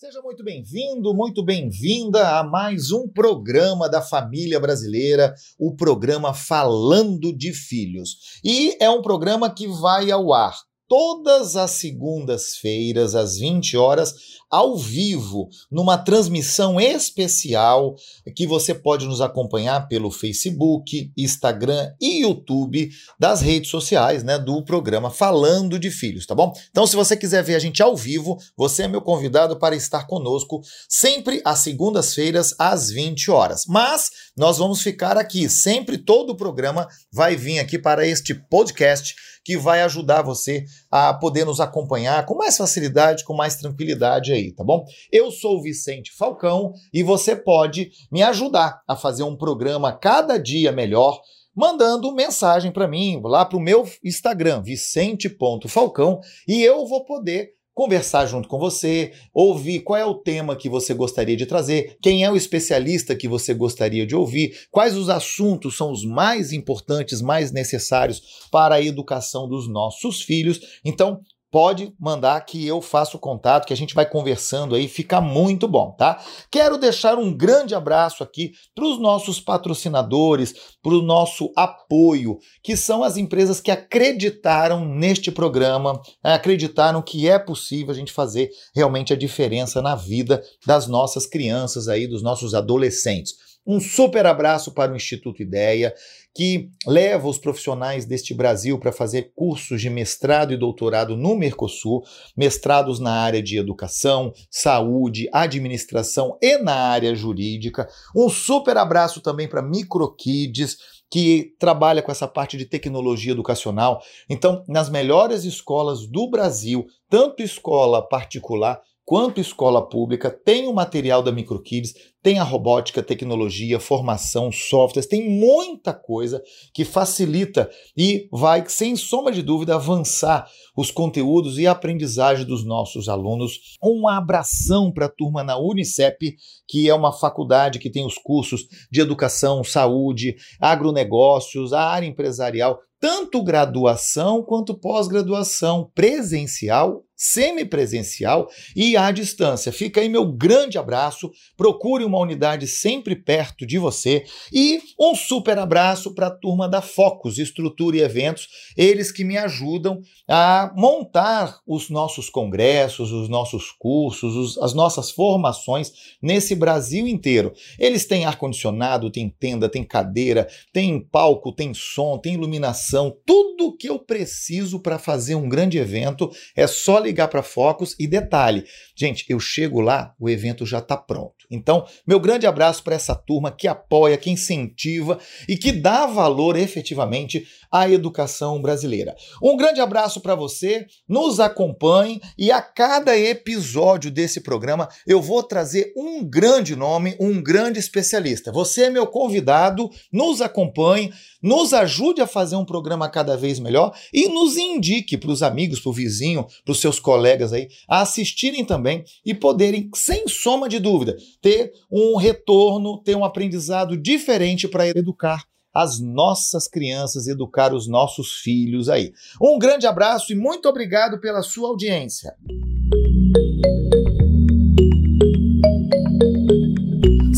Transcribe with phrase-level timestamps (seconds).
[0.00, 7.36] Seja muito bem-vindo, muito bem-vinda a mais um programa da família brasileira, o programa Falando
[7.36, 8.40] de Filhos.
[8.42, 10.56] E é um programa que vai ao ar
[10.90, 14.12] todas as segundas-feiras, às 20 horas,
[14.50, 17.94] ao vivo, numa transmissão especial
[18.34, 22.90] que você pode nos acompanhar pelo Facebook, Instagram e YouTube
[23.20, 26.52] das redes sociais, né, do programa Falando de Filhos, tá bom?
[26.70, 30.08] Então, se você quiser ver a gente ao vivo, você é meu convidado para estar
[30.08, 33.64] conosco sempre às segundas-feiras às 20 horas.
[33.68, 39.14] Mas nós vamos ficar aqui, sempre todo o programa vai vir aqui para este podcast
[39.44, 44.52] que vai ajudar você a poder nos acompanhar com mais facilidade, com mais tranquilidade aí,
[44.52, 44.84] tá bom?
[45.12, 50.36] Eu sou o Vicente Falcão e você pode me ajudar a fazer um programa cada
[50.36, 51.20] dia melhor
[51.54, 58.26] mandando mensagem para mim lá para o meu Instagram, vicente.falcão, e eu vou poder conversar
[58.26, 62.30] junto com você, ouvir qual é o tema que você gostaria de trazer, quem é
[62.30, 67.50] o especialista que você gostaria de ouvir, quais os assuntos são os mais importantes, mais
[67.50, 70.60] necessários para a educação dos nossos filhos.
[70.84, 75.66] Então, pode mandar que eu faço contato, que a gente vai conversando aí, fica muito
[75.66, 76.22] bom, tá?
[76.50, 82.76] Quero deixar um grande abraço aqui para os nossos patrocinadores, para o nosso apoio, que
[82.76, 89.12] são as empresas que acreditaram neste programa, acreditaram que é possível a gente fazer realmente
[89.12, 93.34] a diferença na vida das nossas crianças aí, dos nossos adolescentes.
[93.66, 95.94] Um super abraço para o Instituto Ideia,
[96.34, 102.02] que leva os profissionais deste Brasil para fazer cursos de mestrado e doutorado no Mercosul,
[102.36, 107.88] mestrados na área de educação, saúde, administração e na área jurídica.
[108.14, 114.00] Um super abraço também para Microkids, que trabalha com essa parte de tecnologia educacional.
[114.28, 121.20] Então, nas melhores escolas do Brasil, tanto escola particular quanto escola pública, tem o material
[121.20, 126.40] da MicroKids, tem a robótica, tecnologia, formação, softwares, tem muita coisa
[126.72, 133.08] que facilita e vai, sem sombra de dúvida, avançar os conteúdos e aprendizagem dos nossos
[133.08, 133.76] alunos.
[133.82, 136.36] Um abração para a turma na Unicep,
[136.68, 142.78] que é uma faculdade que tem os cursos de educação, saúde, agronegócios, a área empresarial,
[143.00, 149.70] tanto graduação quanto pós-graduação presencial semipresencial e à distância.
[149.70, 151.30] Fica aí meu grande abraço.
[151.54, 156.80] Procure uma unidade sempre perto de você e um super abraço para a turma da
[156.80, 163.70] Focus Estrutura e Eventos, eles que me ajudam a montar os nossos congressos, os nossos
[163.70, 165.92] cursos, os, as nossas formações
[166.22, 167.52] nesse Brasil inteiro.
[167.78, 173.76] Eles têm ar condicionado, tem tenda, tem cadeira, tem palco, tem som, tem iluminação, tudo
[173.76, 178.64] que eu preciso para fazer um grande evento é só ligar para Focus e detalhe,
[178.96, 181.40] gente, eu chego lá, o evento já está pronto.
[181.50, 186.56] Então, meu grande abraço para essa turma que apoia, que incentiva e que dá valor
[186.56, 189.16] efetivamente à educação brasileira.
[189.42, 195.42] Um grande abraço para você, nos acompanhe e a cada episódio desse programa eu vou
[195.42, 198.52] trazer um grande nome, um grande especialista.
[198.52, 203.92] Você é meu convidado, nos acompanhe, nos ajude a fazer um programa cada vez melhor
[204.12, 208.02] e nos indique para os amigos, para o vizinho, para os seus colegas aí, a
[208.02, 214.68] assistirem também e poderem, sem soma de dúvida, ter um retorno, ter um aprendizado diferente
[214.68, 215.44] para educar
[215.74, 219.12] as nossas crianças, educar os nossos filhos aí.
[219.40, 222.34] Um grande abraço e muito obrigado pela sua audiência.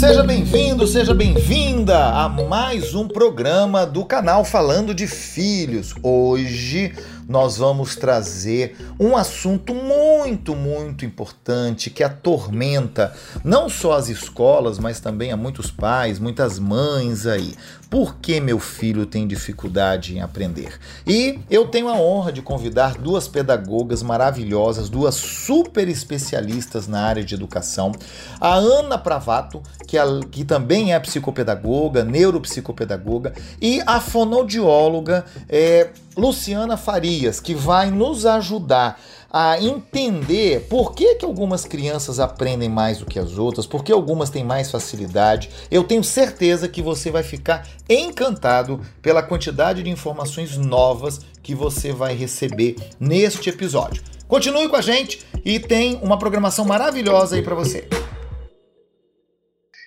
[0.03, 5.95] Seja bem-vindo, seja bem-vinda a mais um programa do canal Falando de Filhos.
[6.03, 6.93] Hoje
[7.33, 15.01] nós vamos trazer um assunto muito, muito importante que atormenta não só as escolas, mas
[15.01, 17.55] também a muitos pais, muitas mães aí.
[17.93, 20.81] Por que meu filho tem dificuldade em aprender?
[21.07, 27.23] E eu tenho a honra de convidar duas pedagogas maravilhosas, duas super especialistas na área
[27.23, 27.93] de educação.
[28.41, 36.79] A Ana Pravato, que, é, que também é psicopedagoga, neuropsicopedagoga, e a fonoaudióloga é, Luciana
[36.79, 38.99] Farias, que vai nos ajudar
[39.33, 43.91] a entender por que, que algumas crianças aprendem mais do que as outras, por que
[43.91, 45.49] algumas têm mais facilidade.
[45.71, 51.93] Eu tenho certeza que você vai ficar encantado pela quantidade de informações novas que você
[51.93, 54.03] vai receber neste episódio.
[54.29, 57.89] Continue com a gente e tem uma programação maravilhosa aí para você.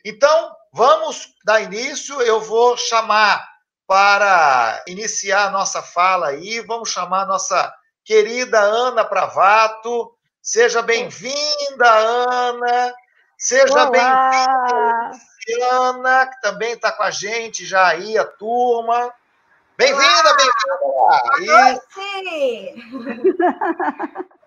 [0.04, 2.20] Então, vamos dar início.
[2.22, 3.48] Eu vou chamar
[3.88, 7.72] para iniciar a nossa fala aí, vamos chamar a nossa
[8.06, 10.16] querida Ana Pravato.
[10.42, 12.94] Seja bem-vinda, Ana.
[13.38, 19.14] Seja bem-vinda, Luciana, que também está com a gente já aí, a turma.
[19.78, 21.92] Bem-vinda, bem-vinda!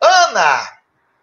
[0.00, 0.66] Ana,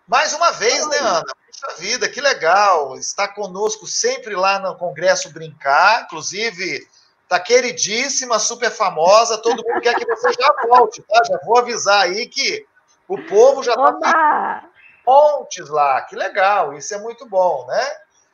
[0.07, 1.23] mais uma vez, né, Ana?
[1.23, 2.95] Puxa vida, que legal.
[2.97, 6.87] Está conosco sempre lá no Congresso Brincar, inclusive
[7.27, 11.21] Tá queridíssima, super famosa, todo mundo quer que você já volte, tá?
[11.27, 12.65] Já vou avisar aí que
[13.07, 14.69] o povo já tá
[15.05, 16.01] montes lá.
[16.01, 17.91] Que legal, isso é muito bom, né?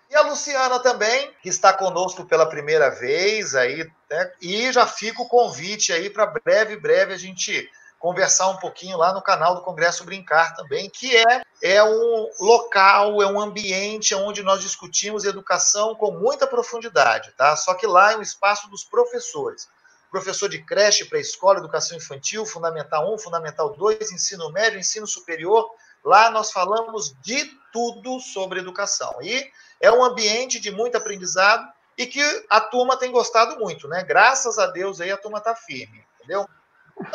[0.09, 4.31] E a Luciana também, que está conosco pela primeira vez aí, né?
[4.41, 7.69] E já fica o convite aí para breve, breve a gente
[8.01, 13.21] conversar um pouquinho lá no canal do Congresso Brincar também, que é, é um local,
[13.21, 17.55] é um ambiente onde nós discutimos educação com muita profundidade, tá?
[17.55, 19.69] Só que lá é um espaço dos professores.
[20.09, 25.69] Professor de creche, pré-escola, educação infantil, fundamental 1, fundamental 2, ensino médio, ensino superior.
[26.03, 29.13] Lá nós falamos de tudo sobre educação.
[29.21, 29.47] E
[29.79, 34.03] é um ambiente de muito aprendizado e que a turma tem gostado muito, né?
[34.03, 36.49] Graças a Deus aí a turma está firme, entendeu?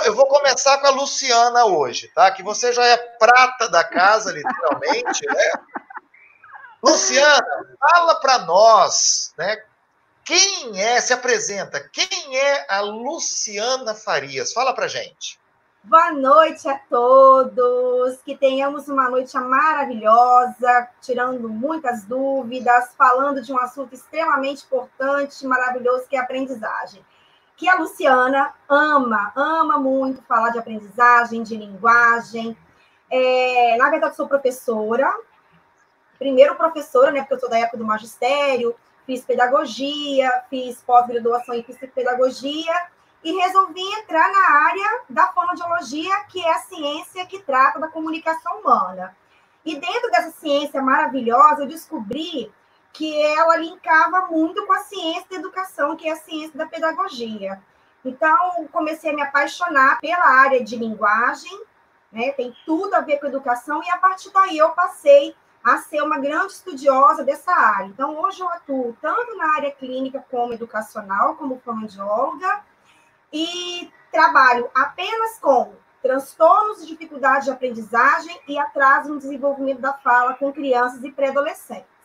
[0.05, 2.31] Eu vou começar com a Luciana hoje, tá?
[2.31, 5.53] Que você já é prata da casa, literalmente, né?
[6.83, 7.47] Luciana,
[7.79, 9.63] fala para nós, né?
[10.25, 14.53] Quem é, se apresenta, quem é a Luciana Farias?
[14.53, 15.39] Fala para gente.
[15.85, 23.61] Boa noite a todos, que tenhamos uma noite maravilhosa, tirando muitas dúvidas, falando de um
[23.61, 27.05] assunto extremamente importante, maravilhoso, que é a aprendizagem
[27.57, 32.57] que a Luciana ama, ama muito falar de aprendizagem, de linguagem.
[33.11, 35.11] É, na verdade, sou professora,
[36.19, 38.75] primeiro professora, né, porque eu sou da época do magistério,
[39.07, 42.75] fiz pedagogia, fiz pós-graduação em psicopedagogia
[43.25, 48.61] e resolvi entrar na área da fonoaudiologia, que é a ciência que trata da comunicação
[48.61, 49.17] humana.
[49.65, 52.53] E dentro dessa ciência maravilhosa, eu descobri
[52.97, 57.63] que ela linkava muito com a ciência da educação, que é a ciência da pedagogia.
[58.03, 61.63] Então, comecei a me apaixonar pela área de linguagem,
[62.11, 62.33] né?
[62.33, 66.19] tem tudo a ver com educação, e a partir daí eu passei a ser uma
[66.19, 67.87] grande estudiosa dessa área.
[67.87, 72.63] Então, hoje eu atuo tanto na área clínica como educacional, como fonoaudióloga,
[73.31, 80.33] e trabalho apenas com transtornos e dificuldades de aprendizagem e atraso no desenvolvimento da fala
[80.35, 81.96] com crianças e pré-adolescentes.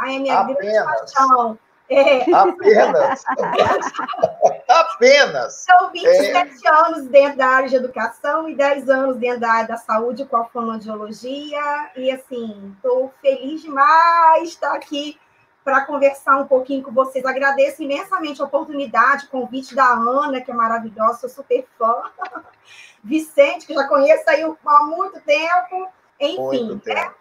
[0.00, 1.58] Ai, é minha grande paixão.
[1.90, 2.32] É.
[2.32, 3.24] Apenas.
[4.68, 5.54] Apenas.
[5.54, 6.70] São 27 é.
[6.70, 10.36] anos dentro da área de educação e 10 anos dentro da área da saúde com
[10.36, 11.90] a fonoaudiologia.
[11.96, 15.18] E, assim, estou feliz demais de estar aqui
[15.62, 17.24] para conversar um pouquinho com vocês.
[17.24, 22.04] Agradeço imensamente a oportunidade, o convite da Ana, que é maravilhosa, sou super fã.
[23.04, 25.88] Vicente, que já conheço aí há muito tempo.
[26.18, 27.00] Enfim, muito tempo.
[27.00, 27.14] Né?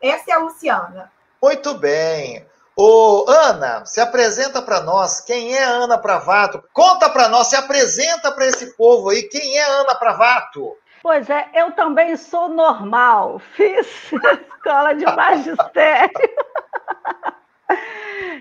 [0.00, 1.10] essa é a Luciana.
[1.42, 2.46] Muito bem.
[2.76, 5.20] Ô, Ana, se apresenta para nós.
[5.20, 6.62] Quem é Ana Pravato?
[6.72, 9.24] Conta para nós, se apresenta para esse povo aí.
[9.24, 10.76] Quem é Ana Pravato?
[11.02, 13.40] Pois é, eu também sou normal.
[13.56, 13.88] Fiz
[14.54, 16.12] escola de magistério.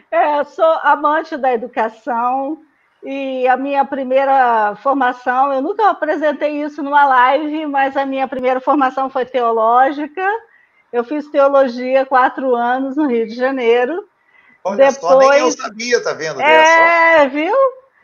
[0.09, 2.61] É, sou amante da educação
[3.01, 8.59] e a minha primeira formação, eu nunca apresentei isso numa live, mas a minha primeira
[8.59, 10.21] formação foi teológica
[10.91, 14.07] eu fiz teologia quatro anos no Rio de Janeiro.
[14.63, 14.97] Olha Depois...
[14.97, 16.41] só, nem eu sabia, tá vendo?
[16.41, 17.55] É, viu?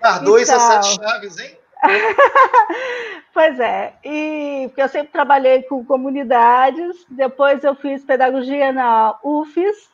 [0.01, 0.55] Guardou então...
[0.55, 1.57] a sete chaves, hein?
[3.33, 9.89] pois é, e porque eu sempre trabalhei com comunidades, depois eu fiz pedagogia na UFES,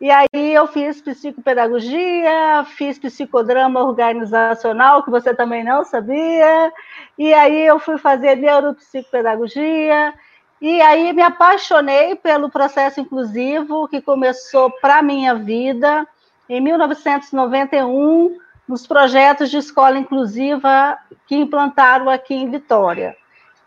[0.00, 6.72] e aí eu fiz psicopedagogia, fiz psicodrama organizacional, que você também não sabia,
[7.18, 10.14] e aí eu fui fazer neuropsicopedagogia,
[10.60, 16.06] e aí me apaixonei pelo processo inclusivo que começou para minha vida
[16.48, 23.16] em 1991, nos projetos de escola inclusiva que implantaram aqui em Vitória.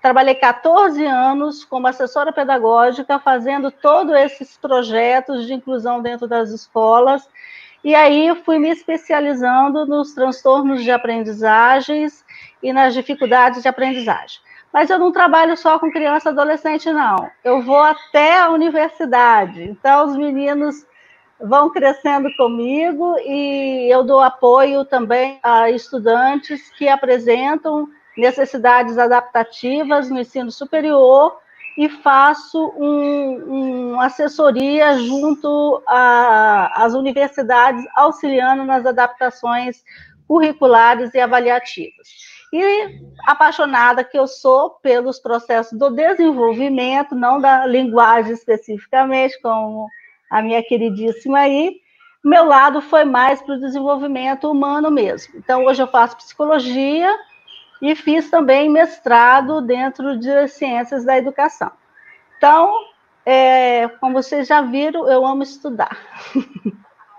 [0.02, 7.28] Trabalhei 14 anos como assessora pedagógica, fazendo todos esses projetos de inclusão dentro das escolas,
[7.84, 12.24] e aí fui me especializando nos transtornos de aprendizagens
[12.62, 14.40] e nas dificuldades de aprendizagem.
[14.74, 17.30] Mas eu não trabalho só com criança e adolescente, não.
[17.44, 19.64] Eu vou até a universidade.
[19.64, 20.86] Então, os meninos
[21.40, 30.20] vão crescendo comigo e eu dou apoio também a estudantes que apresentam necessidades adaptativas no
[30.20, 31.38] ensino superior
[31.78, 39.84] e faço um, um assessoria junto às universidades, auxiliando nas adaptações
[40.28, 42.31] curriculares e avaliativas.
[42.52, 49.88] E apaixonada que eu sou pelos processos do desenvolvimento, não da linguagem especificamente, como
[50.30, 51.82] a minha queridíssima aí,
[52.24, 55.34] meu lado foi mais para o desenvolvimento humano mesmo.
[55.38, 57.10] Então, hoje eu faço psicologia
[57.82, 61.72] e fiz também mestrado dentro de ciências da educação.
[62.38, 62.72] Então,
[63.26, 65.98] é, como vocês já viram, eu amo estudar.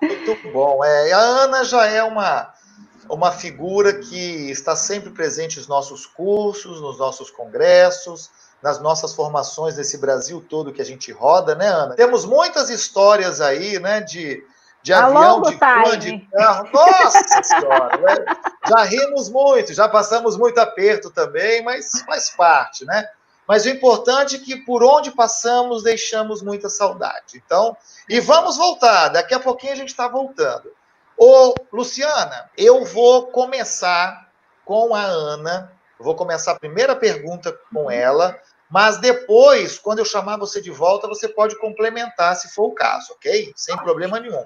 [0.00, 0.84] Muito bom.
[0.84, 2.51] É, a Ana já é uma,
[3.14, 8.30] uma figura que está sempre presente nos nossos cursos, nos nossos congressos,
[8.62, 11.94] nas nossas formações nesse Brasil todo que a gente roda, né, Ana?
[11.94, 14.42] Temos muitas histórias aí, né, de
[14.82, 16.68] de avião, de van, de carro.
[16.72, 17.96] Nossa Senhora!
[17.98, 18.16] Né?
[18.68, 23.08] Já rimos muito, já passamos muito aperto também, mas faz parte, né?
[23.46, 27.40] Mas o importante é que por onde passamos deixamos muita saudade.
[27.44, 27.76] Então,
[28.08, 30.72] e vamos voltar, daqui a pouquinho a gente está voltando.
[31.24, 34.28] Ô, Luciana, eu vou começar
[34.64, 38.36] com a Ana, vou começar a primeira pergunta com ela,
[38.68, 43.12] mas depois, quando eu chamar você de volta, você pode complementar se for o caso,
[43.12, 43.52] ok?
[43.54, 44.44] Sem problema nenhum.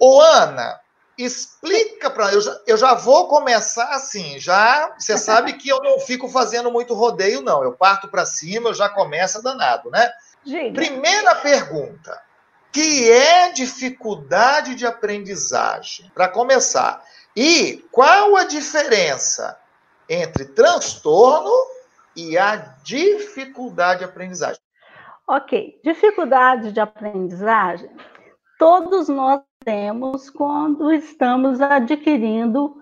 [0.00, 0.80] Ô, Ana,
[1.16, 6.00] explica para eu, já, eu já vou começar assim, já você sabe que eu não
[6.00, 10.10] fico fazendo muito rodeio não, eu parto para cima, eu já começo danado, né?
[10.44, 10.74] Diga.
[10.74, 12.20] Primeira pergunta,
[12.72, 16.10] que é dificuldade de aprendizagem?
[16.14, 17.02] Para começar,
[17.36, 19.58] e qual a diferença
[20.08, 21.52] entre transtorno
[22.16, 24.60] e a dificuldade de aprendizagem?
[25.26, 27.88] Ok, dificuldade de aprendizagem,
[28.58, 32.76] todos nós temos quando estamos adquirindo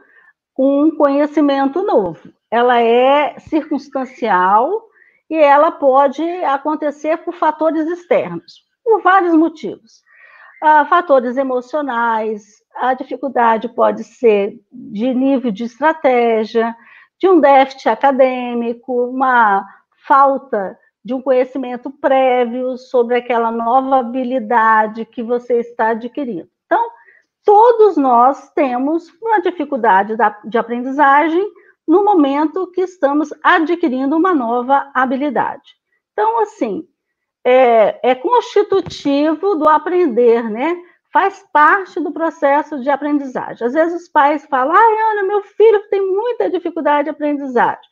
[0.58, 2.32] um conhecimento novo.
[2.50, 4.88] Ela é circunstancial
[5.28, 10.02] e ela pode acontecer por fatores externos, por vários motivos.
[10.62, 12.42] Ah, fatores emocionais,
[12.74, 16.74] a dificuldade pode ser de nível de estratégia,
[17.20, 19.64] de um déficit acadêmico, uma
[20.06, 26.48] falta de um conhecimento prévio sobre aquela nova habilidade que você está adquirindo.
[26.64, 26.90] Então,
[27.44, 31.44] todos nós temos uma dificuldade de aprendizagem
[31.86, 35.76] no momento que estamos adquirindo uma nova habilidade.
[36.12, 36.86] Então, assim,
[37.48, 40.76] é, é constitutivo do aprender, né?
[41.10, 43.66] Faz parte do processo de aprendizagem.
[43.66, 47.88] Às vezes os pais falam, ai, Ana, meu filho tem muita dificuldade de aprendizagem.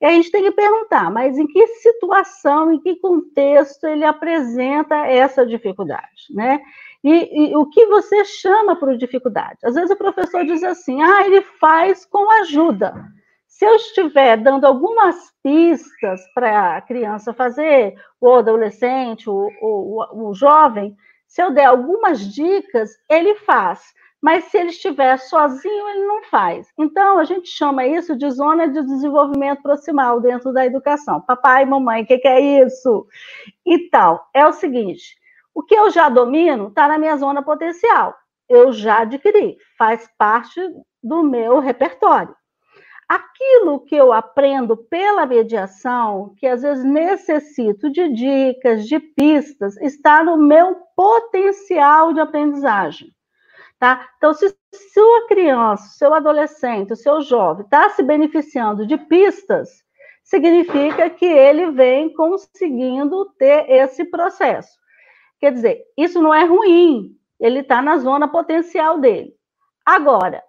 [0.00, 4.94] E a gente tem que perguntar, mas em que situação, em que contexto ele apresenta
[5.06, 6.60] essa dificuldade, né?
[7.04, 9.58] E, e, o que você chama por dificuldade?
[9.62, 12.94] Às vezes o professor diz assim, ah, ele faz com ajuda.
[13.56, 20.94] Se eu estiver dando algumas pistas para a criança fazer, o adolescente, o, o, jovem,
[21.26, 23.94] se eu der algumas dicas, ele faz.
[24.20, 26.68] Mas se ele estiver sozinho, ele não faz.
[26.78, 31.22] Então, a gente chama isso de zona de desenvolvimento proximal dentro da educação.
[31.22, 33.06] Papai e mamãe, o que, que é isso?
[33.64, 35.16] Então, é o seguinte:
[35.54, 38.14] o que eu já domino está na minha zona potencial.
[38.50, 40.60] Eu já adquiri, faz parte
[41.02, 42.36] do meu repertório.
[43.08, 50.24] Aquilo que eu aprendo pela mediação, que às vezes necessito de dicas, de pistas, está
[50.24, 53.14] no meu potencial de aprendizagem.
[53.78, 54.08] Tá?
[54.16, 54.56] Então, se
[54.92, 59.68] sua criança, seu adolescente, seu jovem está se beneficiando de pistas,
[60.24, 64.76] significa que ele vem conseguindo ter esse processo.
[65.38, 69.34] Quer dizer, isso não é ruim, ele está na zona potencial dele.
[69.84, 70.42] Agora,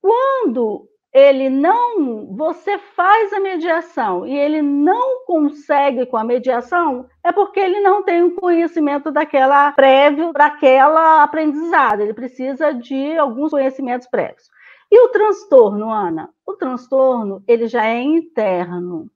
[0.00, 7.32] quando ele não, você faz a mediação e ele não consegue com a mediação, é
[7.32, 13.50] porque ele não tem o conhecimento daquela prévio para aquela aprendizada, ele precisa de alguns
[13.50, 14.50] conhecimentos prévios.
[14.90, 16.30] E o transtorno, Ana?
[16.46, 19.10] O transtorno, ele já é interno.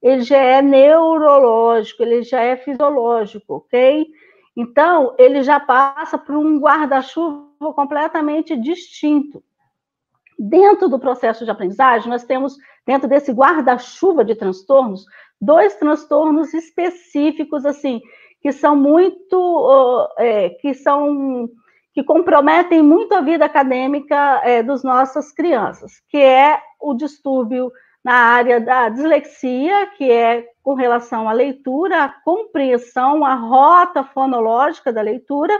[0.00, 4.06] Ele já é neurológico, ele já é fisiológico, ok?
[4.56, 9.42] Então, ele já passa por um guarda-chuva completamente distinto.
[10.38, 15.04] Dentro do processo de aprendizagem, nós temos, dentro desse guarda-chuva de transtornos,
[15.40, 18.00] dois transtornos específicos, assim,
[18.40, 21.48] que são muito, é, que são,
[21.92, 27.72] que comprometem muito a vida acadêmica é, dos nossas crianças, que é o distúrbio
[28.04, 34.92] na área da dislexia, que é com relação à leitura, à compreensão, à rota fonológica
[34.92, 35.58] da leitura,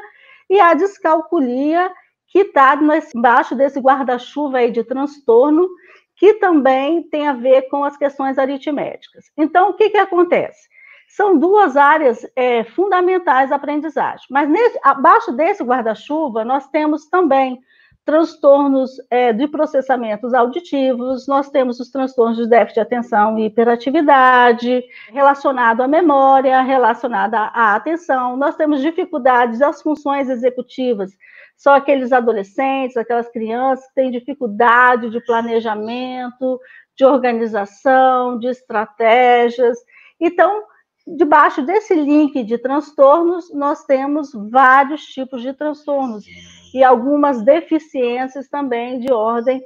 [0.49, 1.91] e a descalculia,
[2.35, 2.77] que está
[3.15, 5.69] embaixo desse guarda-chuva aí de transtorno,
[6.17, 9.27] que também tem a ver com as questões aritméticas.
[9.37, 10.69] Então, o que, que acontece?
[11.07, 17.61] São duas áreas é, fundamentais da aprendizagem, mas nesse, abaixo desse guarda-chuva, nós temos também
[18.05, 24.83] transtornos é, de processamentos auditivos, nós temos os transtornos de déficit de atenção e hiperatividade,
[25.13, 31.13] relacionado à memória, relacionado à atenção, nós temos dificuldades das funções executivas,
[31.57, 36.61] são aqueles adolescentes, aquelas crianças que têm dificuldade de planejamento,
[36.97, 39.79] de organização, de estratégias.
[40.21, 40.65] Então,
[41.07, 46.25] debaixo desse link de transtornos, nós temos vários tipos de transtornos
[46.73, 49.63] e algumas deficiências também de ordem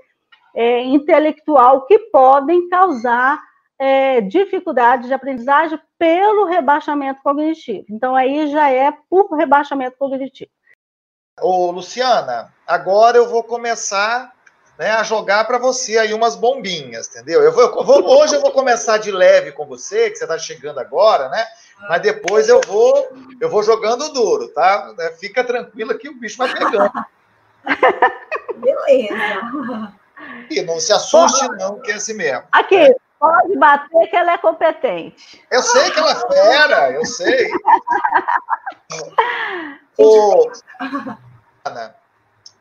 [0.55, 3.41] é, intelectual que podem causar
[3.79, 7.85] é, dificuldade de aprendizagem pelo rebaixamento cognitivo.
[7.89, 10.51] Então, aí já é por rebaixamento cognitivo.
[11.41, 14.33] Ô, Luciana, agora eu vou começar
[14.79, 17.43] né, a jogar para você aí umas bombinhas, entendeu?
[17.43, 20.39] Eu vou, eu vou, hoje eu vou começar de leve com você, que você está
[20.39, 21.45] chegando agora, né?
[21.89, 23.09] Mas depois eu vou
[23.41, 24.95] eu vou jogando duro, tá?
[25.01, 26.91] É, fica tranquila que o bicho vai pegando.
[28.57, 29.93] Beleza.
[30.51, 32.45] E não se assuste, não, que é assim mesmo.
[32.53, 35.45] Aqui, pode bater que ela é competente.
[35.51, 37.51] Eu sei que ela é fera, eu sei.
[39.99, 40.51] Ô,
[41.65, 41.95] Ana,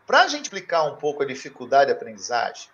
[0.06, 2.70] para a gente explicar um pouco a dificuldade de aprendizagem,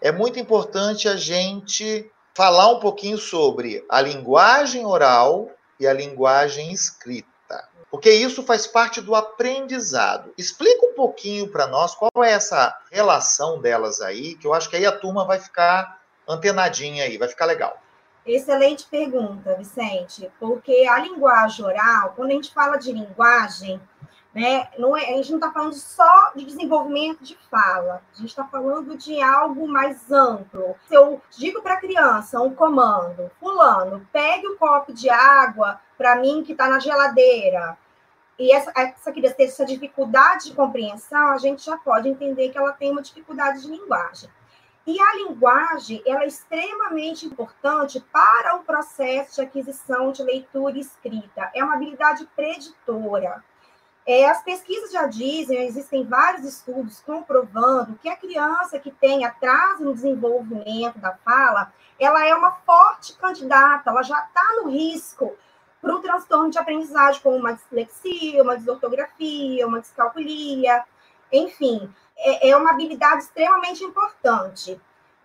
[0.00, 6.72] é muito importante a gente falar um pouquinho sobre a linguagem oral e a linguagem
[6.72, 7.28] escrita.
[7.90, 10.32] Porque isso faz parte do aprendizado.
[10.38, 14.76] Explica um pouquinho para nós qual é essa relação delas aí, que eu acho que
[14.76, 15.97] aí a turma vai ficar
[16.28, 17.80] antenadinha aí, vai ficar legal.
[18.26, 23.80] Excelente pergunta, Vicente, porque a linguagem oral, quando a gente fala de linguagem,
[24.34, 24.68] né?
[24.78, 28.44] Não é, a gente não está falando só de desenvolvimento de fala, a gente está
[28.44, 30.76] falando de algo mais amplo.
[30.86, 35.80] Se eu digo para a criança um comando, fulano, pegue o um copo de água
[35.96, 37.76] para mim que está na geladeira,
[38.38, 42.58] e essa, essa criança tem essa dificuldade de compreensão, a gente já pode entender que
[42.58, 44.30] ela tem uma dificuldade de linguagem.
[44.88, 50.80] E a linguagem ela é extremamente importante para o processo de aquisição de leitura e
[50.80, 51.50] escrita.
[51.54, 53.44] É uma habilidade preditora.
[54.06, 59.84] É, as pesquisas já dizem, existem vários estudos comprovando que a criança que tem atraso
[59.84, 61.70] no desenvolvimento da fala,
[62.00, 65.36] ela é uma forte candidata, ela já está no risco
[65.82, 70.82] para o transtorno de aprendizagem, como uma dislexia, uma desortografia, uma descalculia,
[71.30, 74.80] enfim, é, é uma habilidade extremamente importante.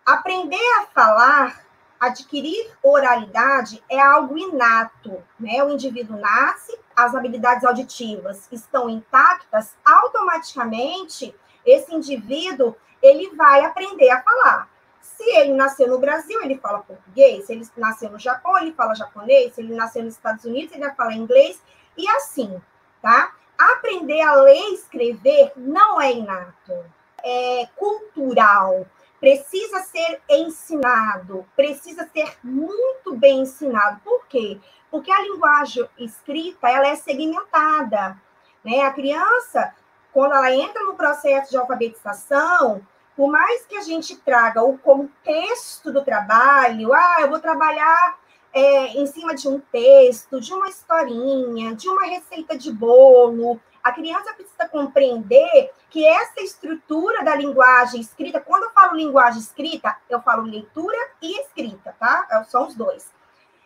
[0.05, 1.63] Aprender a falar
[1.99, 5.63] adquirir oralidade é algo inato, né?
[5.63, 11.33] O indivíduo nasce, as habilidades auditivas estão intactas, automaticamente
[11.65, 14.69] esse indivíduo ele vai aprender a falar.
[14.99, 17.45] Se ele nasceu no Brasil, ele fala português.
[17.45, 19.53] Se ele nasceu no Japão, ele fala japonês.
[19.53, 21.61] Se ele nasceu nos Estados Unidos, ele vai falar inglês.
[21.97, 22.61] E assim,
[23.01, 23.33] tá?
[23.71, 26.85] Aprender a ler e escrever não é inato,
[27.23, 28.85] é cultural
[29.23, 34.01] precisa ser ensinado, precisa ser muito bem ensinado.
[34.03, 34.59] Por quê?
[34.91, 38.19] Porque a linguagem escrita ela é segmentada.
[38.65, 38.81] Né?
[38.81, 39.73] A criança,
[40.11, 45.89] quando ela entra no processo de alfabetização, por mais que a gente traga o contexto
[45.89, 48.19] do trabalho, ah, eu vou trabalhar
[48.53, 53.91] é, em cima de um texto, de uma historinha, de uma receita de bolo, a
[53.91, 60.21] criança precisa compreender que essa estrutura da linguagem escrita, quando eu falo linguagem escrita, eu
[60.21, 62.27] falo leitura e escrita, tá?
[62.31, 63.11] É, são os dois.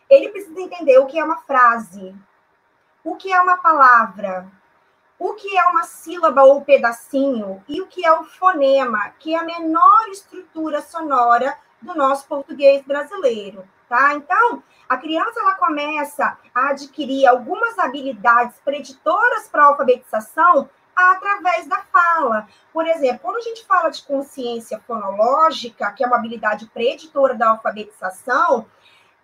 [0.08, 2.14] Ele precisa entender o que é uma frase,
[3.04, 4.50] o que é uma palavra,
[5.18, 9.38] o que é uma sílaba ou pedacinho e o que é o fonema, que é
[9.38, 14.14] a menor estrutura sonora do nosso português brasileiro, tá?
[14.14, 21.78] Então, a criança ela começa a adquirir algumas habilidades preditoras para a alfabetização através da
[21.92, 22.48] fala.
[22.72, 27.50] Por exemplo, quando a gente fala de consciência fonológica, que é uma habilidade preditora da
[27.50, 28.66] alfabetização,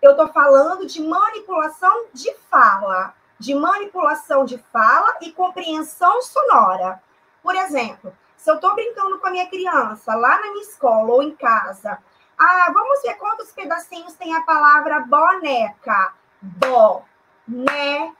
[0.01, 7.01] eu estou falando de manipulação de fala, de manipulação de fala e compreensão sonora.
[7.41, 11.23] Por exemplo, se eu estou brincando com a minha criança lá na minha escola ou
[11.23, 11.97] em casa,
[12.37, 16.13] ah, vamos ver quantos pedacinhos tem a palavra boneca.
[16.41, 18.13] Boneca.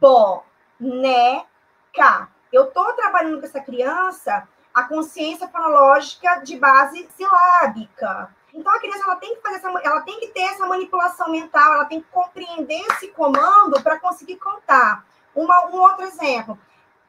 [0.00, 1.48] Boneca.
[2.52, 8.34] Eu estou trabalhando com essa criança a consciência fonológica de base silábica.
[8.52, 11.74] Então a criança ela tem que fazer essa, ela tem que ter essa manipulação mental,
[11.74, 15.04] ela tem que compreender esse comando para conseguir contar.
[15.34, 16.58] Uma, um outro exemplo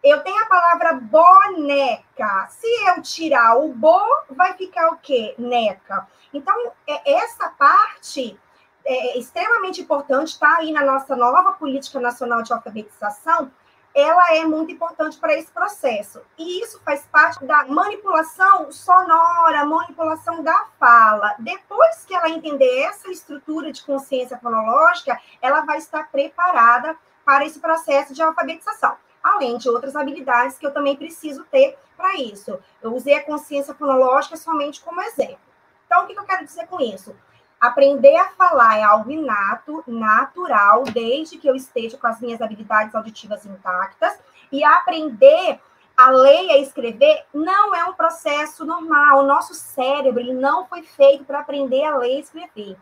[0.03, 2.47] eu tenho a palavra boneca.
[2.49, 5.35] Se eu tirar o bo, vai ficar o quê?
[5.37, 6.07] Neca.
[6.33, 8.39] Então, é, essa parte
[8.83, 13.51] é extremamente importante, está aí na nossa nova Política Nacional de Alfabetização,
[13.93, 16.21] ela é muito importante para esse processo.
[16.37, 21.35] E isso faz parte da manipulação sonora, manipulação da fala.
[21.39, 27.59] Depois que ela entender essa estrutura de consciência fonológica, ela vai estar preparada para esse
[27.59, 28.95] processo de alfabetização.
[29.23, 32.59] Além de outras habilidades que eu também preciso ter para isso.
[32.81, 35.39] Eu usei a consciência fonológica somente como exemplo.
[35.85, 37.15] Então, o que eu quero dizer com isso?
[37.59, 42.95] Aprender a falar é algo inato, natural, desde que eu esteja com as minhas habilidades
[42.95, 44.17] auditivas intactas.
[44.51, 45.59] E aprender
[45.95, 49.19] a ler e a escrever não é um processo normal.
[49.19, 52.77] O nosso cérebro ele não foi feito para aprender a ler e escrever.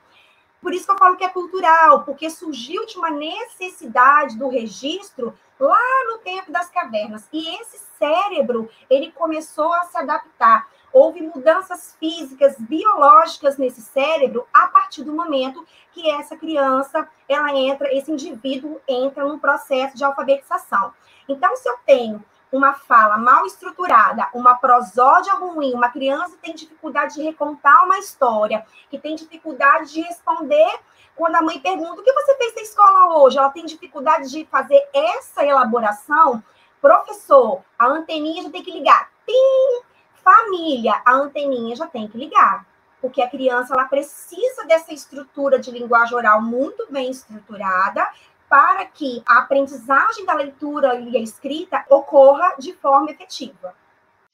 [0.62, 5.34] Por isso que eu falo que é cultural, porque surgiu de uma necessidade do registro
[5.60, 7.28] lá no tempo das cavernas.
[7.32, 14.68] E esse cérebro, ele começou a se adaptar houve mudanças físicas, biológicas nesse cérebro a
[14.68, 20.94] partir do momento que essa criança, ela entra, esse indivíduo entra num processo de alfabetização.
[21.28, 27.16] Então, se eu tenho uma fala mal estruturada, uma prosódia ruim, uma criança tem dificuldade
[27.16, 30.80] de recontar uma história, que tem dificuldade de responder
[31.16, 34.46] quando a mãe pergunta o que você fez na escola hoje, ela tem dificuldade de
[34.46, 36.42] fazer essa elaboração,
[36.82, 39.12] professor, a anteninha já tem que ligar.
[39.26, 39.82] Tim,
[40.24, 42.66] família, a anteninha já tem que ligar,
[43.02, 48.08] porque a criança ela precisa dessa estrutura de linguagem oral muito bem estruturada
[48.50, 53.76] para que a aprendizagem da leitura e a escrita ocorra de forma efetiva.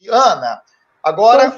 [0.09, 0.63] Ana,
[1.03, 1.53] agora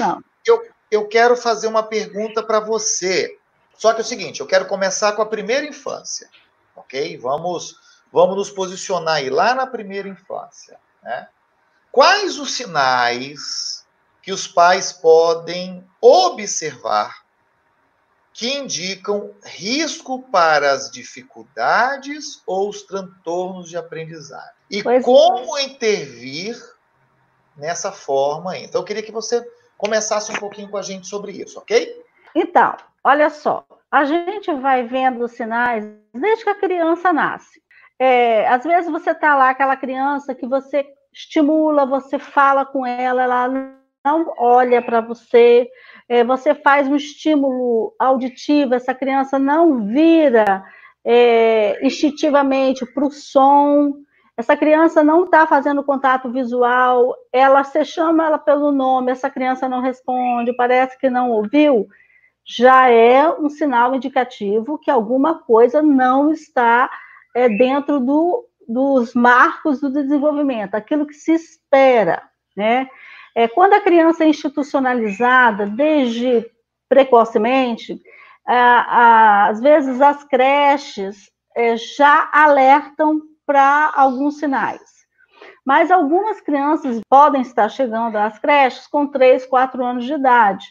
[0.45, 3.37] eu, eu quero fazer uma pergunta para você.
[3.77, 6.27] Só que é o seguinte, eu quero começar com a primeira infância,
[6.75, 7.15] ok?
[7.17, 7.75] Vamos,
[8.11, 11.27] vamos nos posicionar aí lá na primeira infância, né?
[11.91, 13.85] Quais os sinais
[14.21, 17.23] que os pais podem observar
[18.37, 24.53] que indicam risco para as dificuldades ou os transtornos de aprendizagem.
[24.69, 25.63] E pois como é.
[25.63, 26.55] intervir
[27.57, 28.55] nessa forma.
[28.55, 29.43] Então, eu queria que você
[29.75, 31.99] começasse um pouquinho com a gente sobre isso, ok?
[32.35, 37.59] Então, olha só, a gente vai vendo os sinais desde que a criança nasce.
[37.97, 43.23] É, às vezes você está lá, aquela criança que você estimula, você fala com ela,
[43.23, 45.69] ela não olha para você,
[46.07, 50.63] é, você faz um estímulo auditivo, essa criança não vira
[51.03, 53.93] é, instintivamente para o som,
[54.37, 59.67] essa criança não está fazendo contato visual, ela se chama ela pelo nome, essa criança
[59.67, 61.87] não responde, parece que não ouviu,
[62.45, 66.89] já é um sinal indicativo que alguma coisa não está
[67.35, 72.21] é, dentro do, dos marcos do desenvolvimento, aquilo que se espera,
[72.55, 72.87] né?
[73.37, 76.43] É, quando a criança é institucionalizada desde
[76.89, 78.01] precocemente,
[78.43, 84.81] às vezes as creches é, já alertam para alguns sinais.
[85.63, 90.65] Mas algumas crianças podem estar chegando às creches com 3, 4 anos de idade.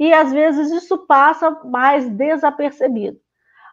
[0.00, 3.18] E às vezes isso passa mais desapercebido.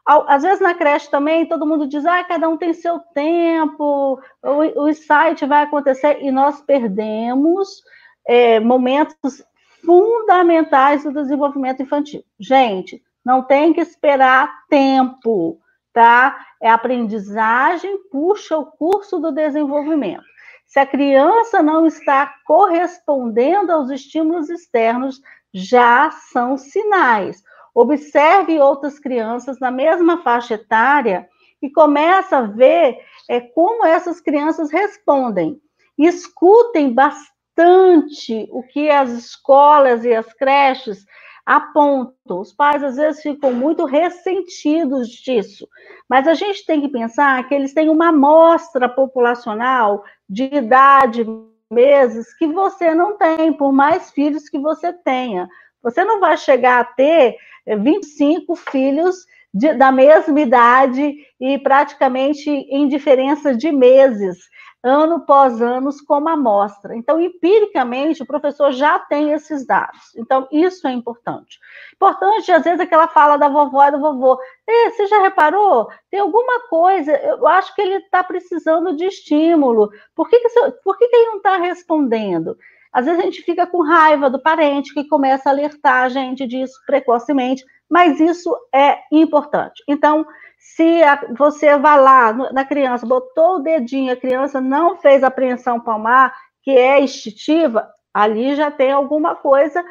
[0.06, 4.88] Às vezes na creche também todo mundo diz, ah, cada um tem seu tempo, o,
[4.88, 7.82] o site vai acontecer, e nós perdemos
[8.28, 9.44] é, momentos
[9.86, 12.24] fundamentais do desenvolvimento infantil.
[12.40, 15.60] Gente, não tem que esperar tempo,
[15.94, 16.38] tá?
[16.62, 20.24] É aprendizagem, puxa o curso do desenvolvimento.
[20.66, 25.22] Se a criança não está correspondendo aos estímulos externos,
[25.54, 27.44] já são sinais.
[27.74, 31.30] Observe outras crianças na mesma faixa etária
[31.62, 32.98] e começa a ver
[33.30, 35.60] é, como essas crianças respondem.
[35.98, 41.06] Escutem bastante bastante o que as escolas e as creches
[41.46, 42.41] apontam.
[42.41, 45.68] Os pais às vezes ficam muito ressentidos disso,
[46.10, 51.26] mas a gente tem que pensar que eles têm uma amostra populacional de idade,
[51.72, 55.48] meses, que você não tem, por mais filhos que você tenha.
[55.82, 62.88] Você não vai chegar a ter 25 filhos de, da mesma idade e praticamente em
[62.88, 64.38] diferença de meses
[64.86, 66.95] ano após ano como amostra.
[66.95, 70.15] Então, empiricamente, o professor já tem esses dados.
[70.15, 71.60] Então, isso é importante.
[71.95, 74.39] Importante, às vezes, aquela fala da vovó e do vovô.
[74.67, 75.89] você já reparou?
[76.12, 79.89] Tem alguma coisa, eu acho que ele está precisando de estímulo.
[80.15, 80.50] Por que, que,
[80.84, 82.56] por que, que ele não está respondendo?
[82.93, 86.45] Às vezes a gente fica com raiva do parente que começa a alertar a gente
[86.45, 89.84] disso precocemente, mas isso é importante.
[89.88, 90.26] Então,
[90.58, 95.80] se a, você vai lá na criança, botou o dedinho, a criança não fez apreensão
[95.80, 99.84] palmar, que é instintiva, ali já tem alguma coisa.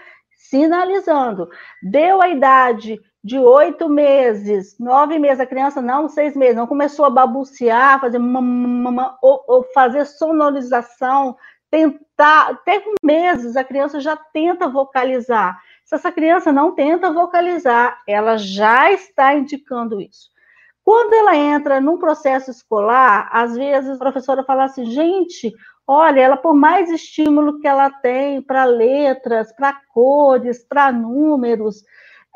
[0.51, 1.49] sinalizando.
[1.83, 7.07] Deu a idade de oito meses, nove meses, a criança não, seis meses, não começou
[7.07, 11.35] a babucear, fazer mama, ou, ou fazer sonorização,
[11.71, 15.59] tentar, até com meses a criança já tenta vocalizar.
[15.85, 20.31] Se essa criança não tenta vocalizar, ela já está indicando isso.
[20.83, 25.53] Quando ela entra num processo escolar, às vezes a professora fala assim, gente,
[25.87, 31.83] olha, ela por mais estímulo que ela tem para letras, para cores, para números,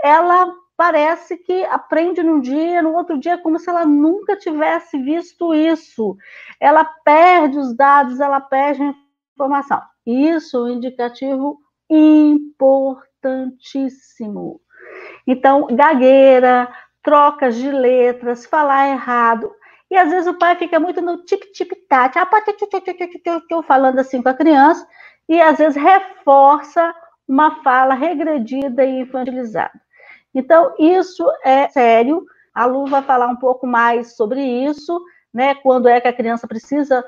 [0.03, 5.53] ela parece que aprende num dia, no outro dia, como se ela nunca tivesse visto
[5.53, 6.17] isso.
[6.61, 8.95] Ela perde os dados, ela perde a
[9.35, 9.83] informação.
[10.07, 11.59] Isso é um indicativo
[13.19, 14.61] importantíssimo.
[15.27, 16.69] Então, gagueira,
[17.03, 19.53] trocas de letras, falar errado.
[19.91, 22.15] E às vezes o pai fica muito no tic-tic-tac,
[23.67, 24.87] falando assim com a criança,
[25.29, 26.95] e às vezes reforça
[27.27, 29.73] uma fala regredida e infantilizada.
[30.35, 32.25] Então, isso é sério.
[32.55, 35.01] A Lu vai falar um pouco mais sobre isso,
[35.33, 35.55] né?
[35.57, 37.05] Quando é que a criança precisa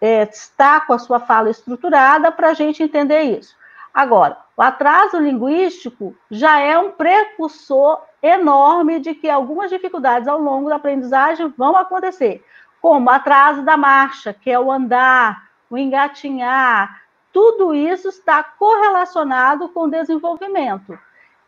[0.00, 3.54] é, estar com a sua fala estruturada para a gente entender isso.
[3.94, 10.68] Agora, o atraso linguístico já é um precursor enorme de que algumas dificuldades ao longo
[10.68, 12.44] da aprendizagem vão acontecer,
[12.82, 17.02] como atraso da marcha, que é o andar, o engatinhar,
[17.32, 20.98] tudo isso está correlacionado com o desenvolvimento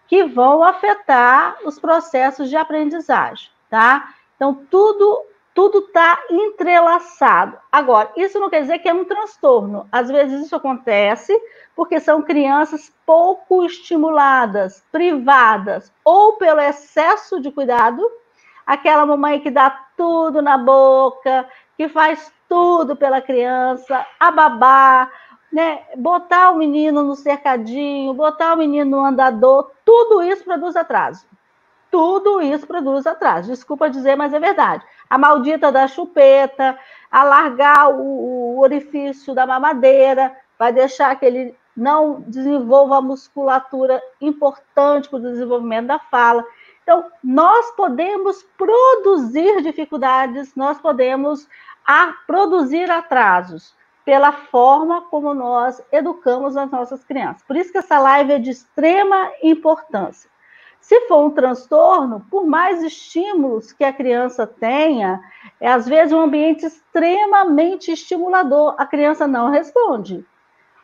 [0.08, 4.14] que vão afetar os processos de aprendizagem, tá?
[4.36, 5.24] Então, tudo
[5.56, 7.56] tudo está entrelaçado.
[7.72, 9.88] Agora, isso não quer dizer que é um transtorno.
[9.90, 11.32] Às vezes isso acontece
[11.74, 18.06] porque são crianças pouco estimuladas, privadas, ou pelo excesso de cuidado,
[18.66, 25.10] aquela mamãe que dá tudo na boca, que faz tudo pela criança, a babá,
[25.50, 31.24] né, botar o menino no cercadinho, botar o menino no andador, tudo isso produz atraso.
[31.90, 33.50] Tudo isso produz atraso.
[33.50, 34.84] Desculpa dizer, mas é verdade.
[35.08, 36.78] A maldita da chupeta,
[37.10, 45.08] alargar o, o orifício da mamadeira, vai deixar que ele não desenvolva a musculatura importante
[45.08, 46.44] para o desenvolvimento da fala.
[46.82, 51.46] Então, nós podemos produzir dificuldades, nós podemos
[51.86, 57.42] a, produzir atrasos pela forma como nós educamos as nossas crianças.
[57.42, 60.30] Por isso que essa live é de extrema importância.
[60.86, 65.20] Se for um transtorno, por mais estímulos que a criança tenha,
[65.60, 70.24] é às vezes um ambiente extremamente estimulador, a criança não responde.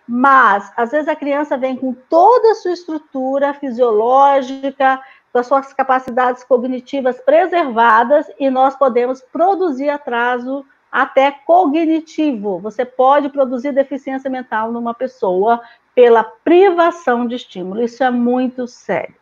[0.04, 5.00] Mas, às vezes, a criança vem com toda a sua estrutura fisiológica,
[5.32, 12.58] com as suas capacidades cognitivas preservadas, e nós podemos produzir atraso até cognitivo.
[12.58, 15.62] Você pode produzir deficiência mental numa pessoa
[15.94, 17.80] pela privação de estímulo.
[17.80, 19.21] Isso é muito sério.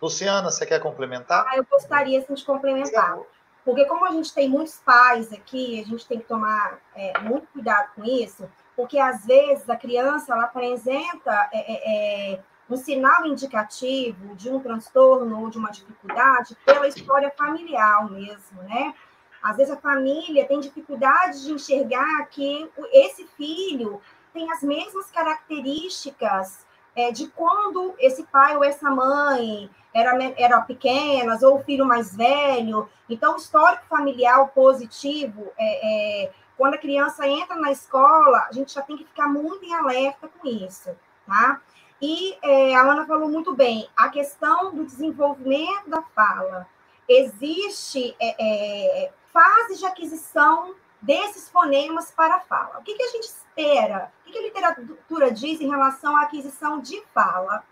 [0.00, 1.44] Luciana, você quer complementar?
[1.48, 3.18] Ah, eu gostaria sim, de complementar.
[3.64, 7.46] Porque como a gente tem muitos pais aqui, a gente tem que tomar é, muito
[7.48, 13.26] cuidado com isso, porque às vezes a criança ela apresenta é, é, é um sinal
[13.26, 18.94] indicativo de um transtorno ou de uma dificuldade pela história familiar mesmo, né?
[19.42, 24.00] Às vezes a família tem dificuldade de enxergar que esse filho
[24.32, 26.66] tem as mesmas características
[27.00, 32.14] é, de quando esse pai ou essa mãe era, era pequenas, ou o filho mais
[32.14, 32.88] velho.
[33.08, 38.82] Então, histórico familiar positivo, é, é, quando a criança entra na escola, a gente já
[38.82, 40.90] tem que ficar muito em alerta com isso,
[41.26, 41.60] tá?
[42.02, 46.66] E é, a Ana falou muito bem, a questão do desenvolvimento da fala.
[47.08, 52.78] Existe é, é, fase de aquisição desses fonemas para a fala.
[52.78, 54.12] O que, que a gente espera?
[54.20, 57.64] O que, que a literatura diz em relação à aquisição de fala?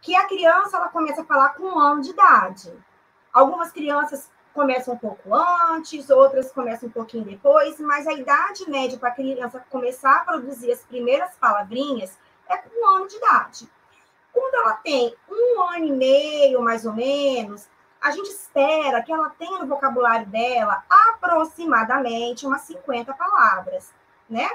[0.00, 2.72] Que a criança ela começa a falar com um ano de idade.
[3.32, 8.98] Algumas crianças começam um pouco antes, outras começam um pouquinho depois, mas a idade média
[8.98, 12.18] para a criança começar a produzir as primeiras palavrinhas
[12.48, 13.68] é com um ano de idade.
[14.32, 17.68] Quando ela tem um ano e meio, mais ou menos,
[18.00, 23.92] a gente espera que ela tenha no vocabulário dela aproximadamente umas 50 palavras,
[24.28, 24.48] né?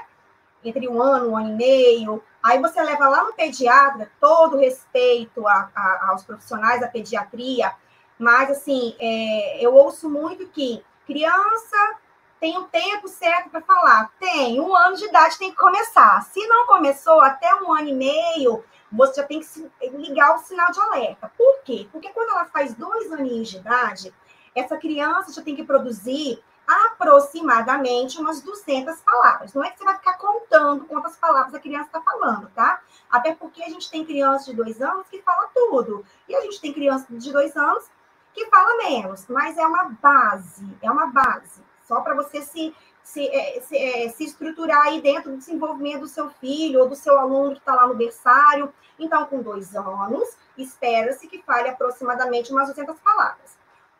[0.64, 2.24] Entre um ano, um ano e meio.
[2.42, 7.72] Aí você leva lá no pediatra, todo respeito a, a, aos profissionais da pediatria,
[8.18, 11.98] mas assim, é, eu ouço muito que criança
[12.40, 14.12] tem um tempo certo para falar.
[14.18, 16.22] Tem, um ano de idade tem que começar.
[16.24, 18.62] Se não começou até um ano e meio,
[18.96, 21.30] você já tem que ligar o sinal de alerta.
[21.36, 21.88] Por quê?
[21.90, 24.14] Porque quando ela faz dois aninhos de idade,
[24.54, 29.52] essa criança já tem que produzir aproximadamente umas 200 palavras.
[29.52, 32.80] Não é que você vai ficar contando quantas palavras a criança está falando, tá?
[33.10, 36.04] Até porque a gente tem criança de dois anos que fala tudo.
[36.28, 37.84] E a gente tem criança de dois anos
[38.32, 39.26] que fala menos.
[39.28, 41.62] Mas é uma base, é uma base.
[41.82, 42.74] Só para você se,
[43.04, 46.96] se, é, se, é, se estruturar aí dentro do desenvolvimento do seu filho ou do
[46.96, 48.72] seu aluno que está lá no berçário.
[48.98, 53.56] Então, com dois anos, espera-se que fale aproximadamente umas 200 palavras.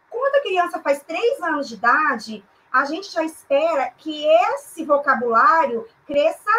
[0.09, 5.87] Quando a criança faz três anos de idade, a gente já espera que esse vocabulário
[6.07, 6.51] cresça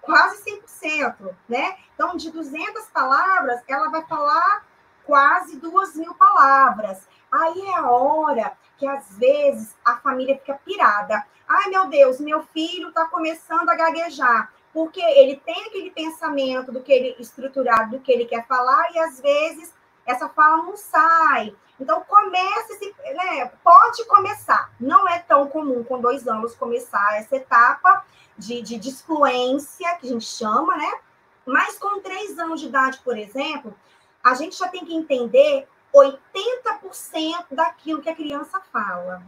[0.00, 1.76] quase 100%, né?
[1.94, 4.64] Então, de 200 palavras, ela vai falar
[5.04, 7.08] quase duas mil palavras.
[7.30, 11.24] Aí é a hora que, às vezes, a família fica pirada.
[11.48, 14.52] Ai, meu Deus, meu filho está começando a gaguejar.
[14.72, 18.98] Porque ele tem aquele pensamento do que ele estruturado, do que ele quer falar, e
[18.98, 19.74] às vezes
[20.06, 21.54] essa fala não sai.
[21.80, 23.52] Então, comece, né?
[23.62, 24.70] Pode começar.
[24.80, 28.04] Não é tão comum com dois anos começar essa etapa
[28.36, 31.00] de, de disfluência, que a gente chama, né?
[31.46, 33.74] Mas com três anos de idade, por exemplo,
[34.22, 39.22] a gente já tem que entender 80% daquilo que a criança fala.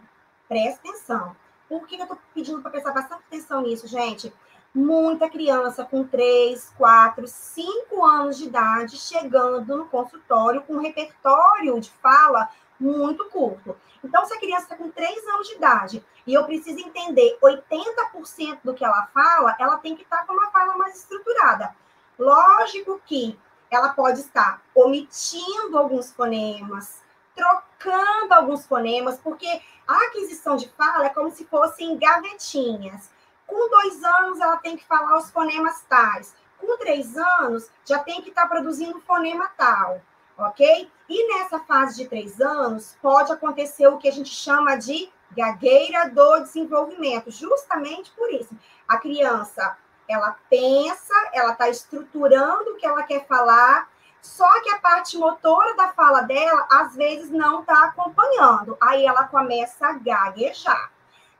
[0.48, 1.36] Presta atenção.
[1.68, 4.32] Por que eu estou pedindo para prestar bastante atenção nisso, gente?
[4.74, 11.80] muita criança com 3, 4, 5 anos de idade chegando no consultório com um repertório
[11.80, 13.76] de fala muito curto.
[14.02, 18.60] Então, se a criança está com 3 anos de idade e eu preciso entender 80%
[18.64, 21.74] do que ela fala, ela tem que estar tá com uma fala mais estruturada.
[22.18, 23.38] Lógico que
[23.70, 27.02] ela pode estar omitindo alguns fonemas,
[27.34, 29.46] trocando alguns fonemas, porque
[29.86, 33.10] a aquisição de fala é como se fossem gavetinhas.
[33.46, 36.34] Com dois anos, ela tem que falar os fonemas tais.
[36.58, 40.00] Com três anos, já tem que estar produzindo fonema tal,
[40.36, 40.90] ok?
[41.08, 46.10] E nessa fase de três anos, pode acontecer o que a gente chama de gagueira
[46.10, 48.54] do desenvolvimento, justamente por isso.
[48.86, 49.76] A criança,
[50.10, 53.88] ela pensa, ela está estruturando o que ela quer falar,
[54.20, 58.76] só que a parte motora da fala dela, às vezes, não está acompanhando.
[58.80, 60.90] Aí ela começa a gaguejar.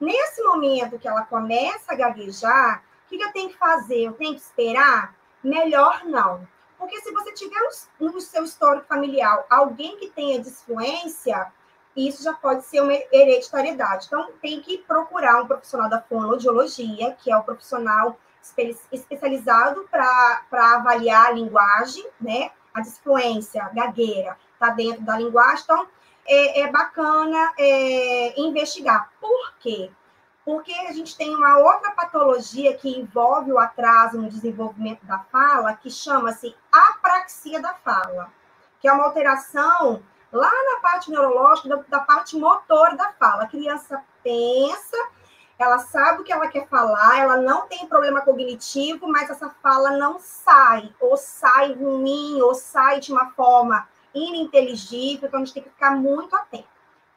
[0.00, 4.04] Nesse momento que ela começa a gaguejar, o que eu tenho que fazer?
[4.04, 5.14] Eu tenho que esperar?
[5.42, 6.46] Melhor não.
[6.78, 7.60] Porque se você tiver
[7.98, 11.52] no seu histórico familiar alguém que tenha disfluência,
[11.94, 14.06] isso já pode ser uma hereditariedade.
[14.06, 18.18] Então, tem que procurar um profissional da fonoaudiologia, que é o profissional
[18.92, 22.50] especializado para avaliar a linguagem, né?
[22.72, 25.64] A disfluência, gagueira, está dentro da linguagem.
[25.64, 25.86] Então,
[26.26, 29.10] é, é bacana é, investigar.
[29.20, 29.90] Por quê?
[30.44, 35.74] Porque a gente tem uma outra patologia que envolve o atraso no desenvolvimento da fala,
[35.74, 38.32] que chama-se apraxia da fala,
[38.80, 43.44] que é uma alteração lá na parte neurológica, da, da parte motor da fala.
[43.44, 44.96] A criança pensa,
[45.60, 49.90] ela sabe o que ela quer falar, ela não tem problema cognitivo, mas essa fala
[49.90, 55.62] não sai, ou sai ruim, ou sai de uma forma ininteligível, então a gente tem
[55.62, 56.66] que ficar muito atento.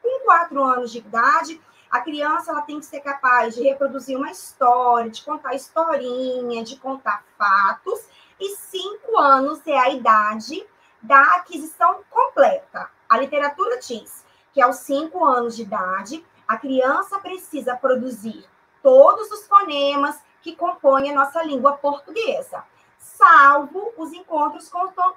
[0.02, 1.58] Com quatro anos de idade,
[1.90, 6.76] a criança ela tem que ser capaz de reproduzir uma história, de contar historinha, de
[6.76, 8.06] contar fatos,
[8.38, 10.66] e cinco anos é a idade
[11.00, 12.90] da aquisição completa.
[13.08, 18.44] A literatura diz que aos cinco anos de idade, a criança precisa produzir
[18.82, 22.64] todos os fonemas que compõem a nossa língua portuguesa,
[22.98, 24.70] salvo os encontros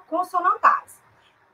[0.08, 0.98] consonantais.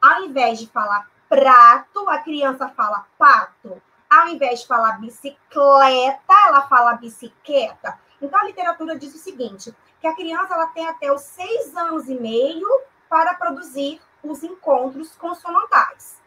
[0.01, 3.83] Ao invés de falar prato, a criança fala pato.
[4.09, 7.99] Ao invés de falar bicicleta, ela fala bicicleta.
[8.23, 12.09] Então, a literatura diz o seguinte, que a criança ela tem até os seis anos
[12.09, 12.69] e meio
[13.09, 16.23] para produzir os encontros consonantais.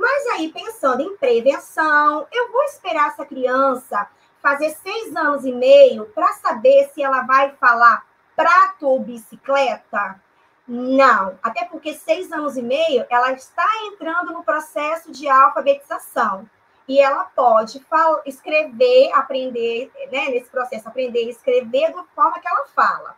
[0.00, 4.08] Mas aí, pensando em prevenção, eu vou esperar essa criança
[4.40, 10.18] fazer seis anos e meio para saber se ela vai falar prato ou bicicleta?
[10.66, 16.48] Não, até porque seis anos e meio ela está entrando no processo de alfabetização
[16.88, 17.84] e ela pode
[18.24, 23.14] escrever, aprender, né, nesse processo, aprender a escrever da forma que ela fala.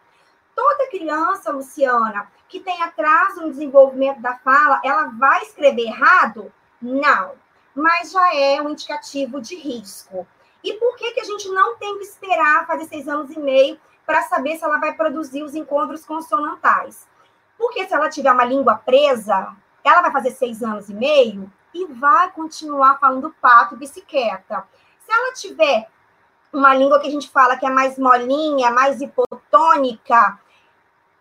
[0.52, 6.52] Toda criança, Luciana, que tem atraso no desenvolvimento da fala, ela vai escrever errado?
[6.82, 7.32] Não,
[7.74, 10.26] mas já é um indicativo de risco.
[10.64, 13.78] E por que, que a gente não tem que esperar fazer seis anos e meio
[14.04, 17.06] para saber se ela vai produzir os encontros consonantais?
[17.56, 21.86] Porque se ela tiver uma língua presa, ela vai fazer seis anos e meio e
[21.86, 24.66] vai continuar falando pato e bicicleta.
[24.98, 25.88] Se ela tiver
[26.52, 30.38] uma língua que a gente fala que é mais molinha, mais hipotônica,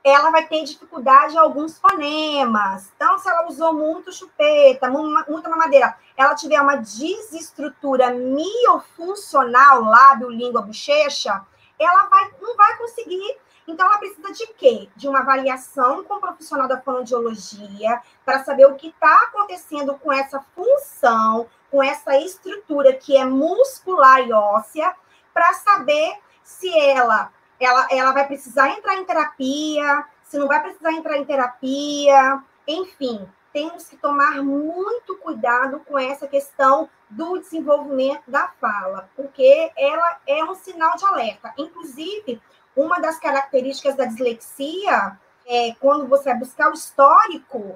[0.04, 2.92] ela vai ter dificuldade em alguns fonemas.
[2.96, 10.62] Então, se ela usou muito chupeta, muita mamadeira, ela tiver uma desestrutura miofuncional, lábio, língua,
[10.62, 11.42] bochecha,
[11.80, 13.38] ela vai, não vai conseguir.
[13.68, 14.90] Então, ela precisa de quê?
[14.96, 20.12] De uma avaliação com o profissional da fonoaudiologia, para saber o que está acontecendo com
[20.12, 24.94] essa função, com essa estrutura que é muscular e óssea,
[25.34, 27.32] para saber se ela,
[27.64, 33.28] ela, ela vai precisar entrar em terapia, se não vai precisar entrar em terapia, enfim,
[33.54, 40.44] temos que tomar muito cuidado com essa questão do desenvolvimento da fala, porque ela é
[40.44, 41.54] um sinal de alerta.
[41.58, 42.42] Inclusive,
[42.76, 47.76] uma das características da dislexia é quando você vai buscar o histórico,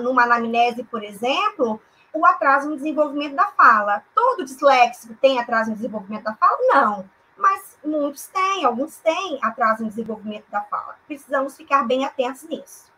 [0.00, 1.80] numa anamnese, por exemplo,
[2.12, 4.04] o atraso no desenvolvimento da fala.
[4.14, 6.56] Todo disléxico tem atraso no desenvolvimento da fala?
[6.72, 7.17] Não.
[7.38, 10.96] Mas muitos têm, alguns têm atraso no desenvolvimento da fala.
[11.06, 12.92] Precisamos ficar bem atentos nisso.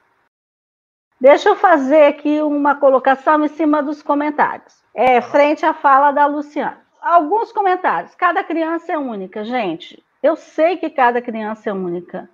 [1.21, 4.83] Deixa eu fazer aqui uma colocação em cima dos comentários.
[4.95, 6.81] É, frente à fala da Luciana.
[7.01, 8.15] Alguns comentários.
[8.15, 10.03] Cada criança é única, gente.
[10.23, 12.29] Eu sei que cada criança é única,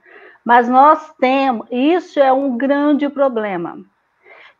[0.45, 3.85] mas nós temos, isso é um grande problema.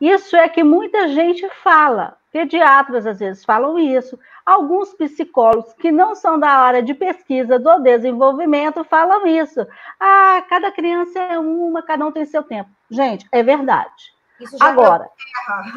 [0.01, 6.15] Isso é que muita gente fala, pediatras às vezes falam isso, alguns psicólogos que não
[6.15, 9.67] são da área de pesquisa do desenvolvimento falam isso.
[9.99, 12.69] Ah, cada criança é uma, cada um tem seu tempo.
[12.91, 14.13] Gente, é verdade.
[14.61, 15.09] agora,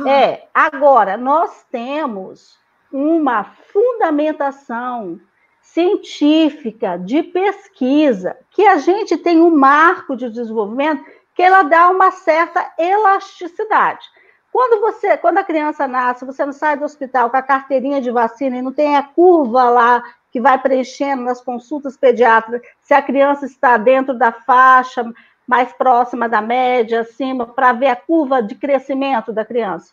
[0.06, 2.60] é, agora nós temos
[2.92, 5.18] uma fundamentação
[5.62, 12.12] científica de pesquisa que a gente tem um marco de desenvolvimento que ela dá uma
[12.12, 14.06] certa elasticidade.
[14.52, 18.10] Quando você, quando a criança nasce, você não sai do hospital com a carteirinha de
[18.10, 23.02] vacina e não tem a curva lá que vai preenchendo nas consultas pediátricas se a
[23.02, 25.04] criança está dentro da faixa
[25.48, 29.92] mais próxima da média, acima, para ver a curva de crescimento da criança.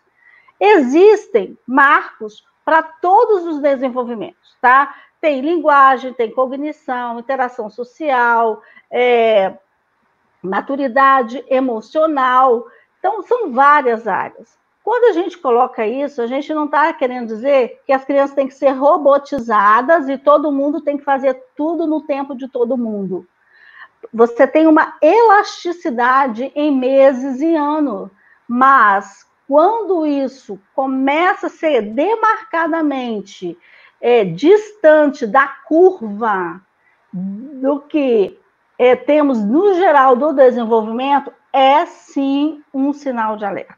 [0.61, 4.95] Existem marcos para todos os desenvolvimentos, tá?
[5.19, 9.55] Tem linguagem, tem cognição, interação social, é,
[10.43, 12.67] maturidade emocional.
[12.99, 14.57] Então, são várias áreas.
[14.87, 18.47] Quando a gente coloca isso, a gente não está querendo dizer que as crianças têm
[18.47, 23.27] que ser robotizadas e todo mundo tem que fazer tudo no tempo de todo mundo.
[24.15, 28.11] Você tem uma elasticidade em meses e anos,
[28.47, 33.59] mas quando isso começa a ser demarcadamente
[34.01, 36.61] é, distante da curva
[37.13, 38.39] do que
[38.79, 43.75] é, temos no geral do desenvolvimento, é sim um sinal de alerta.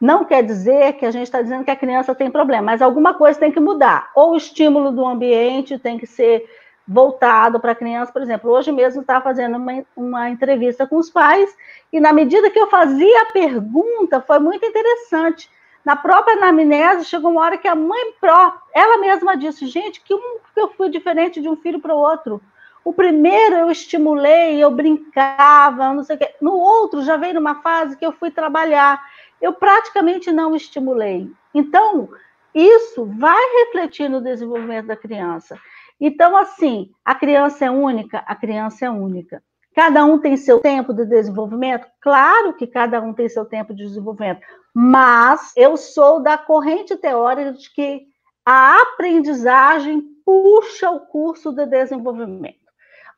[0.00, 3.14] Não quer dizer que a gente está dizendo que a criança tem problema, mas alguma
[3.14, 4.10] coisa tem que mudar.
[4.14, 6.48] Ou o estímulo do ambiente tem que ser
[6.86, 8.12] voltado para a criança.
[8.12, 11.52] Por exemplo, hoje mesmo estava fazendo uma, uma entrevista com os pais,
[11.92, 15.50] e na medida que eu fazia a pergunta, foi muito interessante
[15.84, 20.14] na própria anamnese, chegou uma hora que a mãe própria, ela mesma disse, gente, que,
[20.14, 22.40] um, que eu fui diferente de um filho para o outro.
[22.86, 26.32] O primeiro eu estimulei, eu brincava, não sei o quê.
[26.40, 29.04] No outro, já veio numa fase que eu fui trabalhar.
[29.42, 31.28] Eu praticamente não estimulei.
[31.52, 32.08] Então,
[32.54, 35.58] isso vai refletir no desenvolvimento da criança.
[36.00, 39.42] Então, assim, a criança é única, a criança é única.
[39.74, 41.88] Cada um tem seu tempo de desenvolvimento?
[42.00, 47.52] Claro que cada um tem seu tempo de desenvolvimento, mas eu sou da corrente teórica
[47.52, 48.06] de que
[48.44, 52.65] a aprendizagem puxa o curso de desenvolvimento.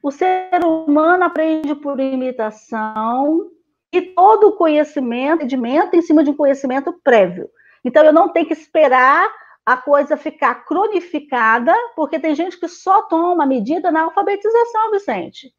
[0.02, 3.50] O ser humano aprende por imitação
[3.92, 7.48] e todo conhecimento, rendimento em cima de um conhecimento prévio.
[7.84, 9.28] Então, eu não tenho que esperar
[9.64, 15.52] a coisa ficar cronificada, porque tem gente que só toma medida na alfabetização, Vicente.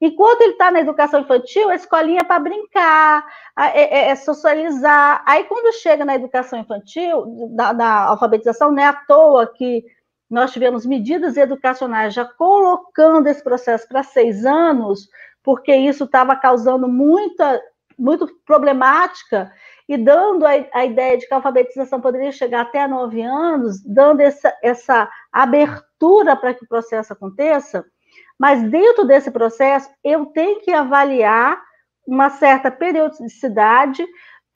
[0.00, 3.24] Enquanto ele está na educação infantil, a escolinha é para brincar,
[3.58, 5.22] é, é, é, socializar.
[5.24, 7.24] Aí, quando chega na educação infantil,
[7.54, 9.84] da, da alfabetização, não é à toa que
[10.34, 15.08] nós tivemos medidas educacionais já colocando esse processo para seis anos,
[15.44, 17.62] porque isso estava causando muita,
[17.96, 19.52] muito problemática
[19.88, 24.22] e dando a, a, ideia de que a alfabetização poderia chegar até nove anos, dando
[24.22, 27.84] essa, essa abertura para que o processo aconteça.
[28.36, 31.62] Mas dentro desse processo, eu tenho que avaliar
[32.04, 34.04] uma certa periodicidade,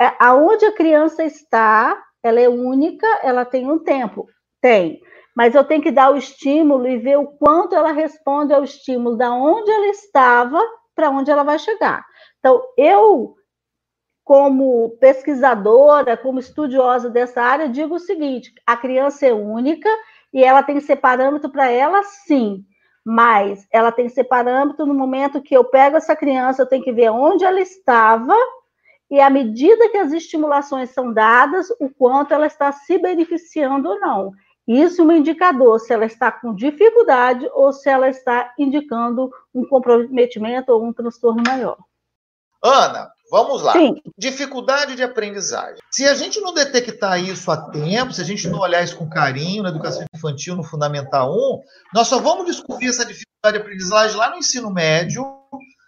[0.01, 4.27] é, aonde a criança está, ela é única, ela tem um tempo,
[4.61, 5.01] tem.
[5.39, 9.17] Mas eu tenho que dar o estímulo e ver o quanto ela responde ao estímulo,
[9.17, 10.61] da onde ela estava
[10.97, 12.05] para onde ela vai chegar.
[12.41, 13.37] Então, eu,
[14.25, 19.89] como pesquisadora, como estudiosa dessa área, digo o seguinte: a criança é única
[20.35, 22.65] e ela tem que ser parâmetro para ela, sim
[23.11, 26.85] mas ela tem que ser parâmetro no momento que eu pego essa criança, eu tenho
[26.85, 28.37] que ver onde ela estava
[29.11, 33.99] e à medida que as estimulações são dadas, o quanto ela está se beneficiando ou
[33.99, 34.33] não.
[34.69, 39.67] Isso é um indicador se ela está com dificuldade ou se ela está indicando um
[39.67, 41.79] comprometimento ou um transtorno maior.
[42.63, 43.73] Ana, vamos lá.
[43.73, 43.95] Sim.
[44.19, 45.79] Dificuldade de aprendizagem.
[45.91, 49.09] Se a gente não detectar isso a tempo, se a gente não olhar isso com
[49.09, 51.63] carinho na educação infantil, no Fundamental 1,
[51.95, 55.25] nós só vamos descobrir essa dificuldade de aprendizagem lá no ensino médio,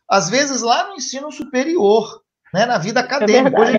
[0.08, 2.22] às vezes lá no ensino superior,
[2.54, 3.62] né, na vida acadêmica.
[3.62, 3.78] É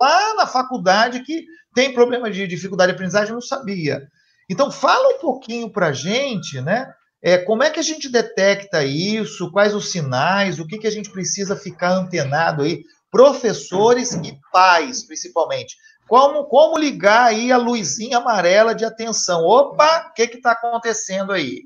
[0.00, 1.44] lá na faculdade que
[1.74, 4.08] tem problema de dificuldade de aprendizagem, não sabia.
[4.50, 6.92] Então, fala um pouquinho para a gente, né?
[7.20, 9.50] É, como é que a gente detecta isso?
[9.50, 10.58] Quais os sinais?
[10.58, 12.82] O que, que a gente precisa ficar antenado aí?
[13.10, 15.76] Professores e pais, principalmente.
[16.06, 19.44] Como, como ligar aí a luzinha amarela de atenção?
[19.44, 21.64] Opa, o que está acontecendo aí?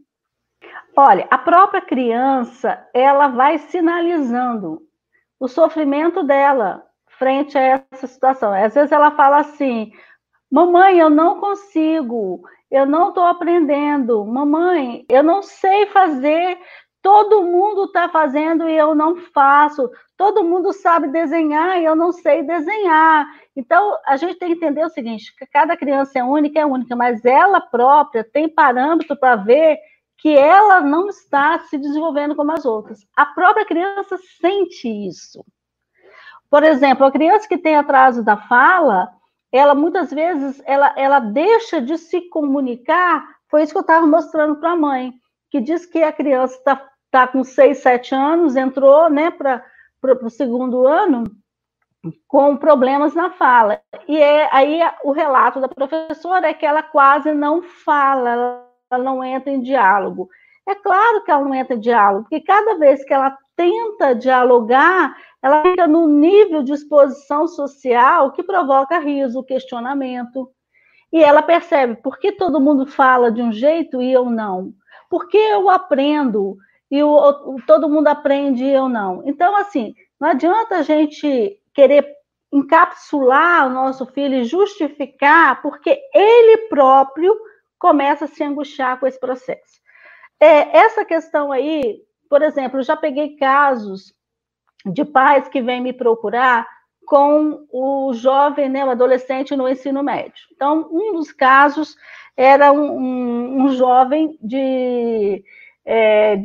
[0.96, 4.82] Olha, a própria criança, ela vai sinalizando
[5.38, 6.82] o sofrimento dela
[7.22, 8.52] frente a essa situação.
[8.52, 9.92] Às vezes ela fala assim:
[10.50, 14.26] Mamãe, eu não consigo, eu não estou aprendendo.
[14.26, 16.58] Mamãe, eu não sei fazer.
[17.00, 19.88] Todo mundo está fazendo e eu não faço.
[20.16, 23.24] Todo mundo sabe desenhar e eu não sei desenhar.
[23.56, 27.24] Então, a gente tem que entender o seguinte: cada criança é única, é única, mas
[27.24, 29.78] ela própria tem parâmetro para ver
[30.18, 32.98] que ela não está se desenvolvendo como as outras.
[33.16, 35.44] A própria criança sente isso.
[36.52, 39.10] Por exemplo, a criança que tem atraso da fala,
[39.50, 43.26] ela muitas vezes ela, ela deixa de se comunicar.
[43.50, 45.14] Foi isso que eu estava mostrando para a mãe,
[45.50, 49.64] que diz que a criança está tá com 6, 7 anos, entrou né, para
[50.22, 51.24] o segundo ano
[52.28, 53.80] com problemas na fala.
[54.06, 59.24] E é, aí o relato da professora é que ela quase não fala, ela não
[59.24, 60.28] entra em diálogo.
[60.68, 65.16] É claro que ela não entra em diálogo, porque cada vez que ela tenta dialogar,
[65.42, 70.50] ela fica no nível de exposição social que provoca riso, questionamento.
[71.12, 74.72] E ela percebe por que todo mundo fala de um jeito e eu não?
[75.10, 76.56] Por que eu aprendo
[76.90, 79.22] e o, todo mundo aprende e eu não?
[79.26, 82.06] Então, assim, não adianta a gente querer
[82.52, 87.34] encapsular o nosso filho e justificar, porque ele próprio
[87.78, 89.80] começa a se angustiar com esse processo.
[90.38, 94.14] É, essa questão aí por exemplo, eu já peguei casos
[94.84, 96.66] de pais que vêm me procurar
[97.04, 100.44] com o jovem, né, o adolescente no ensino médio.
[100.54, 101.96] Então, um dos casos
[102.36, 105.44] era um, um, um jovem de
[105.84, 106.36] é,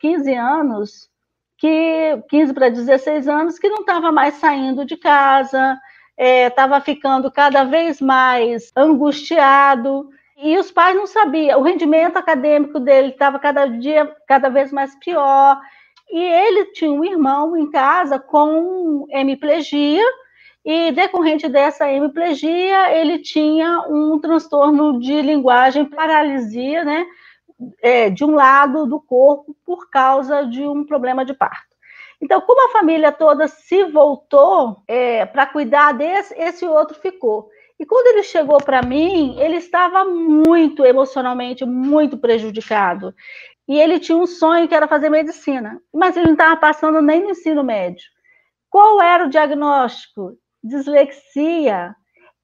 [0.00, 1.10] 15 anos,
[1.58, 5.78] que 15 para 16 anos, que não estava mais saindo de casa,
[6.16, 11.60] estava é, ficando cada vez mais angustiado, e os pais não sabiam.
[11.60, 15.58] O rendimento acadêmico dele estava cada dia, cada vez mais pior.
[16.10, 20.04] E ele tinha um irmão em casa com hemiplegia,
[20.66, 27.06] e decorrente dessa hemiplegia, ele tinha um transtorno de linguagem, paralisia, né?
[27.80, 31.76] É, de um lado do corpo por causa de um problema de parto.
[32.20, 37.48] Então, como a família toda se voltou é, para cuidar desse, esse outro ficou.
[37.78, 43.14] E quando ele chegou para mim, ele estava muito emocionalmente, muito prejudicado.
[43.68, 47.22] E ele tinha um sonho que era fazer medicina, mas ele não estava passando nem
[47.22, 48.04] no ensino médio.
[48.70, 50.36] Qual era o diagnóstico?
[50.62, 51.94] Dislexia.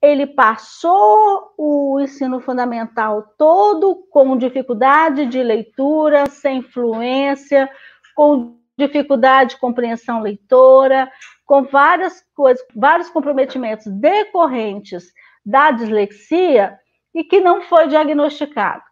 [0.01, 7.70] Ele passou o ensino fundamental todo com dificuldade de leitura, sem fluência,
[8.16, 11.11] com dificuldade de compreensão leitora,
[11.47, 15.05] com várias coisas, vários comprometimentos decorrentes
[15.45, 16.79] da dislexia
[17.14, 18.83] e que não foi diagnosticado.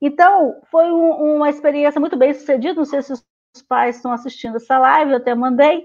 [0.00, 2.74] Então, foi um, uma experiência muito bem sucedida.
[2.74, 3.22] Não sei se os
[3.68, 5.84] pais estão assistindo essa live, eu até mandei.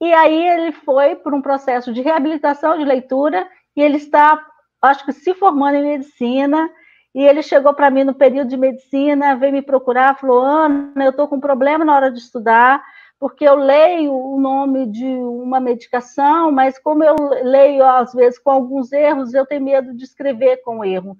[0.00, 4.44] E aí ele foi por um processo de reabilitação de leitura e ele está,
[4.82, 6.68] acho que, se formando em medicina.
[7.14, 11.10] E ele chegou para mim no período de medicina, veio me procurar, falou: Ana, eu
[11.10, 12.82] estou com um problema na hora de estudar,
[13.18, 18.50] porque eu leio o nome de uma medicação, mas como eu leio, às vezes, com
[18.50, 21.16] alguns erros, eu tenho medo de escrever com erro.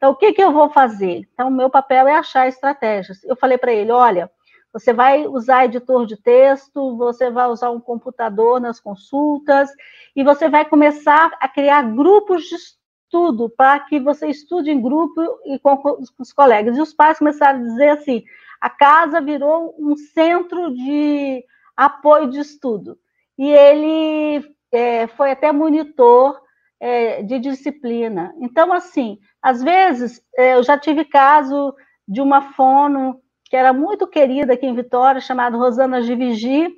[0.00, 1.28] Então, o que, que eu vou fazer?
[1.34, 3.22] Então, o meu papel é achar estratégias.
[3.24, 4.30] Eu falei para ele: olha,
[4.72, 9.68] você vai usar editor de texto, você vai usar um computador nas consultas,
[10.16, 15.20] e você vai começar a criar grupos de estudo para que você estude em grupo
[15.44, 15.78] e com
[16.18, 16.78] os colegas.
[16.78, 18.24] E os pais começaram a dizer assim:
[18.58, 21.44] a casa virou um centro de
[21.76, 22.98] apoio de estudo.
[23.36, 26.40] E ele é, foi até monitor
[26.80, 28.34] é, de disciplina.
[28.40, 31.74] Então, assim, às vezes, é, eu já tive caso
[32.06, 36.68] de uma fono que era muito querida aqui em Vitória, chamada Rosana Givigi,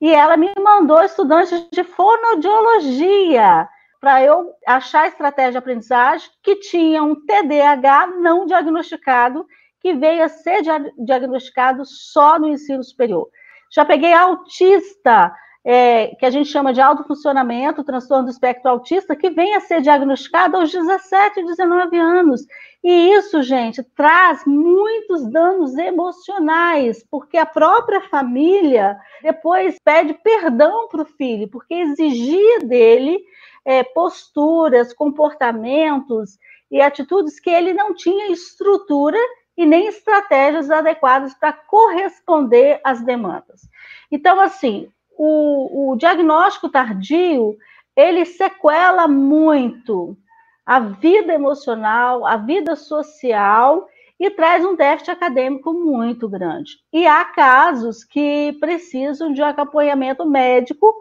[0.00, 3.68] e ela me mandou estudantes de fonoaudiologia
[4.00, 9.46] para eu achar estratégia de aprendizagem que tinha um TDAH não diagnosticado
[9.80, 10.62] que veio a ser
[10.98, 13.28] diagnosticado só no ensino superior.
[13.72, 15.32] Já peguei autista
[15.70, 19.60] é, que a gente chama de alto funcionamento, transtorno do espectro autista, que vem a
[19.60, 22.40] ser diagnosticado aos 17, 19 anos.
[22.82, 31.02] E isso, gente, traz muitos danos emocionais, porque a própria família depois pede perdão para
[31.02, 33.20] o filho, porque exigia dele
[33.62, 36.38] é, posturas, comportamentos
[36.70, 39.18] e atitudes que ele não tinha estrutura
[39.54, 43.68] e nem estratégias adequadas para corresponder às demandas.
[44.10, 47.56] Então, assim, o, o diagnóstico tardio,
[47.96, 50.16] ele sequela muito
[50.64, 53.88] a vida emocional, a vida social
[54.20, 56.78] e traz um déficit acadêmico muito grande.
[56.92, 60.94] E há casos que precisam de acompanhamento médico,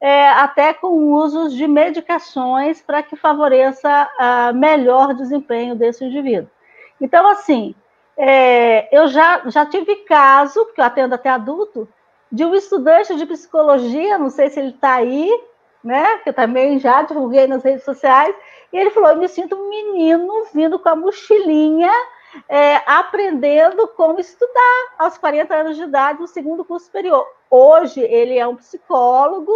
[0.00, 6.50] é, até com usos de medicações para que favoreça a melhor desempenho desse indivíduo.
[7.00, 7.74] Então, assim,
[8.16, 11.88] é, eu já, já tive caso, porque eu atendo até adulto,
[12.30, 15.30] de um estudante de psicologia, não sei se ele está aí,
[15.82, 16.18] né?
[16.18, 18.34] Que eu também já divulguei nas redes sociais,
[18.72, 21.92] e ele falou: eu me sinto um menino vindo com a mochilinha,
[22.48, 27.26] é, aprendendo como estudar aos 40 anos de idade no segundo curso superior.
[27.50, 29.52] Hoje ele é um psicólogo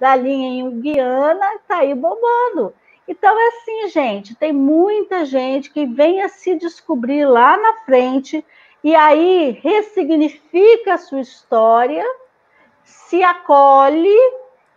[0.00, 2.74] da linha em Guiana, está aí bombando.
[3.06, 8.44] Então é assim, gente, tem muita gente que vem a se descobrir lá na frente
[8.84, 12.04] e aí ressignifica a sua história,
[12.84, 14.14] se acolhe,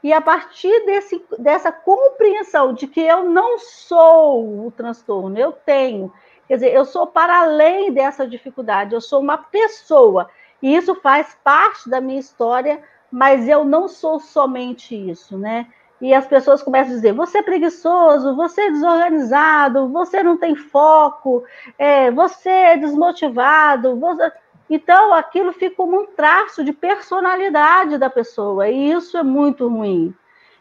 [0.01, 6.13] e a partir desse, dessa compreensão de que eu não sou o transtorno, eu tenho,
[6.47, 10.29] quer dizer, eu sou para além dessa dificuldade, eu sou uma pessoa,
[10.61, 12.81] e isso faz parte da minha história,
[13.11, 15.67] mas eu não sou somente isso, né?
[15.99, 20.55] E as pessoas começam a dizer: você é preguiçoso, você é desorganizado, você não tem
[20.55, 21.43] foco,
[21.77, 23.99] é, você é desmotivado.
[23.99, 24.31] Você...
[24.69, 30.13] Então, aquilo fica como um traço de personalidade da pessoa, e isso é muito ruim.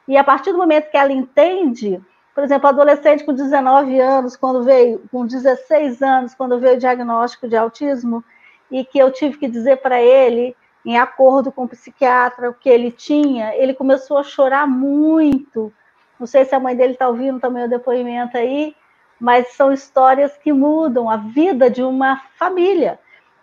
[0.06, 2.00] E a partir do momento que ela entende,
[2.34, 7.48] por exemplo, adolescente com 19 anos, quando veio, com 16 anos, quando veio o diagnóstico
[7.48, 8.24] de autismo,
[8.70, 10.56] e que eu tive que dizer para ele
[10.86, 15.72] em acordo com o psiquiatra, o que ele tinha, ele começou a chorar muito.
[16.18, 18.72] Não sei se a mãe dele está ouvindo também o depoimento aí,
[19.18, 23.00] mas são histórias que mudam a vida de uma família.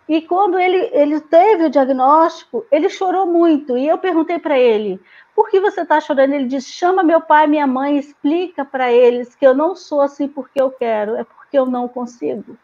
[0.07, 3.77] E quando ele, ele teve o diagnóstico, ele chorou muito.
[3.77, 5.01] E eu perguntei para ele:
[5.35, 6.33] por que você está chorando?
[6.33, 9.99] Ele disse: chama meu pai e minha mãe, explica para eles que eu não sou
[9.99, 12.57] assim porque eu quero, é porque eu não consigo.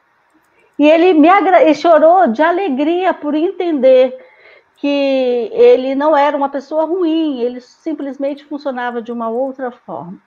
[0.77, 1.61] E ele me agra...
[1.61, 4.17] ele chorou de alegria por entender
[4.79, 10.17] que ele não era uma pessoa ruim, ele simplesmente funcionava de uma outra forma.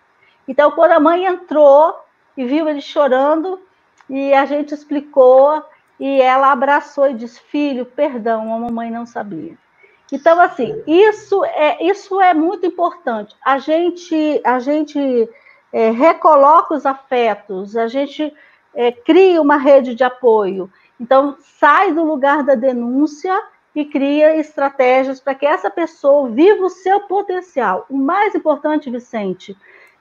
[0.46, 1.94] Então, quando a mãe entrou
[2.36, 3.61] e viu ele chorando,
[4.11, 5.62] e a gente explicou,
[5.98, 9.57] e ela abraçou e disse: Filho, perdão, a mamãe não sabia.
[10.12, 13.34] Então, assim, isso é, isso é muito importante.
[13.42, 15.30] A gente, a gente
[15.72, 18.30] é, recoloca os afetos, a gente
[18.74, 20.70] é, cria uma rede de apoio.
[21.00, 23.34] Então, sai do lugar da denúncia
[23.74, 27.86] e cria estratégias para que essa pessoa viva o seu potencial.
[27.88, 29.56] O mais importante, Vicente,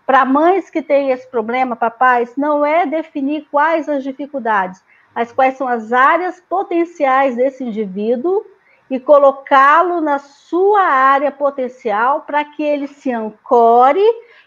[0.05, 4.83] para mães que têm esse problema, papais, não é definir quais as dificuldades,
[5.15, 8.45] mas quais são as áreas potenciais desse indivíduo
[8.89, 14.03] e colocá-lo na sua área potencial para que ele se ancore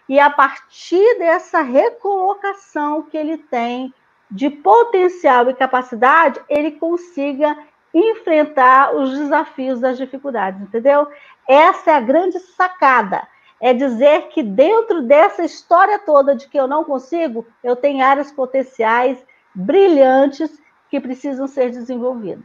[0.07, 3.93] e a partir dessa recolocação que ele tem
[4.31, 7.57] de potencial e capacidade, ele consiga
[7.95, 11.07] enfrentar os desafios das dificuldades, entendeu?
[11.49, 13.27] Essa é a grande sacada.
[13.61, 18.33] É dizer que dentro dessa história toda de que eu não consigo, eu tenho áreas
[18.33, 19.17] potenciais
[19.55, 20.51] brilhantes
[20.91, 22.45] que precisam ser desenvolvidas.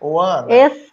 [0.00, 0.90] Ô, Ana, Esse...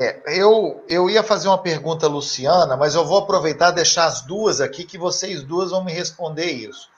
[0.00, 4.22] é, eu, eu ia fazer uma pergunta, Luciana, mas eu vou aproveitar e deixar as
[4.22, 6.88] duas aqui, que vocês duas vão me responder isso.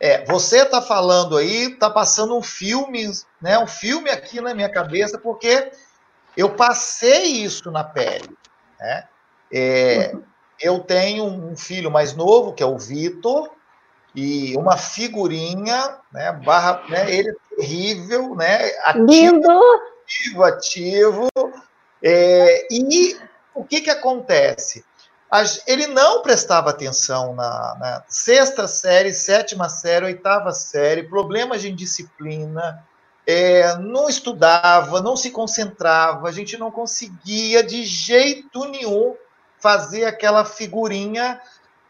[0.00, 3.58] É, você está falando aí, está passando um filme, né?
[3.58, 5.70] Um filme aqui na minha cabeça, porque
[6.36, 8.28] eu passei isso na pele.
[8.78, 9.04] Né?
[9.52, 10.14] É,
[10.60, 13.50] eu tenho um filho mais novo, que é o Vitor,
[14.14, 16.32] e uma figurinha, né?
[16.32, 17.12] Barra, né?
[17.12, 18.70] Ele é terrível, né?
[18.84, 19.60] Ativo, Lindo.
[20.02, 21.28] ativo, ativo.
[22.02, 23.16] É, e
[23.54, 24.84] o que que acontece?
[25.66, 32.84] Ele não prestava atenção na, na, sexta série, sétima série, oitava série, problemas de indisciplina,
[33.26, 39.16] é, não estudava, não se concentrava, a gente não conseguia de jeito nenhum
[39.58, 41.40] fazer aquela figurinha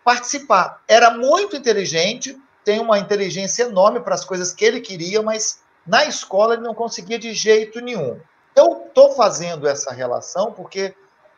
[0.05, 0.80] participar.
[0.87, 6.05] Era muito inteligente, tem uma inteligência enorme para as coisas que ele queria, mas na
[6.05, 8.18] escola ele não conseguia de jeito nenhum.
[8.55, 10.95] Eu estou fazendo essa relação porque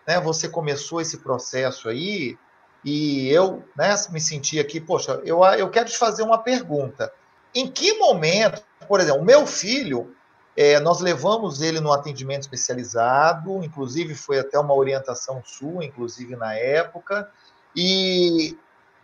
[0.07, 2.39] né, você começou esse processo aí,
[2.85, 7.13] e eu né, me senti aqui, poxa, eu, eu quero te fazer uma pergunta.
[7.55, 10.15] Em que momento, por exemplo, o meu filho,
[10.57, 16.55] é, nós levamos ele no atendimento especializado, inclusive foi até uma orientação sua, inclusive na
[16.55, 17.31] época,
[17.75, 18.57] e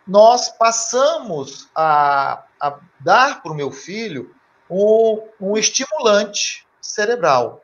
[0.06, 4.34] nós passamos a, a dar para o meu filho
[4.68, 7.61] um, um estimulante cerebral.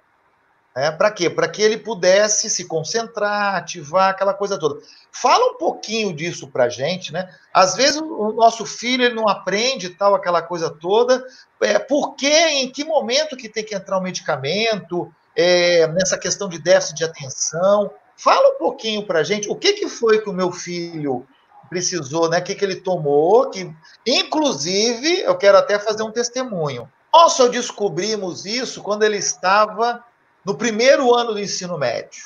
[0.79, 0.93] Né?
[0.93, 1.29] Para quê?
[1.29, 4.81] Para que ele pudesse se concentrar, ativar aquela coisa toda.
[5.11, 7.29] Fala um pouquinho disso para gente, né?
[7.53, 11.27] Às vezes o nosso filho ele não aprende tal aquela coisa toda.
[11.61, 12.33] É, por quê?
[12.33, 15.13] Em que momento que tem que entrar o medicamento?
[15.35, 17.91] É, nessa questão de déficit de atenção.
[18.17, 19.51] Fala um pouquinho para gente.
[19.51, 21.27] O que, que foi que o meu filho
[21.69, 22.39] precisou, né?
[22.39, 23.51] O que, que ele tomou?
[23.51, 23.69] Que,
[24.07, 26.89] inclusive, eu quero até fazer um testemunho.
[27.13, 30.05] Nós só descobrimos isso quando ele estava
[30.49, 32.23] no primeiro ano do ensino médio.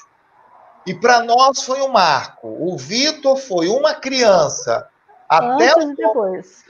[0.86, 2.46] E para nós foi um marco.
[2.46, 4.88] O Vitor foi uma criança
[5.28, 6.64] até Antes depois.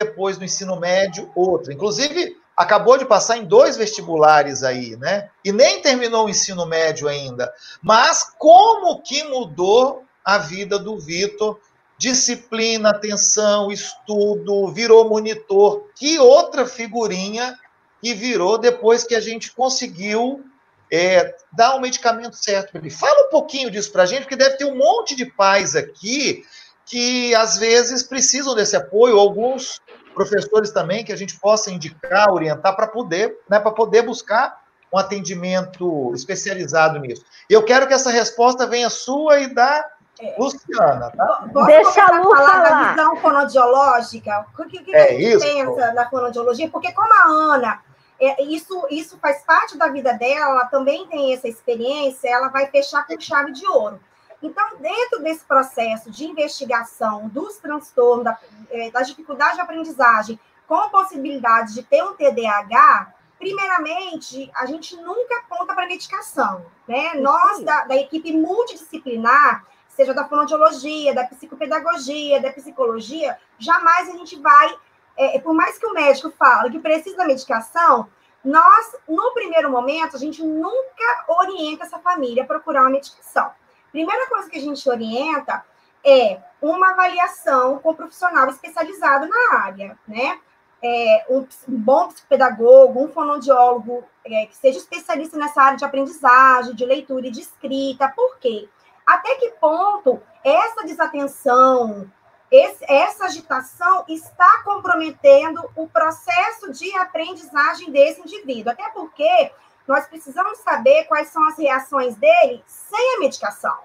[0.00, 1.72] depois do ensino médio, outra.
[1.72, 5.30] Inclusive, acabou de passar em dois vestibulares aí, né?
[5.44, 7.54] E nem terminou o ensino médio ainda.
[7.80, 11.60] Mas como que mudou a vida do Vitor?
[11.96, 15.86] Disciplina, atenção, estudo, virou monitor.
[15.94, 17.56] Que outra figurinha
[18.02, 20.44] que virou depois que a gente conseguiu
[20.90, 22.90] é, dar o medicamento certo para ele.
[22.90, 26.44] Fala um pouquinho disso para a gente, porque deve ter um monte de pais aqui
[26.86, 29.80] que às vezes precisam desse apoio, alguns
[30.14, 34.62] professores também que a gente possa indicar, orientar para poder, né, para poder buscar
[34.92, 37.24] um atendimento especializado nisso.
[37.50, 39.84] Eu quero que essa resposta venha sua e da
[40.20, 40.36] é.
[40.38, 41.48] Luciana, tá?
[41.52, 44.46] Posso Deixa a Lu falar, falar da visão fonodiológica?
[44.56, 46.68] O que, que, é que isso, pensa da fonodiologia?
[46.70, 47.80] Porque como a Ana
[48.20, 52.66] é, isso, isso faz parte da vida dela, ela também tem essa experiência, ela vai
[52.66, 54.00] fechar com chave de ouro.
[54.42, 58.38] Então, dentro desse processo de investigação dos transtornos, da,
[58.70, 65.38] é, das dificuldades de aprendizagem, com possibilidade de ter um TDAH, primeiramente, a gente nunca
[65.38, 66.64] aponta para medicação.
[66.86, 67.14] Né?
[67.14, 74.36] Nós, da, da equipe multidisciplinar, seja da fonoaudiologia, da psicopedagogia, da psicologia, jamais a gente
[74.40, 74.76] vai
[75.16, 78.08] é, por mais que o médico fale que precisa da medicação,
[78.44, 83.50] nós, no primeiro momento, a gente nunca orienta essa família a procurar uma medicação.
[83.90, 85.64] Primeira coisa que a gente orienta
[86.04, 90.38] é uma avaliação com um profissional especializado na área, né?
[90.82, 96.84] É, um, bom psicopedagogo, um fonoaudiólogo é, que seja especialista nessa área de aprendizagem, de
[96.84, 98.12] leitura e de escrita.
[98.14, 98.68] Por quê?
[99.06, 102.10] Até que ponto essa desatenção,
[102.50, 108.72] esse, essa agitação está comprometendo o processo de aprendizagem desse indivíduo.
[108.72, 109.52] Até porque
[109.86, 113.76] nós precisamos saber quais são as reações dele sem a medicação.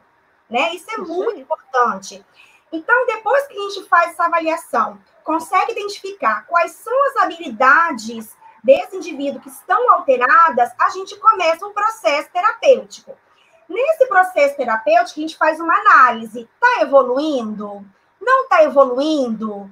[0.49, 0.73] Né?
[0.73, 2.25] Isso é muito importante.
[2.71, 8.95] Então, depois que a gente faz essa avaliação, consegue identificar quais são as habilidades desse
[8.95, 13.17] indivíduo que estão alteradas, a gente começa um processo terapêutico.
[13.67, 16.41] Nesse processo terapêutico, a gente faz uma análise.
[16.41, 17.85] Está evoluindo?
[18.19, 19.69] Não está evoluindo?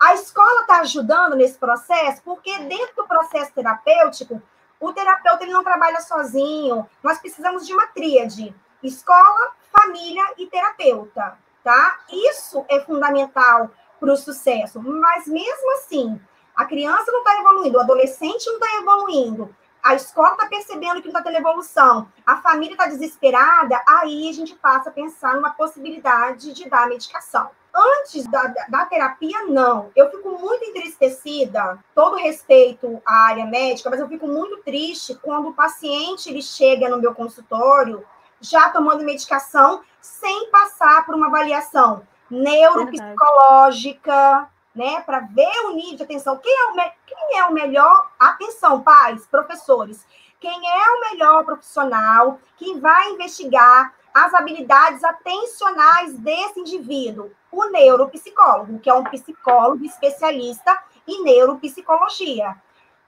[0.00, 4.40] A escola está ajudando nesse processo, porque dentro do processo terapêutico,
[4.80, 6.88] o terapeuta ele não trabalha sozinho.
[7.02, 11.98] Nós precisamos de uma tríade: escola, família e terapeuta, tá?
[12.10, 14.80] Isso é fundamental para o sucesso.
[14.80, 16.20] Mas mesmo assim,
[16.54, 21.08] a criança não está evoluindo, o adolescente não está evoluindo, a escola está percebendo que
[21.08, 25.50] não está tendo evolução, a família está desesperada, aí a gente passa a pensar numa
[25.50, 27.50] possibilidade de dar medicação.
[27.78, 29.92] Antes da, da, terapia, não.
[29.94, 35.50] Eu fico muito entristecida, todo respeito à área médica, mas eu fico muito triste quando
[35.50, 38.04] o paciente ele chega no meu consultório
[38.40, 46.02] já tomando medicação sem passar por uma avaliação neuropsicológica, né, para ver o nível de
[46.02, 46.36] atenção.
[46.36, 46.74] Quem é, o
[47.06, 48.10] quem é o melhor?
[48.18, 50.04] Atenção, pais, professores.
[50.40, 57.30] Quem é o melhor profissional que vai investigar as habilidades atencionais desse indivíduo?
[57.50, 62.56] O neuropsicólogo, que é um psicólogo especialista em neuropsicologia.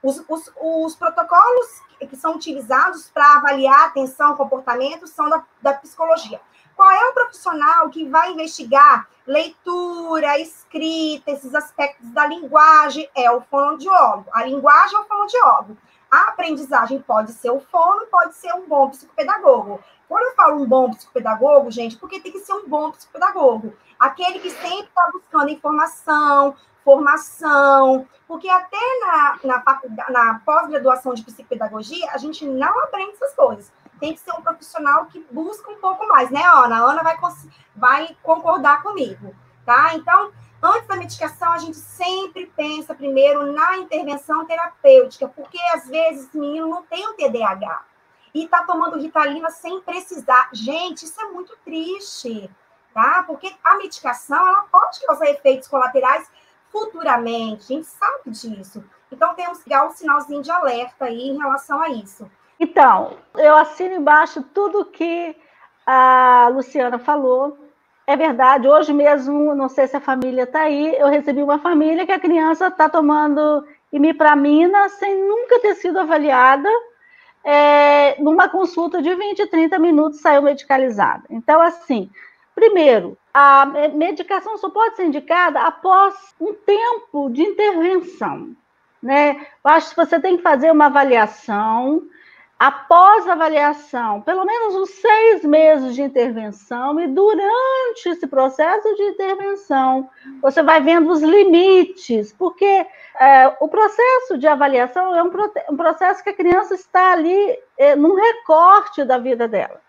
[0.01, 6.41] Os, os, os protocolos que são utilizados para avaliar atenção, comportamento, são da, da psicologia.
[6.75, 13.07] Qual é o profissional que vai investigar leitura, escrita, esses aspectos da linguagem?
[13.15, 14.25] É o fonoaudiólogo.
[14.33, 15.77] A linguagem é o fonoaudiólogo.
[16.11, 19.79] A aprendizagem pode ser o fono, pode ser um bom psicopedagogo.
[20.09, 23.73] Quando eu falo um bom psicopedagogo, gente, porque tem que ser um bom psicopedagogo.
[23.97, 26.53] Aquele que sempre está buscando informação,
[26.83, 29.63] formação, porque até na, na,
[30.09, 33.71] na pós-graduação de psicopedagogia, a gente não aprende essas coisas.
[33.99, 36.77] tem que ser um profissional que busca um pouco mais, né, Ana?
[36.77, 37.17] A Ana vai,
[37.73, 39.33] vai concordar comigo,
[39.71, 39.95] tá?
[39.95, 46.27] Então, antes da medicação, a gente sempre pensa primeiro na intervenção terapêutica, porque às vezes
[46.27, 47.85] esse menino não tem o TDAH
[48.35, 50.49] e tá tomando Ritalina sem precisar.
[50.51, 52.49] Gente, isso é muito triste,
[52.93, 53.23] tá?
[53.25, 56.29] Porque a medicação, ela pode causar efeitos colaterais
[56.69, 58.83] futuramente, a gente sabe disso.
[59.09, 62.29] Então, temos que dar um sinalzinho de alerta aí em relação a isso.
[62.59, 65.35] Então, eu assino embaixo tudo que
[65.85, 67.57] a Luciana falou.
[68.11, 72.05] É verdade, hoje mesmo, não sei se a família está aí, eu recebi uma família
[72.05, 76.67] que a criança está tomando imipramina sem nunca ter sido avaliada.
[77.41, 81.23] É, numa consulta de 20, 30 minutos saiu medicalizada.
[81.29, 82.09] Então, assim,
[82.53, 88.49] primeiro, a medicação só pode ser indicada após um tempo de intervenção.
[89.01, 89.37] Né?
[89.63, 92.01] Eu acho que você tem que fazer uma avaliação
[92.61, 99.01] após a avaliação, pelo menos uns seis meses de intervenção, e durante esse processo de
[99.01, 100.07] intervenção,
[100.43, 102.85] você vai vendo os limites, porque
[103.19, 105.31] é, o processo de avaliação é um,
[105.71, 109.81] um, processo que a criança está ali é, num recorte da vida dela.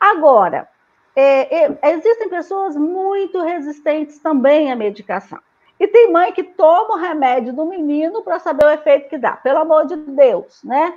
[0.00, 0.66] Agora,
[1.14, 5.40] é, é existem pessoas muito resistentes também à medicação.
[5.78, 9.32] E tem mãe que toma o remédio do menino para saber o efeito que dá.
[9.32, 10.94] Pelo amor de Deus, né?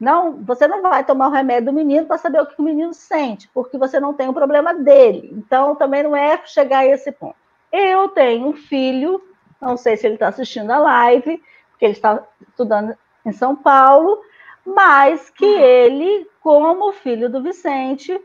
[0.00, 2.94] Não, você não vai tomar o remédio do menino para saber o que o menino
[2.94, 5.30] sente, porque você não tem o problema dele.
[5.36, 7.36] Então, também não é chegar a esse ponto.
[7.70, 9.22] Eu tenho um filho,
[9.60, 12.96] não sei se ele está assistindo a live, porque ele está estudando
[13.26, 14.22] em São Paulo,
[14.64, 15.60] mas que uhum.
[15.60, 18.18] ele, como filho do Vicente,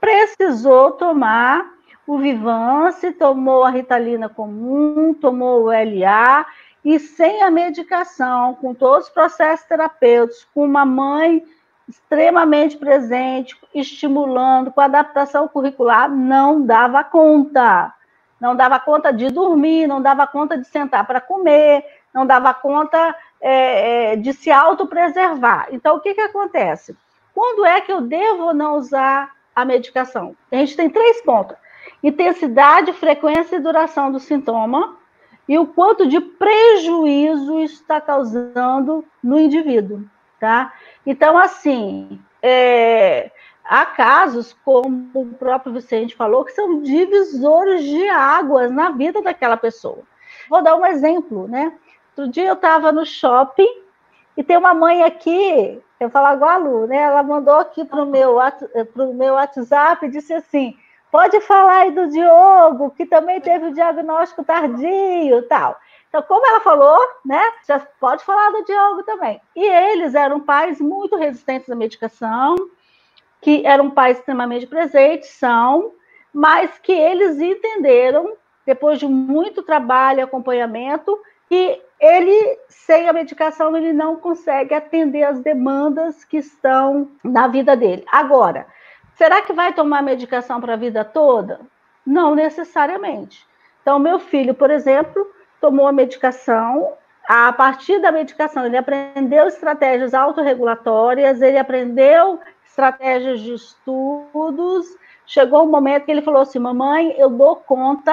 [0.00, 1.74] precisou tomar
[2.06, 6.46] o Vivance, tomou a Ritalina comum, tomou o LA,
[6.86, 11.44] e sem a medicação, com todos os processos terapêuticos, com uma mãe
[11.88, 17.92] extremamente presente, estimulando, com adaptação curricular, não dava conta.
[18.40, 21.84] Não dava conta de dormir, não dava conta de sentar para comer,
[22.14, 25.66] não dava conta é, é, de se autopreservar.
[25.72, 26.96] Então, o que, que acontece?
[27.34, 30.36] Quando é que eu devo não usar a medicação?
[30.52, 31.56] A gente tem três pontos:
[32.00, 34.96] intensidade, frequência e duração do sintoma
[35.48, 40.04] e o quanto de prejuízo está causando no indivíduo,
[40.40, 40.72] tá?
[41.04, 43.30] Então, assim, é,
[43.64, 49.56] há casos, como o próprio Vicente falou, que são divisores de águas na vida daquela
[49.56, 50.02] pessoa.
[50.48, 51.72] Vou dar um exemplo, né?
[52.16, 53.82] Outro dia eu estava no shopping
[54.36, 56.96] e tem uma mãe aqui, eu falo igual a Lu, né?
[56.96, 58.36] Ela mandou aqui para o meu,
[59.14, 60.76] meu WhatsApp e disse assim:
[61.16, 65.80] Pode falar aí do Diogo, que também teve o diagnóstico tardio tal.
[66.10, 67.42] Então, como ela falou, né?
[67.66, 69.40] Já pode falar do Diogo também.
[69.56, 72.54] E eles eram pais muito resistentes à medicação,
[73.40, 75.92] que eram pais extremamente presentes, são,
[76.34, 78.34] mas que eles entenderam,
[78.66, 85.22] depois de muito trabalho e acompanhamento, que ele, sem a medicação, ele não consegue atender
[85.22, 88.04] as demandas que estão na vida dele.
[88.12, 88.66] Agora,
[89.16, 91.60] Será que vai tomar medicação para a vida toda?
[92.06, 93.46] Não necessariamente.
[93.80, 95.26] Então, meu filho, por exemplo,
[95.60, 96.92] tomou a medicação.
[97.26, 104.86] A partir da medicação, ele aprendeu estratégias autorregulatórias, ele aprendeu estratégias de estudos.
[105.24, 108.12] Chegou um momento que ele falou assim: Mamãe, eu dou conta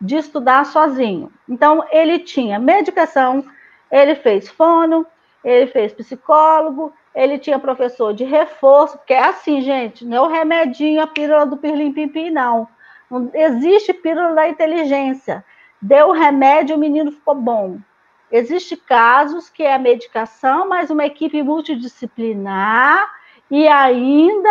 [0.00, 1.32] de estudar sozinho.
[1.48, 3.44] Então, ele tinha medicação,
[3.90, 5.06] ele fez fono,
[5.44, 10.30] ele fez psicólogo, ele tinha professor de reforço, porque é assim, gente, não é o
[10.30, 12.68] remedinho, a pílula do pirlim-pim-pim, não.
[13.10, 15.44] Não existe pílula da inteligência.
[15.80, 17.78] Deu o remédio, o menino ficou bom.
[18.30, 23.06] Existem casos que é a medicação, mas uma equipe multidisciplinar
[23.50, 24.48] e ainda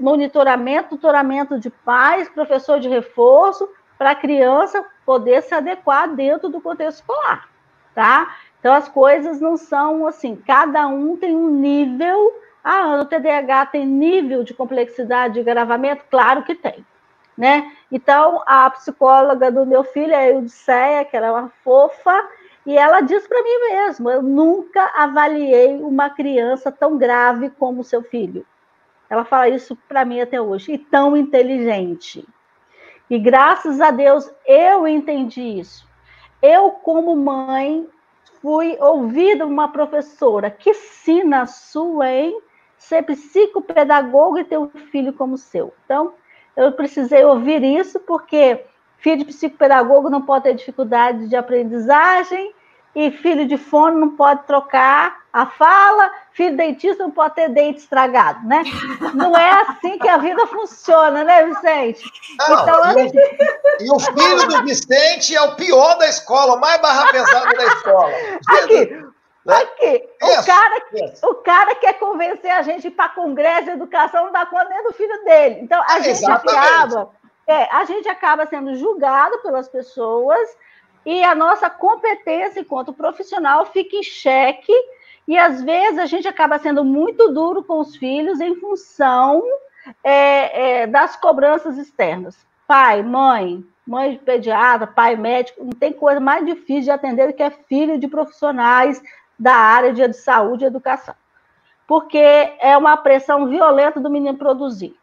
[0.00, 6.60] monitoramento, tutoramento de pais, professor de reforço, para a criança poder se adequar dentro do
[6.60, 7.48] contexto escolar,
[7.94, 8.36] tá?
[8.62, 12.32] Então, as coisas não são assim, cada um tem um nível.
[12.62, 16.04] Ah, o TDAH tem nível de complexidade de gravamento?
[16.08, 16.86] Claro que tem.
[17.36, 17.72] Né?
[17.90, 22.28] Então, a psicóloga do meu filho, a Eudiceia, que era uma fofa,
[22.64, 28.00] e ela diz para mim mesmo: eu nunca avaliei uma criança tão grave como seu
[28.04, 28.46] filho.
[29.10, 32.24] Ela fala isso para mim até hoje, e tão inteligente.
[33.10, 35.84] E graças a Deus eu entendi isso.
[36.40, 37.88] Eu, como mãe,
[38.42, 42.36] fui ouvir uma professora que ensina a sua em
[42.76, 45.72] ser psicopedagogo e ter um filho como seu.
[45.84, 46.14] Então,
[46.56, 48.64] eu precisei ouvir isso porque
[48.98, 52.52] filho de psicopedagogo não pode ter dificuldade de aprendizagem
[52.96, 57.80] e filho de fono não pode trocar a fala, filho dentista não pode ter dente
[57.80, 58.62] estragado, né?
[59.14, 62.04] Não é assim que a vida funciona, né, Vicente?
[62.38, 66.60] Não, então, e, o, e, o, filho do Vicente é o pior da escola, o
[66.60, 68.12] mais barra pesada da escola.
[68.46, 68.86] Aqui,
[69.46, 69.56] né?
[69.56, 70.82] aqui, o, cara,
[71.22, 74.92] o cara quer convencer a gente para congresso de educação, não dá conta nem do
[74.92, 75.60] filho dele.
[75.62, 77.10] Então, a é, gente acaba,
[77.46, 80.48] é, a gente acaba sendo julgado pelas pessoas
[81.06, 84.72] e a nossa competência enquanto profissional fica em xeque
[85.26, 89.42] e às vezes a gente acaba sendo muito duro com os filhos em função
[90.02, 92.36] é, é, das cobranças externas.
[92.66, 97.34] Pai, mãe, mãe de pediatra, pai médico, não tem coisa mais difícil de atender do
[97.34, 99.02] que é filho de profissionais
[99.38, 101.14] da área de saúde e educação.
[101.86, 104.96] Porque é uma pressão violenta do menino produzir.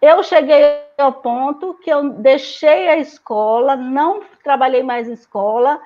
[0.00, 5.80] Eu cheguei ao ponto que eu deixei a escola, não trabalhei mais em escola,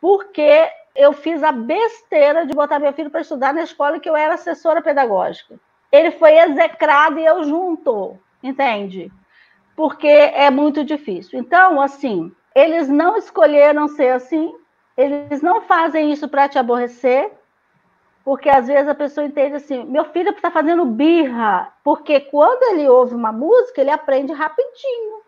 [0.00, 4.16] porque eu fiz a besteira de botar meu filho para estudar na escola que eu
[4.16, 5.58] era assessora pedagógica.
[5.90, 9.10] Ele foi execrado e eu junto, entende?
[9.76, 11.38] Porque é muito difícil.
[11.38, 14.54] Então, assim, eles não escolheram ser assim,
[14.96, 17.32] eles não fazem isso para te aborrecer,
[18.24, 22.88] porque às vezes a pessoa entende assim: meu filho está fazendo birra, porque quando ele
[22.88, 25.23] ouve uma música, ele aprende rapidinho.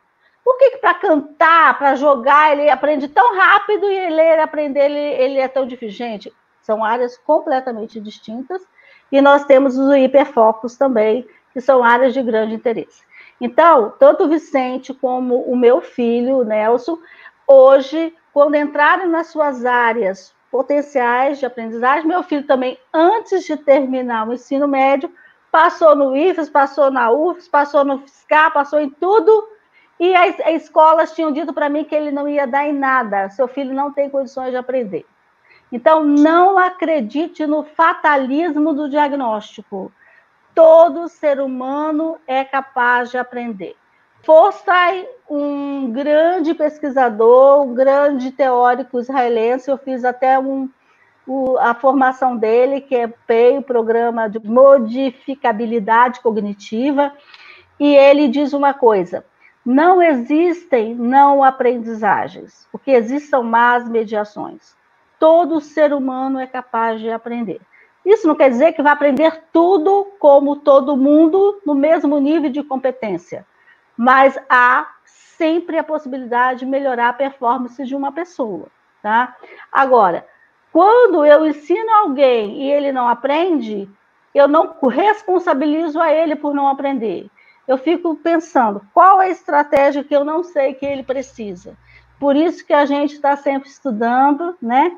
[0.47, 5.01] Por que, que para cantar, para jogar, ele aprende tão rápido e ler, aprender, ele,
[5.01, 6.07] ele é tão difícil?
[6.07, 6.33] Gente,
[6.63, 8.63] são áreas completamente distintas
[9.11, 13.03] e nós temos os hiperfocos também, que são áreas de grande interesse.
[13.41, 16.97] Então, tanto o Vicente como o meu filho, o Nelson,
[17.45, 24.29] hoje, quando entrarem nas suas áreas potenciais de aprendizagem, meu filho também, antes de terminar
[24.29, 25.13] o ensino médio,
[25.51, 29.56] passou no IFES, passou na UFES, passou no FISCAR, passou em tudo
[29.99, 33.31] e as, as escolas tinham dito para mim que ele não ia dar em nada,
[33.31, 35.07] seu filho não tem condições de aprender.
[35.73, 39.91] Então, não acredite no fatalismo do diagnóstico.
[40.55, 43.75] Todo ser humano é capaz de aprender.
[44.23, 50.69] Forstay, um grande pesquisador, um grande teórico israelense, eu fiz até um,
[51.27, 57.13] o, a formação dele, que é PEI, o Programa de Modificabilidade Cognitiva,
[57.79, 59.25] e ele diz uma coisa:
[59.67, 64.77] não existem não aprendizagens, o que existem são más mediações.
[65.19, 67.61] Todo ser humano é capaz de aprender.
[68.05, 72.63] Isso não quer dizer que vai aprender tudo como todo mundo no mesmo nível de
[72.63, 73.45] competência,
[73.97, 78.69] mas há sempre a possibilidade de melhorar a performance de uma pessoa,
[79.03, 79.37] tá?
[79.73, 80.25] Agora,
[80.73, 83.91] quando eu ensino alguém e ele não aprende,
[84.33, 87.29] eu não responsabilizo a ele por não aprender
[87.67, 91.77] eu fico pensando qual é a estratégia que eu não sei que ele precisa.
[92.19, 94.97] Por isso que a gente está sempre estudando, né?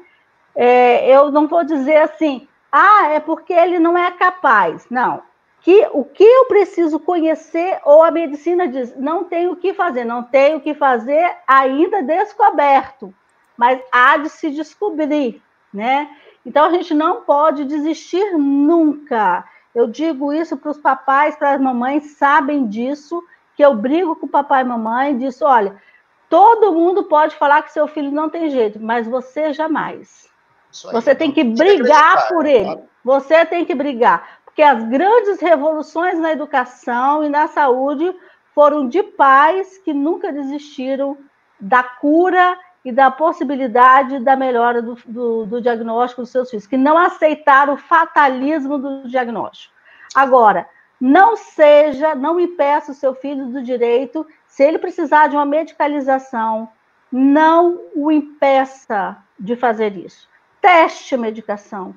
[0.55, 4.87] É, eu não vou dizer assim, ah, é porque ele não é capaz.
[4.91, 5.23] Não.
[5.61, 10.05] Que, o que eu preciso conhecer, ou a medicina diz, não tem o que fazer,
[10.05, 13.13] não tem o que fazer ainda descoberto,
[13.57, 15.43] mas há de se descobrir,
[15.75, 16.09] né?
[16.47, 19.45] Então a gente não pode desistir nunca.
[19.79, 23.23] Eu digo isso para os papais, para as mamães, sabem disso,
[23.55, 25.81] que eu brigo com o papai e mamãe, disso, olha,
[26.29, 30.29] todo mundo pode falar que seu filho não tem jeito, mas você jamais.
[30.93, 32.77] Você tem que brigar por ele.
[33.05, 34.41] Você tem que brigar.
[34.45, 38.13] Porque as grandes revoluções na educação e na saúde
[38.57, 41.17] foram de pais que nunca desistiram
[41.61, 46.77] da cura e da possibilidade da melhora do, do, do, diagnóstico dos seus filhos, que
[46.77, 49.75] não aceitaram o fatalismo do diagnóstico.
[50.15, 50.69] Agora,
[51.01, 56.69] não seja, não impeça o seu filho do direito, se ele precisar de uma medicalização,
[57.11, 60.29] não o impeça de fazer isso.
[60.61, 61.95] Teste a medicação.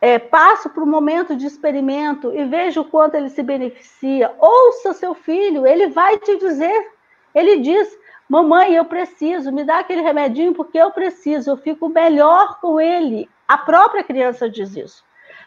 [0.00, 4.32] É, para o momento de experimento e veja o quanto ele se beneficia.
[4.38, 6.92] Ouça seu filho, ele vai te dizer.
[7.34, 7.98] Ele diz:
[8.28, 13.28] Mamãe, eu preciso, me dá aquele remedinho porque eu preciso, eu fico melhor com ele.
[13.46, 15.02] A própria criança diz isso.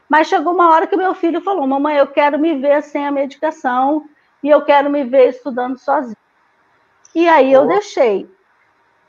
[0.09, 3.11] Mas chegou uma hora que meu filho falou: Mamãe, eu quero me ver sem a
[3.11, 4.09] medicação
[4.41, 6.17] e eu quero me ver estudando sozinho.
[7.13, 8.29] E aí eu deixei.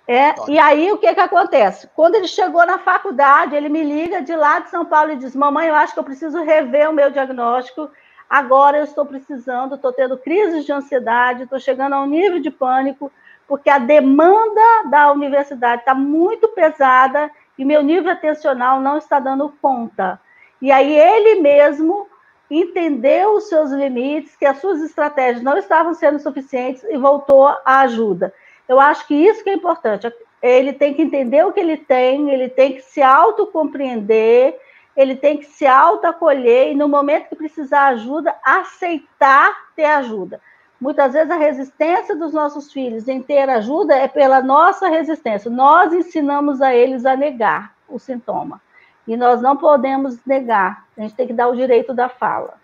[0.07, 1.89] É, e aí o que, que acontece?
[1.95, 5.35] Quando ele chegou na faculdade, ele me liga de lá de São Paulo e diz:
[5.35, 7.91] Mamãe, eu acho que eu preciso rever o meu diagnóstico.
[8.29, 12.51] Agora eu estou precisando, estou tendo crises de ansiedade, estou chegando a um nível de
[12.51, 13.13] pânico
[13.53, 19.53] porque a demanda da universidade está muito pesada e meu nível atencional não está dando
[19.61, 20.19] conta.
[20.63, 22.07] E aí ele mesmo
[22.51, 27.81] entendeu os seus limites, que as suas estratégias não estavam sendo suficientes e voltou à
[27.81, 28.33] ajuda.
[28.67, 30.11] Eu acho que isso que é importante.
[30.41, 34.59] Ele tem que entender o que ele tem, ele tem que se autocompreender
[34.97, 40.41] ele tem que se autoacolher e, no momento que precisar ajuda, aceitar ter ajuda.
[40.83, 45.49] Muitas vezes a resistência dos nossos filhos em ter ajuda é pela nossa resistência.
[45.49, 48.61] Nós ensinamos a eles a negar o sintoma.
[49.07, 50.85] E nós não podemos negar.
[50.99, 52.55] A gente tem que dar o direito da fala.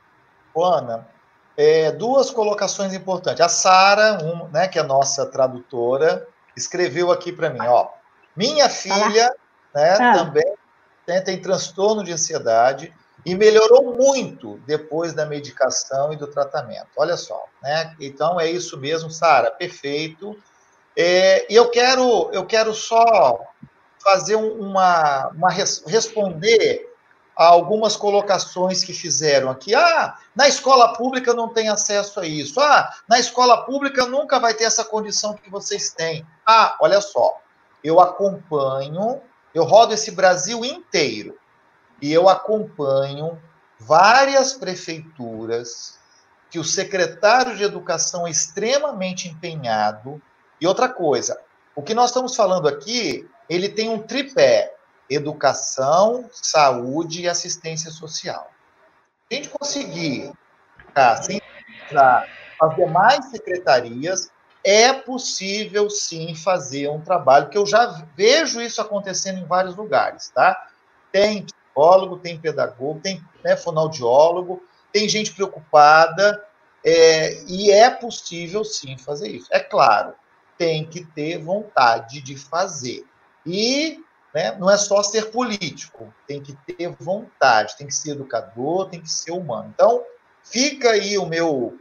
[0.61, 1.07] Ana,
[1.57, 3.41] é, duas colocações importantes.
[3.41, 7.87] A Sara, um, né, que é a nossa tradutora, escreveu aqui para mim, ó.
[8.35, 9.33] Minha filha,
[9.73, 10.13] né, ah.
[10.13, 10.55] também
[11.07, 12.93] tem, tem transtorno de ansiedade
[13.25, 16.89] e melhorou muito depois da medicação e do tratamento.
[16.97, 17.95] Olha só, né?
[18.01, 20.37] Então é isso mesmo, Sara, perfeito.
[20.97, 23.41] É, e eu quero, eu quero só
[24.03, 26.89] fazer uma, uma responder
[27.37, 29.75] a algumas colocações que fizeram aqui.
[29.75, 32.59] Ah, na escola pública não tem acesso a isso.
[32.61, 36.27] Ah, na escola pública nunca vai ter essa condição que vocês têm.
[36.45, 37.41] Ah, olha só,
[37.85, 39.21] eu acompanho,
[39.55, 41.38] eu rodo esse Brasil inteiro
[42.01, 43.41] e eu acompanho
[43.79, 45.99] várias prefeituras
[46.51, 50.21] que o secretário de educação é extremamente empenhado.
[50.61, 51.41] E outra coisa,
[51.75, 54.75] o que nós estamos falando aqui, ele tem um tripé:
[55.09, 58.51] educação, saúde e assistência social.
[59.29, 60.33] Se a gente conseguir
[60.95, 61.21] tá,
[62.61, 64.31] as demais secretarias,
[64.65, 70.31] é possível sim fazer um trabalho, que eu já vejo isso acontecendo em vários lugares,
[70.35, 70.69] tá?
[71.13, 71.47] Tem
[71.79, 74.63] psicólogo, tem pedagogo, tem né, fonoaudiólogo,
[74.93, 76.45] tem gente preocupada,
[76.85, 79.49] é, e é possível sim fazer isso.
[79.53, 80.15] É claro,
[80.57, 83.05] tem que ter vontade de fazer.
[83.47, 84.03] E
[84.35, 89.01] né, não é só ser político, tem que ter vontade, tem que ser educador, tem
[89.01, 89.73] que ser humano.
[89.73, 90.03] Então,
[90.43, 91.79] fica aí o meu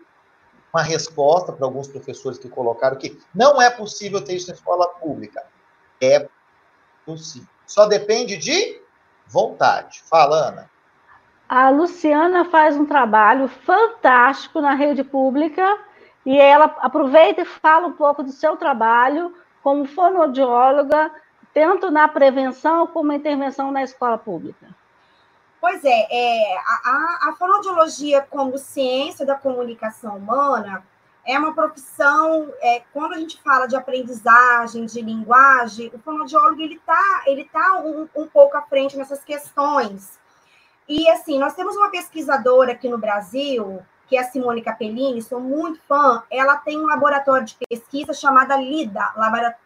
[0.74, 4.88] uma resposta para alguns professores que colocaram que não é possível ter isso na escola
[4.88, 5.43] pública.
[6.00, 6.28] É
[7.06, 7.48] possível.
[7.66, 8.80] Só depende de
[9.28, 10.01] vontade.
[10.09, 10.69] Fala, Ana.
[11.47, 15.78] A Luciana faz um trabalho fantástico na rede pública
[16.25, 21.09] e ela aproveita e fala um pouco do seu trabalho como fonoaudióloga,
[21.53, 24.67] tanto na prevenção como na intervenção na escola pública.
[25.59, 30.84] Pois é, é a, a fonoaudiologia como ciência da comunicação humana
[31.28, 36.75] é uma profissão, é, quando a gente fala de aprendizagem, de linguagem, o fonoaudiólogo ele
[36.75, 40.17] está ele tá um, um pouco à frente nessas questões.
[40.88, 45.41] E assim, nós temos uma pesquisadora aqui no Brasil, que é a Simone Capellini, sou
[45.41, 49.13] muito fã, ela tem um laboratório de pesquisa chamada LIDA,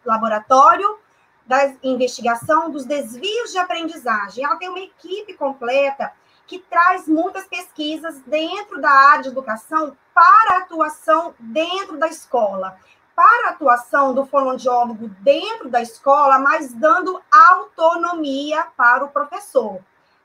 [0.04, 0.98] Laboratório
[1.46, 4.44] da Investigação dos Desvios de Aprendizagem.
[4.44, 6.12] Ela tem uma equipe completa
[6.46, 12.78] que traz muitas pesquisas dentro da área de educação para a atuação dentro da escola,
[13.14, 19.80] para a atuação do fonoaudiólogo dentro da escola, mas dando autonomia para o professor,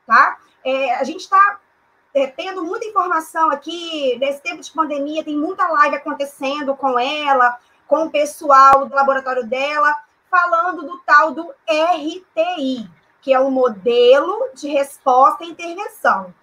[0.05, 0.37] tá?
[0.63, 1.59] É, a gente está
[2.13, 7.57] é, tendo muita informação aqui, nesse tempo de pandemia, tem muita live acontecendo com ela,
[7.87, 9.95] com o pessoal do laboratório dela,
[10.29, 12.89] falando do tal do RTI,
[13.27, 16.33] que é o modelo de resposta e intervenção.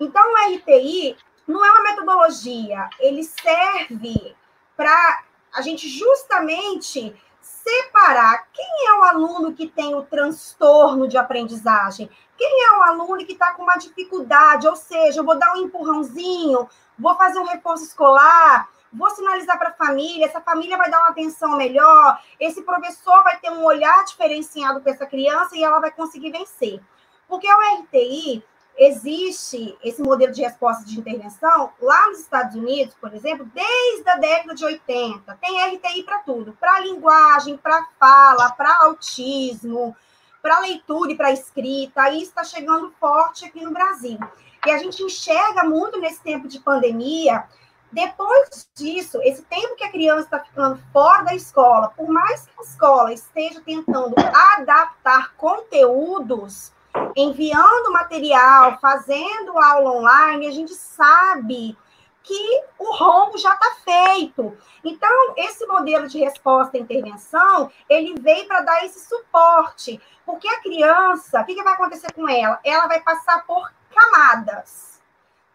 [0.00, 1.14] Então, o RTI
[1.46, 4.34] não é uma metodologia, ele serve
[4.74, 12.08] para a gente justamente separar quem é o aluno que tem o transtorno de aprendizagem,
[12.38, 15.64] quem é o aluno que está com uma dificuldade, ou seja, eu vou dar um
[15.64, 16.66] empurrãozinho,
[16.98, 21.10] vou fazer um reforço escolar, vou sinalizar para a família, essa família vai dar uma
[21.10, 25.90] atenção melhor, esse professor vai ter um olhar diferenciado para essa criança e ela vai
[25.90, 26.80] conseguir vencer.
[27.26, 28.44] Porque o RTI,
[28.76, 34.16] existe esse modelo de resposta de intervenção lá nos Estados Unidos, por exemplo, desde a
[34.16, 35.38] década de 80.
[35.40, 39.96] Tem RTI para tudo, para linguagem, para fala, para autismo,
[40.40, 42.10] para leitura e para escrita.
[42.10, 44.18] Isso está chegando forte aqui no Brasil.
[44.66, 47.44] E a gente enxerga muito nesse tempo de pandemia
[47.92, 52.52] depois disso, esse tempo que a criança está ficando fora da escola, por mais que
[52.58, 54.14] a escola esteja tentando
[54.56, 56.72] adaptar conteúdos,
[57.14, 61.76] enviando material, fazendo aula online, a gente sabe
[62.22, 64.56] que o rombo já está feito.
[64.82, 70.60] Então, esse modelo de resposta à intervenção, ele veio para dar esse suporte, porque a
[70.60, 72.58] criança, o que, que vai acontecer com ela?
[72.64, 74.91] Ela vai passar por camadas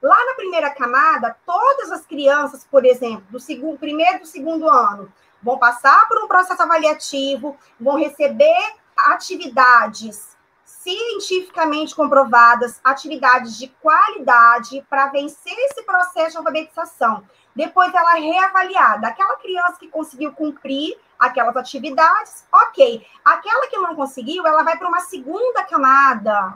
[0.01, 4.69] Lá na primeira camada, todas as crianças, por exemplo, do segundo, primeiro e do segundo
[4.69, 5.11] ano,
[5.41, 15.07] vão passar por um processo avaliativo, vão receber atividades cientificamente comprovadas, atividades de qualidade para
[15.07, 17.23] vencer esse processo de alfabetização.
[17.55, 19.07] Depois ela é reavaliada.
[19.07, 23.05] Aquela criança que conseguiu cumprir aquelas atividades, ok.
[23.25, 26.53] Aquela que não conseguiu, ela vai para uma segunda camada,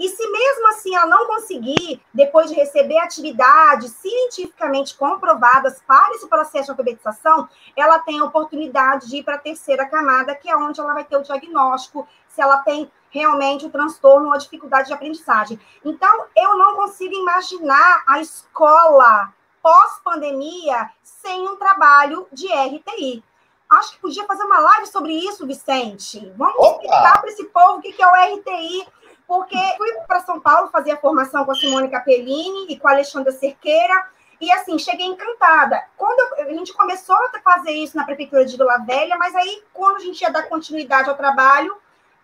[0.00, 6.26] E se mesmo assim ela não conseguir, depois de receber atividades cientificamente comprovadas para esse
[6.26, 7.46] processo de alfabetização,
[7.76, 11.04] ela tem a oportunidade de ir para a terceira camada, que é onde ela vai
[11.04, 15.60] ter o diagnóstico, se ela tem realmente o transtorno ou a dificuldade de aprendizagem.
[15.84, 23.22] Então, eu não consigo imaginar a escola pós-pandemia sem um trabalho de RTI.
[23.68, 26.32] Acho que podia fazer uma live sobre isso, Vicente.
[26.36, 26.70] Vamos Opa!
[26.72, 28.86] explicar para esse povo o que é o RTI,
[29.30, 32.90] porque fui para São Paulo fazer a formação com a Simone Capellini e com a
[32.90, 34.08] Alexandra Cerqueira,
[34.40, 35.80] e assim, cheguei encantada.
[35.96, 39.98] Quando a gente começou a fazer isso na prefeitura de Vila Velha, mas aí, quando
[39.98, 41.76] a gente ia dar continuidade ao trabalho,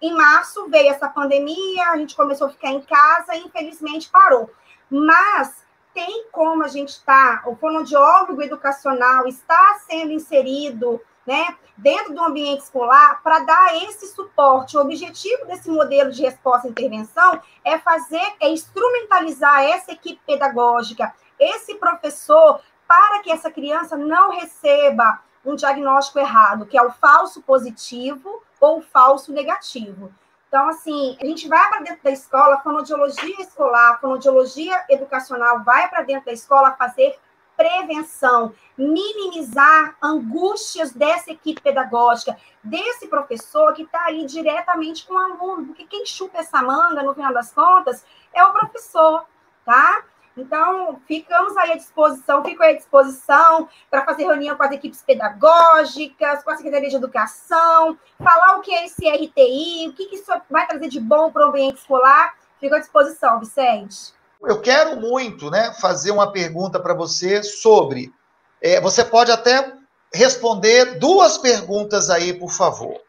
[0.03, 4.51] em março veio essa pandemia, a gente começou a ficar em casa e infelizmente parou.
[4.91, 5.65] Mas
[5.95, 12.23] tem como a gente estar, tá, o fonoaudiólogo educacional está sendo inserido né, dentro do
[12.23, 14.77] ambiente escolar para dar esse suporte.
[14.77, 21.13] O objetivo desse modelo de resposta e intervenção é fazer, é instrumentalizar essa equipe pedagógica,
[21.39, 27.43] esse professor, para que essa criança não receba um diagnóstico errado, que é o falso
[27.43, 30.13] positivo ou o falso negativo.
[30.49, 36.03] Então, assim, a gente vai para dentro da escola, fonoaudiologia escolar, fonoaudiologia educacional vai para
[36.03, 37.19] dentro da escola fazer
[37.57, 45.67] prevenção, minimizar angústias dessa equipe pedagógica, desse professor que está ali diretamente com o aluno,
[45.67, 49.25] porque quem chupa essa manga, no final das contas, é o professor,
[49.65, 50.05] tá?
[50.37, 56.45] Então, ficamos aí à disposição, fico à disposição para fazer reunião com as equipes pedagógicas,
[56.45, 60.31] com a Secretaria de Educação, falar o que é esse RTI, o que, que isso
[60.51, 62.35] vai trazer de bom para o ambiente escolar.
[62.61, 64.16] Fico à disposição, Vicente.
[64.43, 68.13] Eu quero muito né, fazer uma pergunta para você sobre.
[68.61, 69.73] É, você pode até
[70.13, 73.01] responder duas perguntas aí, por favor.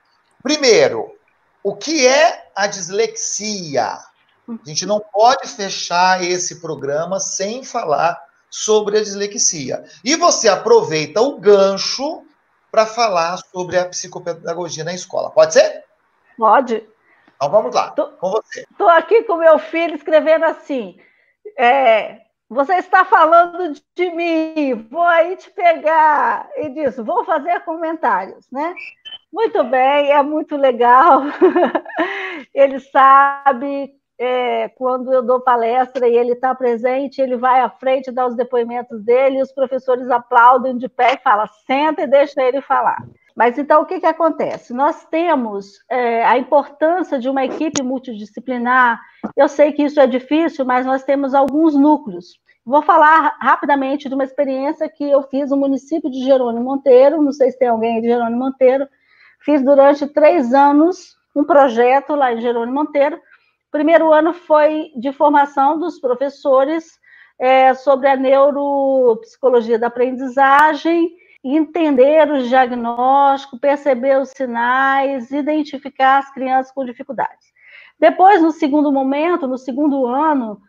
[0.41, 1.15] Primeiro,
[1.63, 3.99] o que é a dislexia?
[4.47, 8.17] A gente não pode fechar esse programa sem falar
[8.49, 9.83] sobre a dislexia.
[10.03, 12.23] E você aproveita o gancho
[12.71, 15.31] para falar sobre a psicopedagogia na escola.
[15.31, 15.83] Pode ser?
[16.37, 16.87] Pode.
[17.35, 18.65] Então vamos lá, tô, com você.
[18.71, 20.97] Estou aqui com meu filho escrevendo assim:
[21.57, 26.49] é, você está falando de mim, vou aí te pegar.
[26.57, 28.73] E disse, vou fazer comentários, né?
[29.31, 31.23] Muito bem, é muito legal.
[32.53, 38.11] Ele sabe é, quando eu dou palestra e ele está presente, ele vai à frente,
[38.11, 42.41] dá os depoimentos dele, e os professores aplaudem de pé e falam, senta e deixa
[42.41, 42.97] ele falar.
[43.37, 44.73] Mas então, o que, que acontece?
[44.73, 48.99] Nós temos é, a importância de uma equipe multidisciplinar.
[49.35, 52.39] Eu sei que isso é difícil, mas nós temos alguns núcleos.
[52.65, 57.21] Vou falar rapidamente de uma experiência que eu fiz no município de Jerônimo Monteiro.
[57.21, 58.87] Não sei se tem alguém de Jerônimo Monteiro.
[59.41, 63.17] Fiz durante três anos um projeto lá em Jerônimo Monteiro.
[63.17, 66.85] O primeiro ano foi de formação dos professores
[67.37, 71.15] é, sobre a neuropsicologia da aprendizagem
[71.55, 77.47] entender o diagnóstico, perceber os sinais, identificar as crianças com dificuldades.
[77.99, 80.61] Depois, no segundo momento, no segundo ano,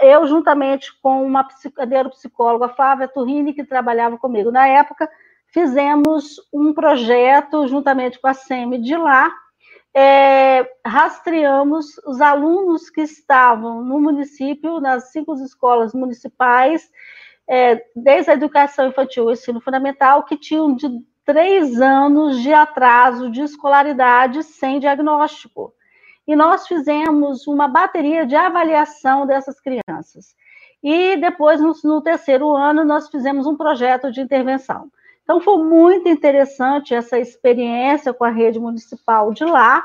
[0.00, 1.46] eu, juntamente com uma
[1.88, 5.08] neuropsicóloga, Flávia Turrini, que trabalhava comigo na época,
[5.48, 9.32] fizemos um projeto, juntamente com a SEMI de lá,
[9.94, 16.90] é, rastreamos os alunos que estavam no município, nas cinco escolas municipais,
[17.48, 20.88] é, desde a educação infantil e ensino fundamental, que tinham de
[21.24, 25.74] três anos de atraso de escolaridade sem diagnóstico.
[26.26, 30.34] E nós fizemos uma bateria de avaliação dessas crianças.
[30.82, 34.90] E depois, no, no terceiro ano, nós fizemos um projeto de intervenção.
[35.22, 39.84] Então, foi muito interessante essa experiência com a rede municipal de lá,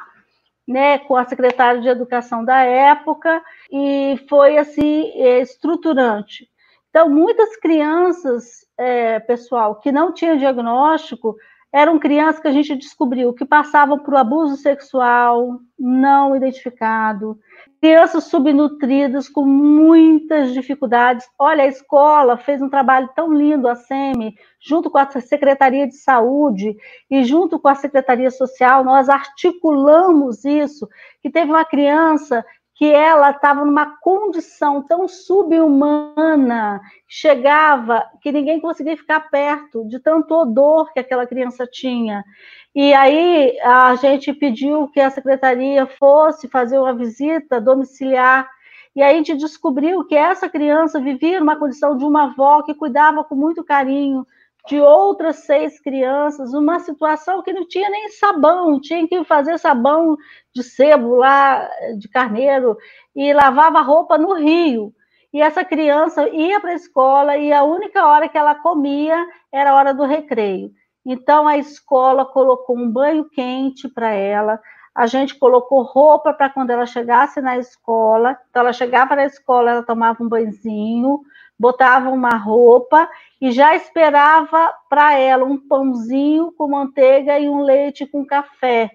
[0.68, 6.48] né, com a secretária de educação da época, e foi assim estruturante.
[6.92, 11.38] Então, muitas crianças, é, pessoal, que não tinham diagnóstico,
[11.74, 17.40] eram crianças que a gente descobriu que passavam por abuso sexual não identificado,
[17.80, 21.26] crianças subnutridas com muitas dificuldades.
[21.40, 25.96] Olha, a escola fez um trabalho tão lindo, a SEMI, junto com a Secretaria de
[25.96, 26.76] Saúde
[27.10, 30.90] e junto com a Secretaria Social, nós articulamos isso,
[31.22, 32.46] que teve uma criança
[32.82, 40.34] que ela estava numa condição tão subhumana, chegava que ninguém conseguia ficar perto de tanto
[40.34, 42.26] odor que aquela criança tinha.
[42.74, 48.49] E aí a gente pediu que a secretaria fosse fazer uma visita domiciliar.
[48.95, 52.74] E aí a gente descobriu que essa criança vivia numa condição de uma avó que
[52.74, 54.26] cuidava com muito carinho,
[54.68, 60.16] de outras seis crianças, uma situação que não tinha nem sabão, tinha que fazer sabão
[60.54, 62.78] de sebo lá, de carneiro,
[63.16, 64.94] e lavava roupa no rio.
[65.34, 69.72] E essa criança ia para a escola e a única hora que ela comia era
[69.72, 70.72] a hora do recreio.
[71.06, 74.60] Então a escola colocou um banho quente para ela,
[74.94, 78.38] a gente colocou roupa para quando ela chegasse na escola.
[78.50, 81.22] Então ela chegava na escola, ela tomava um banhozinho,
[81.62, 83.08] botava uma roupa
[83.40, 88.90] e já esperava para ela um pãozinho com manteiga e um leite com café.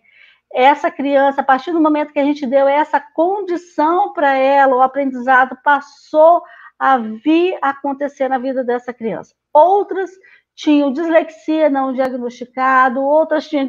[0.53, 4.83] Essa criança, a partir do momento que a gente deu essa condição para ela, o
[4.83, 6.43] aprendizado passou
[6.77, 9.33] a vir acontecer na vida dessa criança.
[9.55, 10.11] Outras
[10.57, 13.69] tinham dislexia não diagnosticado, outras tinham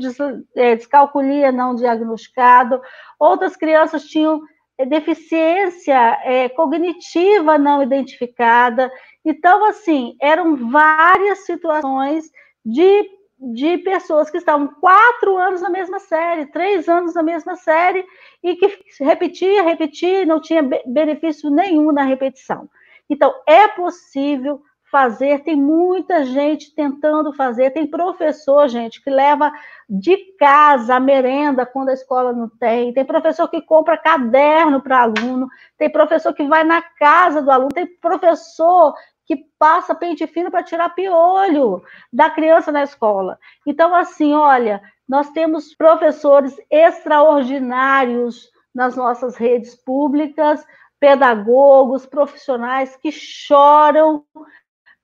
[0.55, 2.81] descalculia não diagnosticado,
[3.19, 4.41] outras crianças tinham
[4.85, 8.91] deficiência é, cognitiva não identificada.
[9.25, 12.29] Então, assim, eram várias situações
[12.63, 13.09] de,
[13.39, 18.05] de pessoas que estavam quatro anos na mesma série, três anos na mesma série,
[18.43, 22.69] e que repetia, repetia, não tinha benefício nenhum na repetição.
[23.09, 29.51] Então, é possível fazer, tem muita gente tentando fazer, tem professor, gente, que leva
[29.89, 35.01] de casa a merenda quando a escola não tem, tem professor que compra caderno para
[35.01, 35.47] aluno,
[35.77, 38.93] tem professor que vai na casa do aluno, tem professor
[39.25, 43.37] que passa pente fino para tirar piolho da criança na escola.
[43.65, 50.65] Então, assim, olha, nós temos professores extraordinários nas nossas redes públicas,
[50.99, 54.23] pedagogos, profissionais que choram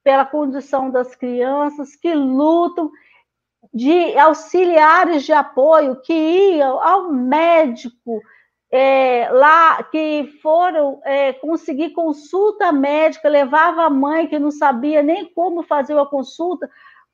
[0.04, 2.92] pela condição das crianças, que lutam,
[3.74, 8.22] de auxiliares de apoio que iam ao médico
[8.72, 15.26] é, lá, que foram é, conseguir consulta médica, levava a mãe que não sabia nem
[15.26, 16.70] como fazer a consulta,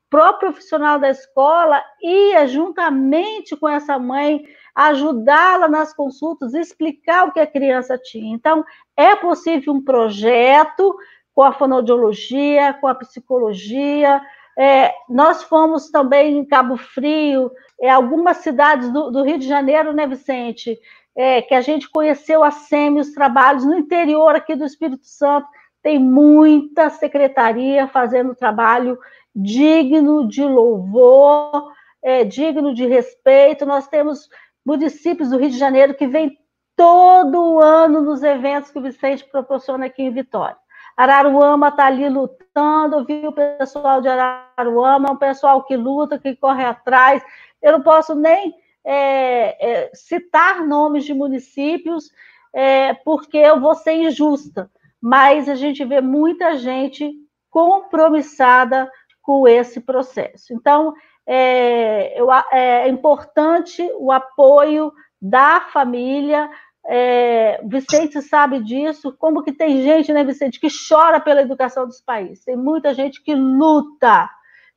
[0.09, 4.43] pro profissional da escola ia juntamente com essa mãe
[4.73, 8.33] ajudá-la nas consultas, explicar o que a criança tinha.
[8.33, 10.97] Então, é possível um projeto
[11.39, 14.21] com a fonoaudiologia, com a psicologia.
[14.57, 17.49] É, nós fomos também em Cabo Frio,
[17.79, 20.77] é, algumas cidades do, do, Rio de Janeiro, né, Vicente?
[21.15, 25.47] É, que a gente conheceu a SEMI, os trabalhos no interior aqui do Espírito Santo.
[25.81, 28.99] Tem muita secretaria fazendo trabalho
[29.33, 31.71] digno de louvor,
[32.03, 33.65] é, digno de respeito.
[33.65, 34.27] Nós temos
[34.65, 36.37] municípios do Rio de Janeiro que vêm
[36.75, 40.57] todo ano nos eventos que o Vicente proporciona aqui em Vitória.
[40.99, 46.35] Araruama está ali lutando, viu o pessoal de Araruama, é um pessoal que luta, que
[46.35, 47.23] corre atrás.
[47.61, 48.53] Eu não posso nem
[48.84, 52.11] é, é, citar nomes de municípios,
[52.51, 54.69] é, porque eu vou ser injusta,
[54.99, 57.13] mas a gente vê muita gente
[57.49, 60.53] compromissada com esse processo.
[60.53, 60.93] Então,
[61.26, 66.49] é, eu, é importante o apoio da família,
[66.91, 72.01] é, Vicente sabe disso, como que tem gente, né, Vicente, que chora pela educação dos
[72.01, 72.43] países.
[72.43, 74.27] Tem muita gente que luta.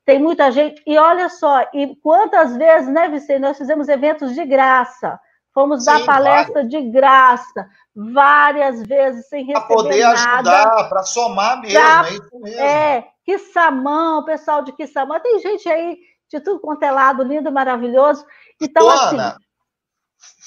[0.05, 0.83] Tem muita gente.
[0.87, 5.19] E olha só, e quantas vezes, né, Vicente, nós fizemos eventos de graça.
[5.55, 6.69] Fomos Sim, dar palestra claro.
[6.69, 7.67] de graça,
[7.97, 10.51] várias vezes, sem receber Para poder nada.
[10.51, 12.61] ajudar, para somar mesmo, pra, é isso mesmo.
[12.61, 15.97] É, Quissamã, pessoal de Quissamã, tem gente aí
[16.31, 18.25] de tudo quanto é lado, lindo, maravilhoso.
[18.61, 19.45] Então, Ana, assim,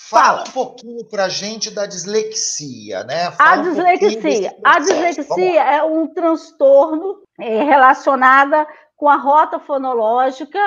[0.10, 3.32] Fala, um pouquinho para a gente da dislexia, né?
[3.32, 4.52] Fala a dislexia.
[4.52, 10.60] Um a dislexia é um transtorno é, relacionada com a rota fonológica,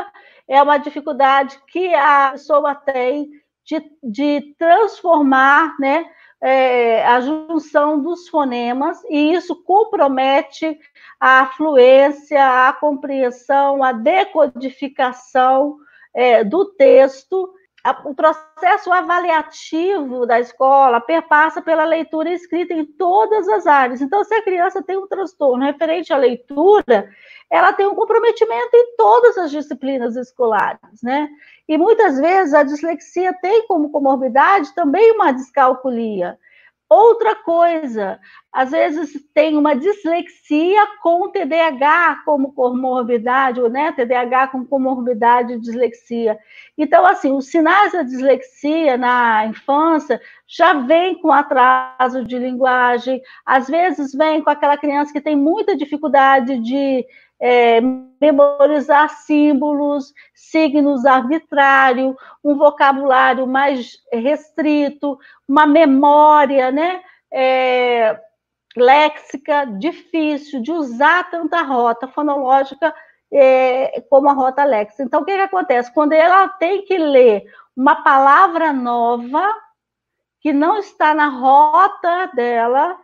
[0.49, 3.31] é uma dificuldade que a pessoa tem
[3.65, 6.07] de, de transformar né,
[6.41, 10.79] é, a junção dos fonemas, e isso compromete
[11.21, 15.77] a fluência, a compreensão, a decodificação
[16.15, 17.55] é, do texto
[18.05, 24.01] o processo avaliativo da escola perpassa pela leitura escrita em todas as áreas.
[24.01, 27.09] Então, se a criança tem um transtorno referente à leitura,
[27.51, 31.29] ela tem um comprometimento em todas as disciplinas escolares, né?
[31.69, 36.39] E muitas vezes a dislexia tem como comorbidade também uma descalculia.
[36.89, 38.19] Outra coisa,
[38.51, 43.93] às vezes tem uma dislexia com TDAH como comorbidade, né?
[43.93, 46.39] TDAH com comorbidade de dislexia.
[46.79, 53.69] Então, assim, os sinais da dislexia na infância já vem com atraso de linguagem, às
[53.69, 57.05] vezes vem com aquela criança que tem muita dificuldade de
[57.41, 57.81] é,
[58.21, 67.03] memorizar símbolos, signos arbitrários, um vocabulário mais restrito, uma memória, né?
[67.31, 68.19] É,
[68.77, 72.95] léxica difícil de usar tanta rota fonológica
[73.33, 74.99] é, como a rota Alex.
[75.01, 75.93] Então, o que, que acontece?
[75.93, 77.45] Quando ela tem que ler
[77.77, 79.45] uma palavra nova
[80.41, 82.99] que não está na rota dela,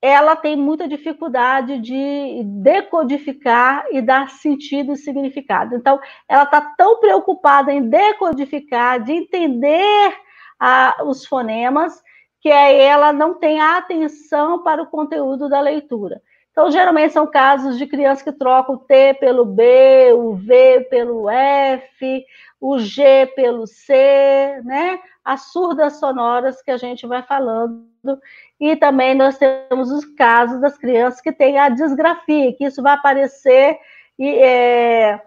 [0.00, 5.74] ela tem muita dificuldade de decodificar e dar sentido e significado.
[5.74, 5.98] Então,
[6.28, 10.14] ela está tão preocupada em decodificar, de entender
[10.60, 12.02] a, os fonemas,
[12.40, 16.20] que aí ela não tem atenção para o conteúdo da leitura.
[16.56, 21.28] Então, geralmente são casos de crianças que trocam o T pelo B, o V pelo
[21.28, 22.24] F,
[22.58, 24.98] o G pelo C, né?
[25.22, 27.86] As surdas sonoras que a gente vai falando.
[28.60, 32.94] E também nós temos os casos das crianças que têm a disgrafia, que isso vai
[32.94, 33.78] aparecer
[34.18, 35.20] é,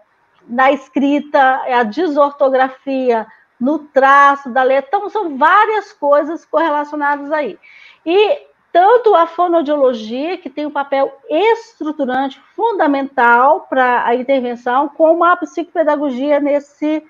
[0.48, 3.26] na escrita, a desortografia,
[3.60, 4.88] no traço da letra.
[4.88, 7.58] Então, são várias coisas correlacionadas aí.
[8.04, 15.36] E tanto a fonoaudiologia, que tem um papel estruturante fundamental para a intervenção, como a
[15.36, 17.04] psicopedagogia nesse,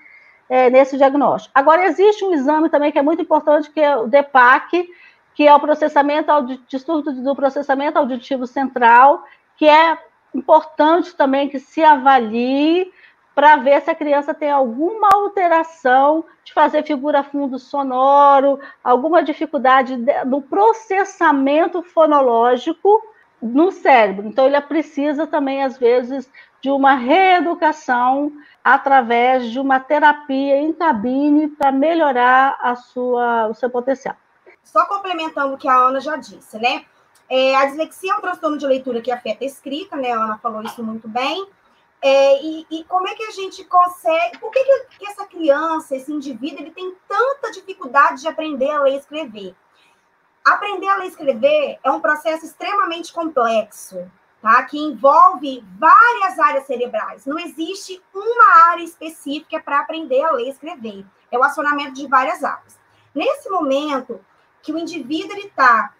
[0.49, 1.51] é, nesse diagnóstico.
[1.55, 4.89] Agora, existe um exame também que é muito importante, que é o DEPAC,
[5.33, 6.31] que é o processamento
[6.67, 9.23] distúrbio do processamento auditivo central,
[9.57, 9.97] que é
[10.33, 12.91] importante também que se avalie
[13.33, 19.97] para ver se a criança tem alguma alteração de fazer figura fundo sonoro, alguma dificuldade
[20.25, 23.01] no processamento fonológico
[23.41, 24.27] no cérebro.
[24.27, 26.29] Então, ele precisa também, às vezes,
[26.61, 28.31] de uma reeducação
[28.63, 34.15] através de uma terapia em cabine para melhorar a sua, o seu potencial.
[34.63, 36.85] Só complementando o que a Ana já disse, né?
[37.29, 40.11] É, a dislexia é um transtorno de leitura que afeta a escrita, né?
[40.11, 41.47] A Ana falou isso muito bem.
[42.01, 44.39] É, e, e, como é que a gente consegue.
[44.39, 44.63] Por que,
[44.97, 49.55] que, essa criança, esse indivíduo, ele tem tanta dificuldade de aprender a ler e escrever?
[50.43, 54.11] Aprender a ler e escrever é um processo extremamente complexo,
[54.41, 54.63] tá?
[54.63, 57.25] Que envolve várias áreas cerebrais.
[57.25, 61.05] Não existe uma área específica para aprender a ler e escrever.
[61.31, 62.79] É o acionamento de várias áreas.
[63.13, 64.19] Nesse momento
[64.61, 65.93] que o indivíduo está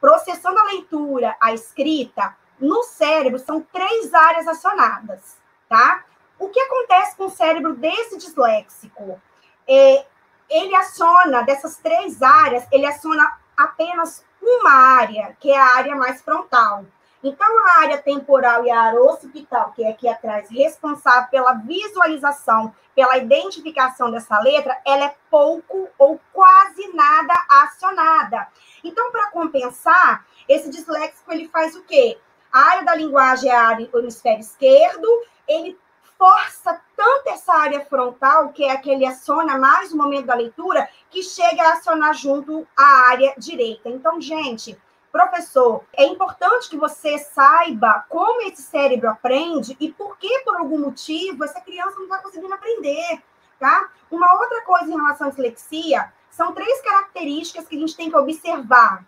[0.00, 6.04] processando a leitura, a escrita, no cérebro são três áreas acionadas tá?
[6.38, 9.20] O que acontece com o cérebro desse disléxico?
[9.66, 10.06] É,
[10.48, 16.22] ele aciona, dessas três áreas, ele aciona apenas uma área, que é a área mais
[16.22, 16.86] frontal.
[17.22, 22.72] Então, a área temporal e a área occipital, que é aqui atrás, responsável pela visualização,
[22.94, 28.48] pela identificação dessa letra, ela é pouco ou quase nada acionada.
[28.84, 32.18] Então, para compensar, esse disléxico ele faz o quê?
[32.52, 35.06] A área da linguagem é a área do hemisfério esquerdo
[35.48, 35.78] ele
[36.18, 40.34] força tanto essa área frontal, que é a que ele aciona mais no momento da
[40.34, 43.88] leitura, que chega a acionar junto a área direita.
[43.88, 44.76] Então, gente,
[45.10, 50.78] professor, é importante que você saiba como esse cérebro aprende e por que, por algum
[50.78, 53.22] motivo, essa criança não está conseguindo aprender,
[53.58, 53.88] tá?
[54.10, 58.16] Uma outra coisa em relação à dislexia são três características que a gente tem que
[58.16, 59.04] observar.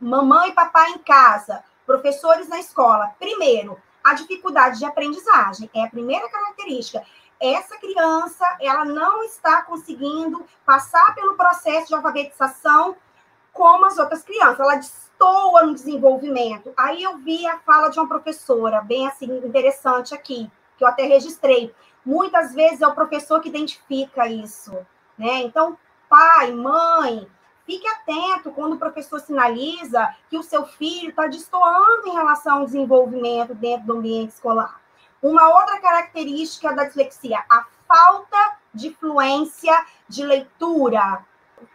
[0.00, 3.14] Mamãe e papai em casa, professores na escola.
[3.18, 5.70] Primeiro, a dificuldade de aprendizagem.
[5.74, 7.02] É a primeira característica.
[7.40, 12.94] Essa criança, ela não está conseguindo passar pelo processo de alfabetização
[13.54, 14.60] como as outras crianças.
[14.60, 16.74] Ela destoa no desenvolvimento.
[16.76, 21.04] Aí eu vi a fala de uma professora, bem assim, interessante aqui, que eu até
[21.04, 21.74] registrei.
[22.04, 24.76] Muitas vezes é o professor que identifica isso,
[25.16, 25.38] né?
[25.38, 27.26] Então, pai, mãe,
[27.66, 32.66] Fique atento quando o professor sinaliza que o seu filho está destoando em relação ao
[32.66, 34.80] desenvolvimento dentro do ambiente escolar.
[35.22, 39.72] Uma outra característica da dislexia, a falta de fluência
[40.06, 41.24] de leitura.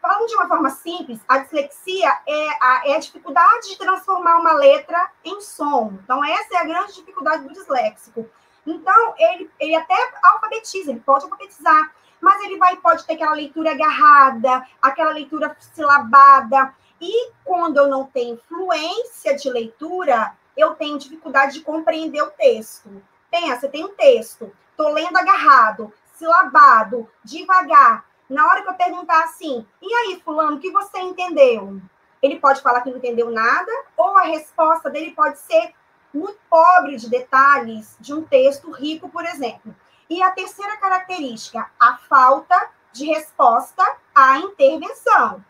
[0.02, 4.54] Falando de uma forma simples, a dislexia é a, é a dificuldade de transformar uma
[4.54, 5.94] letra em som.
[6.04, 8.26] Então, essa é a grande dificuldade do disléxico.
[8.66, 13.72] Então, ele, ele até alfabetiza, ele pode alfabetizar, mas ele vai pode ter aquela leitura
[13.72, 16.74] agarrada, aquela leitura silabada.
[17.02, 23.02] E quando eu não tenho fluência de leitura, eu tenho dificuldade de compreender o texto.
[23.32, 28.06] Pensa, tem um texto, tô lendo agarrado, silabado, devagar.
[28.30, 31.82] Na hora que eu perguntar assim, e aí, fulano, o que você entendeu?
[32.22, 35.74] Ele pode falar que não entendeu nada, ou a resposta dele pode ser
[36.14, 39.76] muito pobre de detalhes de um texto rico, por exemplo.
[40.10, 43.84] E a terceira característica, a falta de resposta
[44.14, 45.44] à intervenção.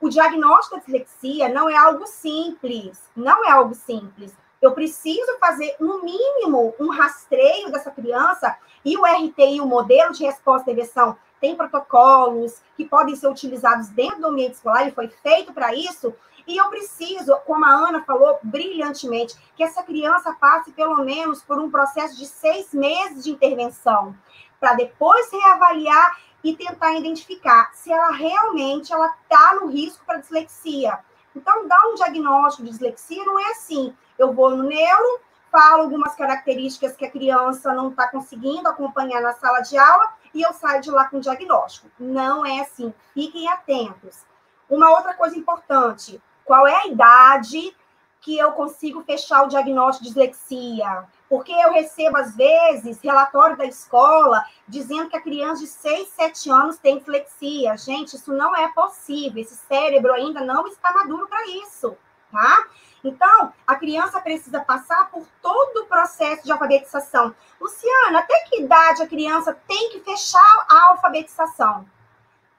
[0.00, 4.34] O diagnóstico da dislexia não é algo simples, não é algo simples.
[4.60, 10.24] Eu preciso fazer, no mínimo, um rastreio dessa criança e o RTI, o modelo de
[10.24, 15.08] resposta à intervenção, tem protocolos que podem ser utilizados dentro do ambiente escolar e foi
[15.08, 16.14] feito para isso.
[16.46, 21.58] E eu preciso, como a Ana falou brilhantemente, que essa criança passe pelo menos por
[21.58, 24.16] um processo de seis meses de intervenção,
[24.58, 30.98] para depois reavaliar e tentar identificar se ela realmente ela está no risco para dislexia.
[31.36, 33.94] Então, dar um diagnóstico de dislexia não é assim.
[34.18, 35.20] Eu vou no neuro,
[35.52, 40.42] falo algumas características que a criança não está conseguindo acompanhar na sala de aula e
[40.42, 41.88] eu saio de lá com diagnóstico.
[41.98, 42.92] Não é assim.
[43.14, 44.24] Fiquem atentos.
[44.68, 47.74] Uma outra coisa importante: qual é a idade
[48.20, 51.06] que eu consigo fechar o diagnóstico de dislexia?
[51.28, 56.50] Porque eu recebo, às vezes, relatório da escola dizendo que a criança de 6, 7
[56.50, 57.76] anos tem dislexia.
[57.76, 59.42] Gente, isso não é possível.
[59.42, 61.96] Esse cérebro ainda não está maduro para isso,
[62.30, 62.66] tá?
[63.04, 67.34] Então, a criança precisa passar por todo o processo de alfabetização.
[67.60, 71.86] Luciana, até que idade a criança tem que fechar a alfabetização?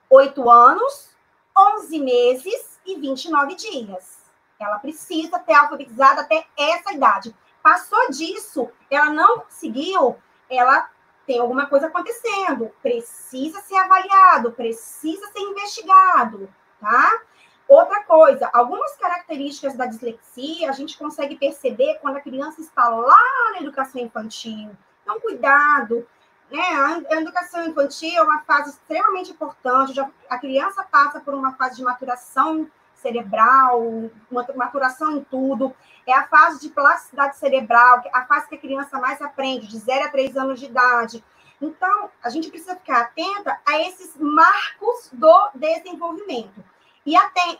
[0.08, 1.10] 8 anos,
[1.58, 4.20] 11 meses e 29 dias.
[4.60, 7.36] Ela precisa ter alfabetizado até essa idade.
[7.64, 10.16] Passou disso, ela não conseguiu,
[10.48, 10.88] ela
[11.26, 16.48] tem alguma coisa acontecendo, precisa ser avaliado, precisa ser investigado,
[16.80, 17.22] tá?
[17.68, 23.52] Outra coisa, algumas características da dislexia a gente consegue perceber quando a criança está lá
[23.54, 24.70] na educação infantil.
[25.02, 26.08] Então, cuidado,
[26.52, 27.06] né?
[27.12, 30.00] A educação infantil é uma fase extremamente importante.
[30.30, 34.10] A criança passa por uma fase de maturação cerebral,
[34.56, 35.76] maturação em tudo.
[36.08, 40.06] É a fase de plasticidade cerebral, a fase que a criança mais aprende, de 0
[40.06, 41.24] a 3 anos de idade.
[41.60, 46.64] Então, a gente precisa ficar atenta a esses marcos do desenvolvimento.
[47.06, 47.16] E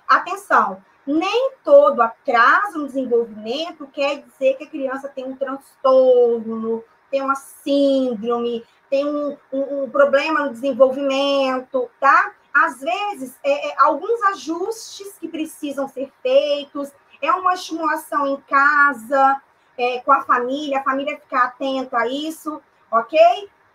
[0.08, 7.22] atenção, nem todo atraso no desenvolvimento quer dizer que a criança tem um transtorno, tem
[7.22, 12.34] uma síndrome, tem um, um, um problema no desenvolvimento, tá?
[12.54, 16.92] Às vezes, é, é, alguns ajustes que precisam ser feitos,
[17.22, 19.42] é uma estimulação em casa,
[19.78, 23.20] é, com a família, a família ficar atenta a isso, ok?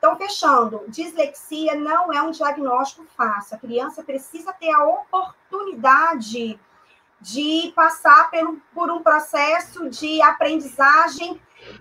[0.01, 3.57] Então, fechando, dislexia não é um diagnóstico fácil.
[3.57, 6.59] A criança precisa ter a oportunidade
[7.21, 11.39] de passar por, por um processo de aprendizagem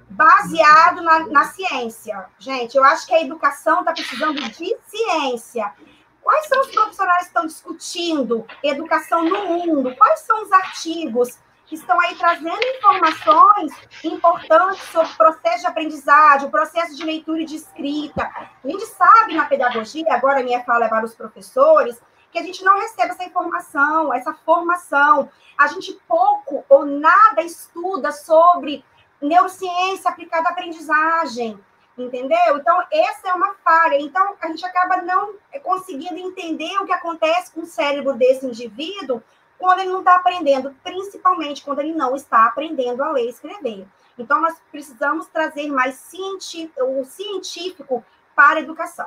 [0.10, 2.26] baseado na, na, ciência.
[2.38, 5.74] Gente, eu acho que a educação está precisando de ciência.
[6.22, 9.96] Quais são os profissionais que estão discutindo educação no mundo?
[9.96, 11.40] Quais são os artigos?
[11.70, 13.72] Que estão aí trazendo informações
[14.04, 18.24] importantes sobre o processo de aprendizagem, o processo de leitura e de escrita.
[18.24, 22.02] A gente sabe na pedagogia, agora minha fala é para os professores,
[22.32, 25.30] que a gente não recebe essa informação, essa formação.
[25.56, 28.84] A gente pouco ou nada estuda sobre
[29.22, 31.64] neurociência aplicada à aprendizagem,
[31.96, 32.58] entendeu?
[32.58, 34.02] Então, essa é uma falha.
[34.02, 39.22] Então, a gente acaba não conseguindo entender o que acontece com o cérebro desse indivíduo
[39.60, 43.86] quando ele não está aprendendo, principalmente quando ele não está aprendendo a ler e escrever.
[44.18, 48.04] Então, nós precisamos trazer mais científico, o científico
[48.36, 49.06] para a educação.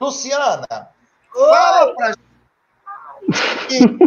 [0.00, 0.66] Luciana,
[1.34, 1.48] Oi.
[1.48, 2.14] fala para
[3.68, 3.98] gente.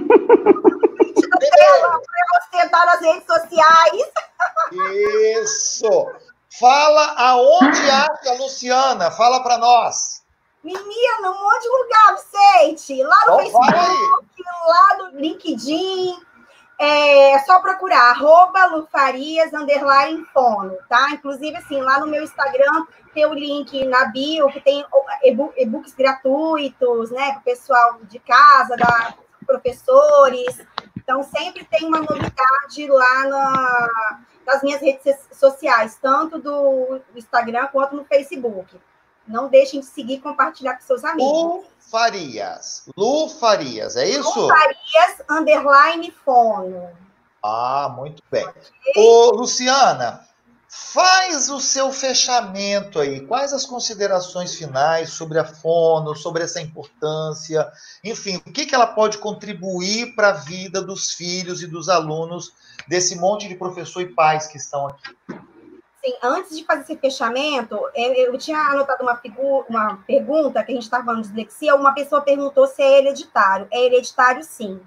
[2.51, 4.11] você estar nas redes sociais.
[5.41, 6.11] Isso.
[6.59, 9.11] Fala aonde acha, Luciana.
[9.11, 10.22] Fala para nós.
[10.63, 13.03] Menina, um monte de lugar, Vicente.
[13.03, 16.17] Lá no oh, Facebook, lá no LinkedIn.
[16.79, 21.11] É só procurar, arroba Lufarias, underline fono, tá?
[21.11, 24.83] Inclusive, assim, lá no meu Instagram tem o link na bio, que tem
[25.55, 29.13] e-books gratuitos, né, para o pessoal de casa, da
[29.45, 30.65] professores.
[30.97, 37.95] Então, sempre tem uma novidade lá na, nas minhas redes sociais, tanto do Instagram quanto
[37.95, 38.75] no Facebook.
[39.27, 41.31] Não deixem de seguir e compartilhar com seus amigos.
[41.31, 42.85] Lu Farias.
[42.97, 44.39] Lu Farias, é isso?
[44.39, 46.89] Lu Farias, underline fono.
[47.41, 48.47] Ah, muito bem.
[48.95, 50.25] Ô, Luciana,
[50.67, 53.25] faz o seu fechamento aí.
[53.27, 57.71] Quais as considerações finais sobre a fono, sobre essa importância?
[58.03, 62.53] Enfim, o que, que ela pode contribuir para a vida dos filhos e dos alunos
[62.87, 65.15] desse monte de professor e pais que estão aqui?
[66.05, 70.75] Sim, antes de fazer esse fechamento, eu, tinha anotado uma, figura, uma pergunta que a
[70.75, 71.75] gente estava falando de dislexia.
[71.75, 73.67] Uma pessoa perguntou se é hereditário.
[73.71, 74.81] É hereditário, sim.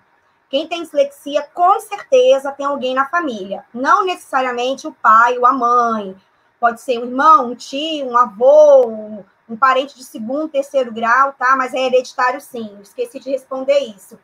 [0.50, 3.64] Quem tem dislexia, com certeza tem alguém na família.
[3.72, 6.14] Não necessariamente o pai ou a mãe.
[6.60, 11.32] Pode ser um irmão, um tio, um avô, um, um parente de segundo, terceiro grau,
[11.32, 11.56] tá?
[11.56, 12.78] Mas é hereditário, sim.
[12.82, 14.18] Esqueci de responder isso.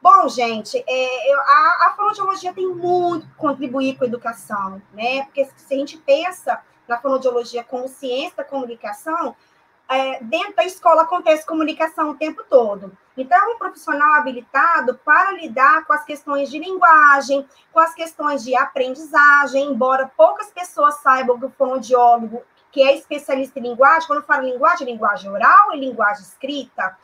[0.00, 5.24] Bom, gente, é, eu, a, a fonoaudiologia tem muito que contribuir com a educação, né?
[5.24, 9.34] Porque se a gente pensa na fonoaudiologia como ciência da comunicação,
[9.88, 12.96] é, dentro da escola acontece comunicação o tempo todo.
[13.16, 18.44] Então, é um profissional habilitado para lidar com as questões de linguagem, com as questões
[18.44, 24.24] de aprendizagem, embora poucas pessoas saibam que o fonoaudiólogo, que é especialista em linguagem, quando
[24.24, 26.96] fala linguagem, linguagem oral e linguagem escrita,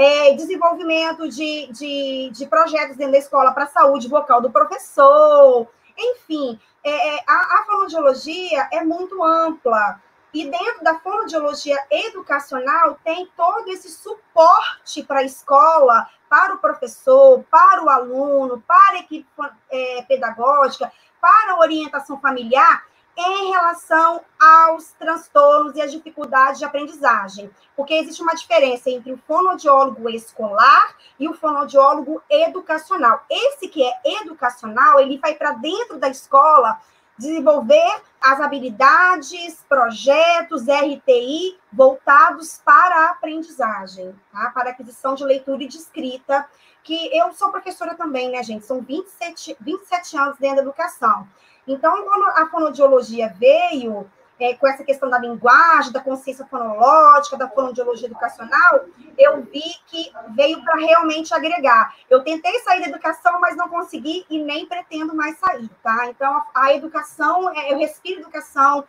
[0.00, 5.68] é, desenvolvimento de, de, de, projetos dentro da escola para a saúde vocal do professor,
[5.94, 10.00] enfim, é, é, a, a fonoaudiologia é muito ampla.
[10.32, 17.44] E dentro da fonoaudiologia educacional tem todo esse suporte para a escola, para o professor,
[17.50, 19.28] para o aluno, para a equipe
[19.70, 20.90] é, pedagógica,
[21.20, 22.86] para a orientação familiar,
[23.20, 27.50] em relação aos transtornos e as dificuldades de aprendizagem.
[27.76, 33.24] Porque existe uma diferença entre o fonoaudiólogo escolar e o fonoaudiólogo educacional.
[33.28, 36.80] Esse que é educacional, ele vai para dentro da escola
[37.20, 44.50] desenvolver as habilidades, projetos, RTI voltados para a aprendizagem, tá?
[44.54, 46.48] para a aquisição de leitura e de escrita,
[46.82, 48.64] que eu sou professora também, né, gente?
[48.64, 51.28] São 27, 27 anos dentro da educação.
[51.66, 54.10] Então, quando a fonoaudiologia veio,
[54.40, 58.86] é, com essa questão da linguagem, da consciência fonológica, da fonoaudiologia educacional,
[59.18, 61.94] eu vi que veio para realmente agregar.
[62.08, 66.06] Eu tentei sair da educação, mas não consegui e nem pretendo mais sair, tá?
[66.06, 68.84] Então, a, a educação, é, eu respiro educação,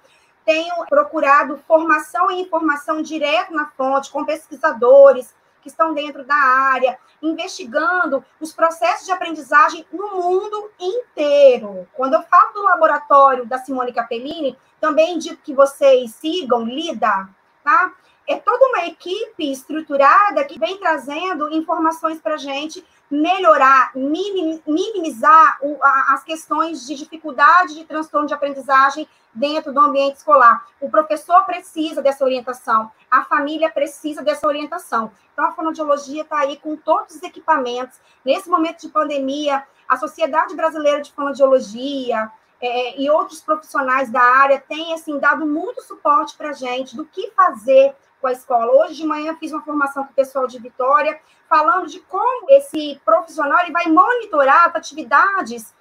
[0.45, 6.97] tenho procurado formação e informação direto na fonte, com pesquisadores que estão dentro da área,
[7.21, 11.87] investigando os processos de aprendizagem no mundo inteiro.
[11.93, 17.29] Quando eu falo do laboratório da Simone Capellini, também digo que vocês sigam, LIDA,
[17.63, 17.93] tá?
[18.31, 25.59] É toda uma equipe estruturada que vem trazendo informações para a gente melhorar, minimizar
[26.07, 30.65] as questões de dificuldade de transtorno de aprendizagem dentro do ambiente escolar.
[30.79, 35.11] O professor precisa dessa orientação, a família precisa dessa orientação.
[35.33, 37.99] Então, a fonoaudiologia está aí com todos os equipamentos.
[38.23, 42.31] Nesse momento de pandemia, a Sociedade Brasileira de Fonoaudiologia
[42.61, 47.03] é, e outros profissionais da área têm assim, dado muito suporte para a gente do
[47.03, 48.71] que fazer com a escola.
[48.71, 51.19] Hoje de manhã fiz uma formação com o pessoal de Vitória,
[51.49, 55.73] falando de como esse profissional ele vai monitorar as atividades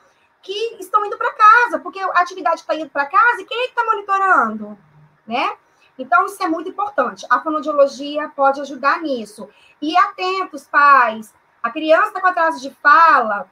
[0.42, 3.64] que estão indo para casa, porque a atividade está indo para casa e quem é
[3.66, 4.78] que está monitorando,
[5.26, 5.56] né?
[5.98, 7.26] Então, isso é muito importante.
[7.28, 9.50] A fonoaudiologia pode ajudar nisso.
[9.82, 11.34] E atentos, pais.
[11.62, 13.50] A criança está com atraso de fala,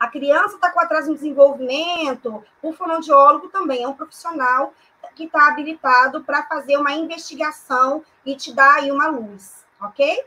[0.00, 4.72] a criança está com atraso em desenvolvimento, o fonoaudiólogo também é um profissional
[5.14, 10.24] que está habilitado para fazer uma investigação e te dar aí uma luz, ok?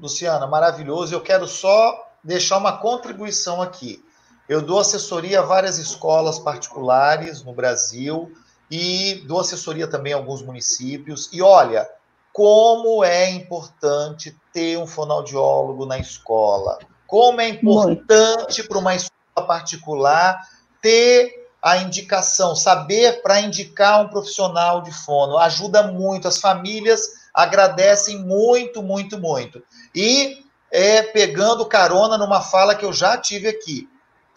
[0.00, 1.14] Luciana, maravilhoso.
[1.14, 4.04] Eu quero só deixar uma contribuição aqui.
[4.48, 8.32] Eu dou assessoria a várias escolas particulares no Brasil
[8.70, 11.28] e dou assessoria também a alguns municípios.
[11.32, 11.88] E olha,
[12.32, 16.78] como é importante ter um fonoaudiólogo na escola.
[17.06, 20.40] Como é importante para uma escola particular
[20.80, 25.38] ter a indicação, saber para indicar um profissional de fono.
[25.38, 27.02] Ajuda muito, as famílias
[27.34, 29.62] agradecem muito, muito, muito.
[29.94, 33.88] E é, pegando carona numa fala que eu já tive aqui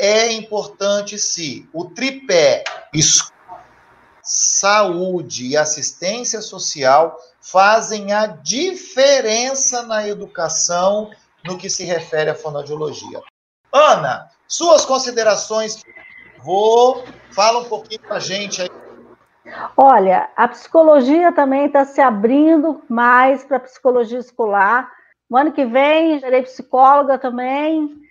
[0.02, 2.64] é importante se o tripé
[4.24, 11.12] saúde e assistência social fazem a diferença na educação
[11.46, 13.22] no que se refere à fonoaudiologia.
[13.72, 15.84] Ana, suas considerações.
[16.44, 18.70] Vou, fala um pouquinho para a gente aí.
[19.76, 24.92] Olha, a psicologia também está se abrindo mais para a psicologia escolar.
[25.30, 28.02] No ano que vem, serei psicóloga também,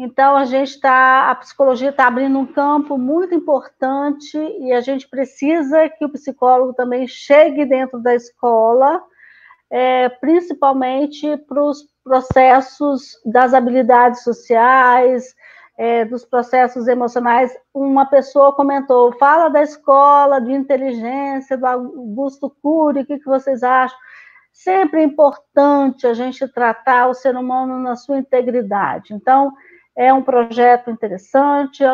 [0.00, 5.08] então, a gente está, a psicologia está abrindo um campo muito importante e a gente
[5.08, 9.02] precisa que o psicólogo também chegue dentro da escola,
[9.68, 15.34] é, principalmente para os processos das habilidades sociais,
[15.78, 17.56] é, dos processos emocionais.
[17.72, 23.62] Uma pessoa comentou, fala da escola de inteligência, do Augusto Cury, o que, que vocês
[23.62, 23.96] acham?
[24.52, 29.14] Sempre é importante a gente tratar o ser humano na sua integridade.
[29.14, 29.52] Então,
[29.96, 31.84] é um projeto interessante.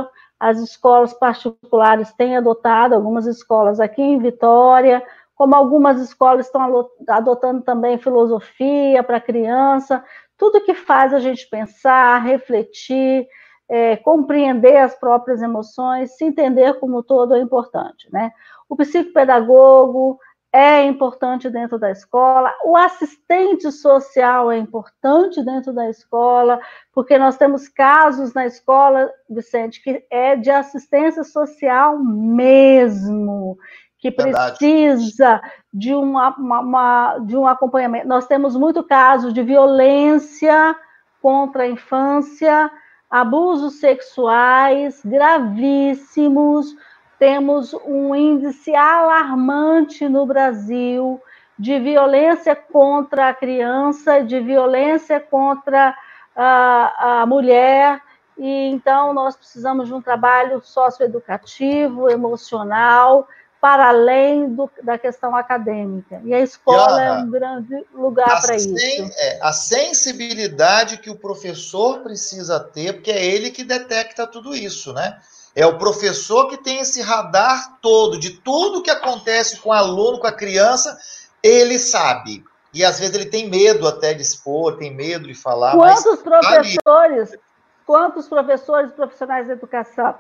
[0.41, 5.03] As escolas particulares têm adotado, algumas escolas aqui em Vitória,
[5.35, 10.03] como algumas escolas estão adotando também filosofia para criança,
[10.39, 13.27] tudo que faz a gente pensar, refletir,
[13.69, 18.31] é, compreender as próprias emoções, se entender como todo é importante, né?
[18.69, 20.19] O psicopedagogo,
[20.55, 26.61] é importante dentro da escola, o assistente social é importante dentro da escola,
[26.93, 33.59] porque nós temos casos na escola, Vicente, que é de assistência social mesmo,
[33.99, 35.43] que precisa
[35.73, 38.07] de, uma, uma, uma, de um acompanhamento.
[38.07, 40.77] Nós temos muito caso de violência
[41.21, 42.71] contra a infância,
[43.15, 46.75] abusos sexuais gravíssimos,
[47.17, 51.23] temos um índice alarmante no Brasil
[51.57, 55.97] de violência contra a criança, de violência contra
[56.35, 58.03] a, a mulher,
[58.37, 63.29] e então nós precisamos de um trabalho socioeducativo, emocional,
[63.65, 66.21] para além do, da questão acadêmica.
[66.23, 68.75] E a escola é um grande lugar para isso.
[68.77, 74.93] É, a sensibilidade que o professor precisa ter, porque é ele que detecta tudo isso,
[74.93, 75.19] né?
[75.57, 80.21] É o professor que tem esse radar todo de tudo que acontece com o aluno,
[80.21, 80.99] com a criança,
[81.43, 82.45] ele sabe.
[82.75, 85.73] E às vezes ele tem medo até de expor, tem medo de falar.
[85.73, 87.41] Quantos professores, ali...
[87.87, 90.15] quantos professores profissionais de educação,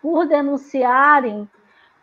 [0.00, 1.50] por denunciarem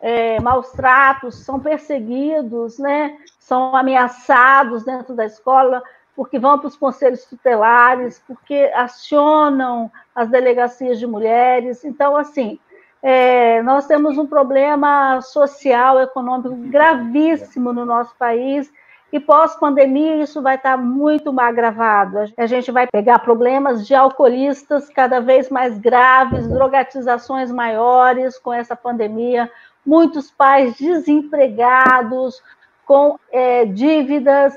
[0.00, 3.16] é, maus tratos, são perseguidos, né?
[3.46, 5.80] são ameaçados dentro da escola,
[6.16, 11.84] porque vão para os conselhos tutelares, porque acionam as delegacias de mulheres.
[11.84, 12.58] Então, assim,
[13.00, 18.72] é, nós temos um problema social, econômico gravíssimo no nosso país,
[19.12, 22.18] e pós-pandemia isso vai estar muito agravado.
[22.36, 28.74] A gente vai pegar problemas de alcoolistas cada vez mais graves, drogatizações maiores com essa
[28.74, 29.48] pandemia,
[29.86, 32.42] muitos pais desempregados,
[32.84, 34.54] com é, dívidas,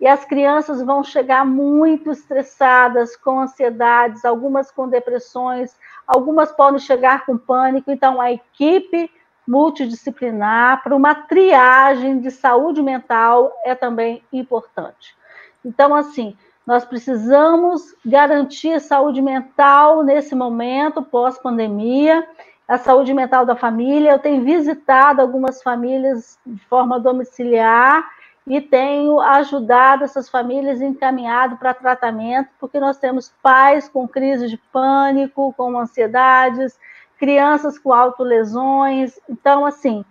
[0.00, 5.74] e as crianças vão chegar muito estressadas, com ansiedades, algumas com depressões,
[6.06, 7.90] algumas podem chegar com pânico.
[7.90, 9.10] Então, a equipe
[9.48, 15.16] multidisciplinar para uma triagem de saúde mental é também importante.
[15.64, 16.36] Então, assim,
[16.66, 22.26] nós precisamos garantir saúde mental nesse momento pós-pandemia
[22.66, 24.12] a saúde mental da família.
[24.12, 28.04] Eu tenho visitado algumas famílias de forma domiciliar
[28.46, 34.56] e tenho ajudado essas famílias encaminhado para tratamento, porque nós temos pais com crise de
[34.72, 36.78] pânico, com ansiedades,
[37.18, 39.18] crianças com autolesões.
[39.28, 40.04] Então, assim,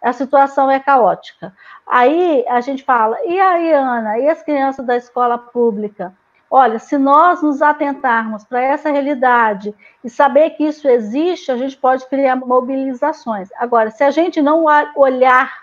[0.00, 1.54] a situação é caótica.
[1.86, 6.14] Aí a gente fala, e aí, Ana, e as crianças da escola pública?
[6.54, 9.74] Olha, se nós nos atentarmos para essa realidade
[10.04, 13.48] e saber que isso existe, a gente pode criar mobilizações.
[13.56, 15.62] Agora, se a gente não olhar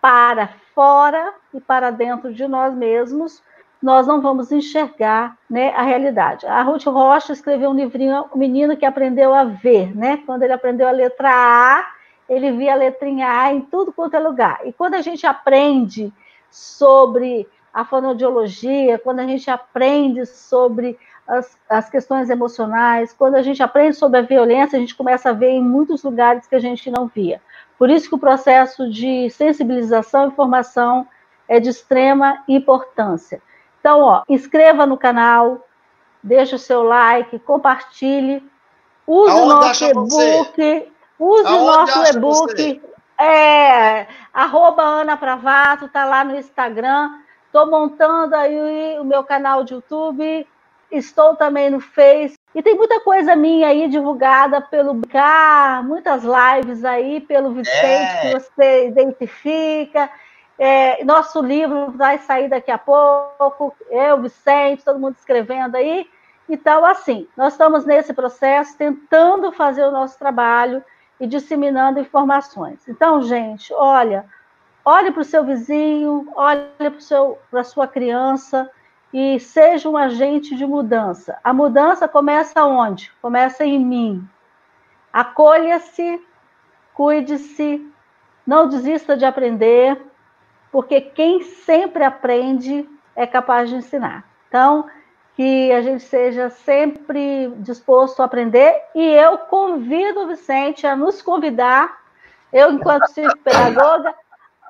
[0.00, 3.42] para fora e para dentro de nós mesmos,
[3.82, 6.46] nós não vamos enxergar né, a realidade.
[6.46, 10.22] A Ruth Rocha escreveu um livrinho, O Menino que Aprendeu a Ver, né?
[10.24, 11.84] Quando ele aprendeu a letra A,
[12.28, 14.60] ele via a letrinha A em tudo quanto é lugar.
[14.64, 16.12] E quando a gente aprende
[16.48, 23.62] sobre a fonoaudiologia, quando a gente aprende sobre as, as, questões emocionais, quando a gente
[23.62, 26.90] aprende sobre a violência, a gente começa a ver em muitos lugares que a gente
[26.90, 27.40] não via.
[27.78, 31.06] Por isso que o processo de sensibilização e formação
[31.46, 33.40] é de extrema importância.
[33.78, 35.66] Então, ó, inscreva no canal,
[36.22, 38.42] deixe o seu like, compartilhe,
[39.06, 42.82] use Aonde o nosso e-book, use Aonde o nosso e-book,
[43.18, 47.10] é, arroba Ana Pravato, tá lá no Instagram,
[47.48, 50.46] Estou montando aí o meu canal de YouTube,
[50.92, 52.36] estou também no Face.
[52.54, 55.18] E tem muita coisa minha aí divulgada pelo BK,
[55.84, 58.20] muitas lives aí pelo Vicente é.
[58.20, 60.10] que você identifica.
[60.58, 66.06] É, nosso livro vai sair daqui a pouco, eu, Vicente, todo mundo escrevendo aí.
[66.48, 70.84] Então, assim, nós estamos nesse processo tentando fazer o nosso trabalho
[71.18, 72.86] e disseminando informações.
[72.86, 74.26] Então, gente, olha,
[74.90, 76.64] Olhe para o seu vizinho, olhe
[77.50, 78.70] para a sua criança
[79.12, 81.38] e seja um agente de mudança.
[81.44, 83.12] A mudança começa onde?
[83.20, 84.26] Começa em mim.
[85.12, 86.18] Acolha-se,
[86.94, 87.86] cuide-se,
[88.46, 90.00] não desista de aprender,
[90.72, 94.24] porque quem sempre aprende é capaz de ensinar.
[94.48, 94.88] Então,
[95.36, 101.20] que a gente seja sempre disposto a aprender e eu convido o Vicente a nos
[101.20, 101.94] convidar,
[102.50, 103.12] eu enquanto
[103.44, 104.14] pedagoga,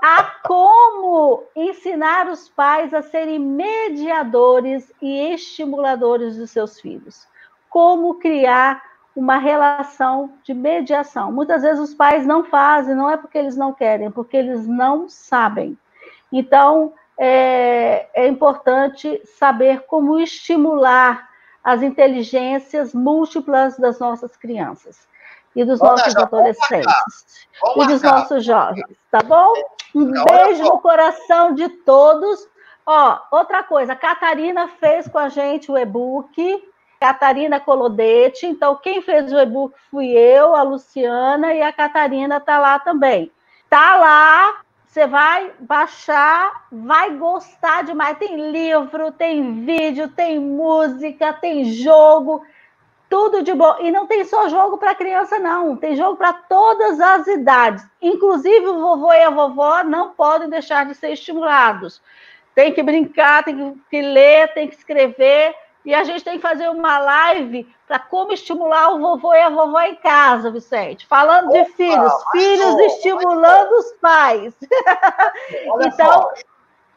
[0.02, 7.26] a como ensinar os pais a serem mediadores e estimuladores dos seus filhos.
[7.68, 8.82] Como criar
[9.14, 11.32] uma relação de mediação.
[11.32, 14.66] Muitas vezes os pais não fazem, não é porque eles não querem, é porque eles
[14.66, 15.76] não sabem.
[16.32, 21.28] Então, é, é importante saber como estimular
[21.64, 25.08] as inteligências múltiplas das nossas crianças
[25.58, 29.52] e dos nossos adolescentes e dos nossos jovens, tá bom?
[29.92, 32.46] Um beijo no coração de todos.
[32.86, 36.64] Ó, outra coisa, a Catarina fez com a gente o e-book,
[37.00, 38.46] Catarina Colodete.
[38.46, 43.32] Então, quem fez o e-book fui eu, a Luciana e a Catarina está lá também.
[43.68, 48.16] Tá lá, você vai baixar, vai gostar demais.
[48.16, 52.44] Tem livro, tem vídeo, tem música, tem jogo,
[53.08, 53.76] tudo de bom.
[53.80, 55.76] E não tem só jogo para criança, não.
[55.76, 57.84] Tem jogo para todas as idades.
[58.00, 62.00] Inclusive, o vovô e a vovó não podem deixar de ser estimulados.
[62.54, 65.54] Tem que brincar, tem que ler, tem que escrever.
[65.84, 69.48] E a gente tem que fazer uma live para como estimular o vovô e a
[69.48, 71.06] vovó em casa, Vicente.
[71.06, 74.54] Falando Opa, de filhos, filhos bom, estimulando os pais.
[75.86, 76.32] então, só.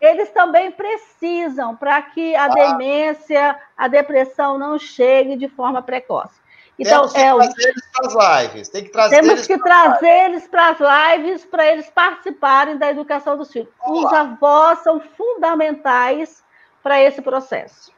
[0.01, 2.47] Eles também precisam para que a ah.
[2.49, 6.41] demência, a depressão não chegue de forma precoce.
[6.79, 8.69] Então, temos que é, trazer eles para as lives.
[8.69, 13.37] Tem que trazer temos que trazer eles para as lives para eles participarem da educação
[13.37, 13.69] dos filhos.
[13.79, 14.21] Vamos Os lá.
[14.21, 16.43] avós são fundamentais
[16.81, 17.91] para esse processo.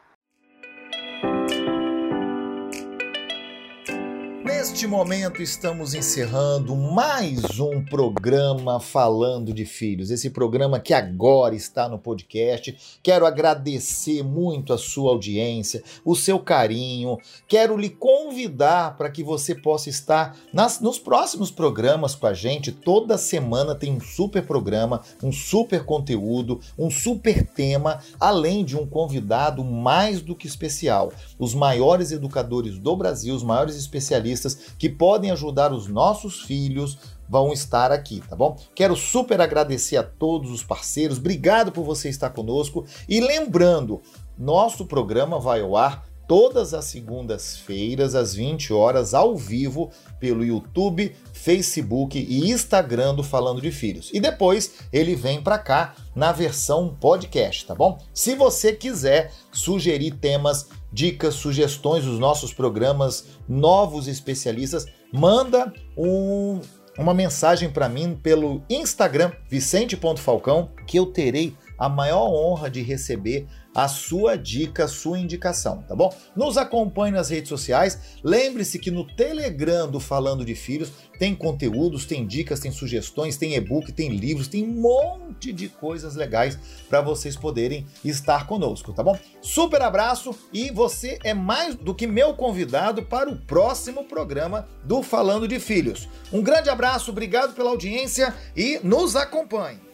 [4.56, 10.12] Neste momento estamos encerrando mais um programa falando de filhos.
[10.12, 12.98] Esse programa que agora está no podcast.
[13.02, 17.18] Quero agradecer muito a sua audiência, o seu carinho.
[17.48, 22.72] Quero lhe convidar para que você possa estar nas, nos próximos programas com a gente.
[22.72, 28.86] Toda semana tem um super programa, um super conteúdo, um super tema, além de um
[28.86, 31.12] convidado mais do que especial.
[31.40, 34.43] Os maiores educadores do Brasil, os maiores especialistas
[34.78, 36.98] que podem ajudar os nossos filhos
[37.28, 38.58] vão estar aqui, tá bom?
[38.76, 44.02] Quero super agradecer a todos os parceiros, obrigado por você estar conosco e lembrando,
[44.38, 51.16] nosso programa vai ao ar todas as segundas-feiras às 20 horas ao vivo pelo YouTube,
[51.34, 54.10] Facebook e Instagram do Falando de Filhos.
[54.14, 58.00] E depois ele vem para cá na versão podcast, tá bom?
[58.14, 66.62] Se você quiser sugerir temas dicas, sugestões dos nossos programas, novos especialistas, manda um,
[66.98, 73.48] uma mensagem para mim pelo Instagram, vicente.falcão, que eu terei a maior honra de receber
[73.74, 76.14] a sua dica, a sua indicação, tá bom?
[76.36, 78.20] Nos acompanhe nas redes sociais.
[78.24, 83.56] Lembre-se que no Telegram do Falando de Filhos tem conteúdos, tem dicas, tem sugestões, tem
[83.56, 86.58] e-book, tem livros, tem um monte de coisas legais
[86.90, 89.18] para vocês poderem estar conosco, tá bom?
[89.42, 95.02] Super abraço e você é mais do que meu convidado para o próximo programa do
[95.02, 96.08] Falando de Filhos.
[96.32, 99.93] Um grande abraço, obrigado pela audiência e nos acompanhe.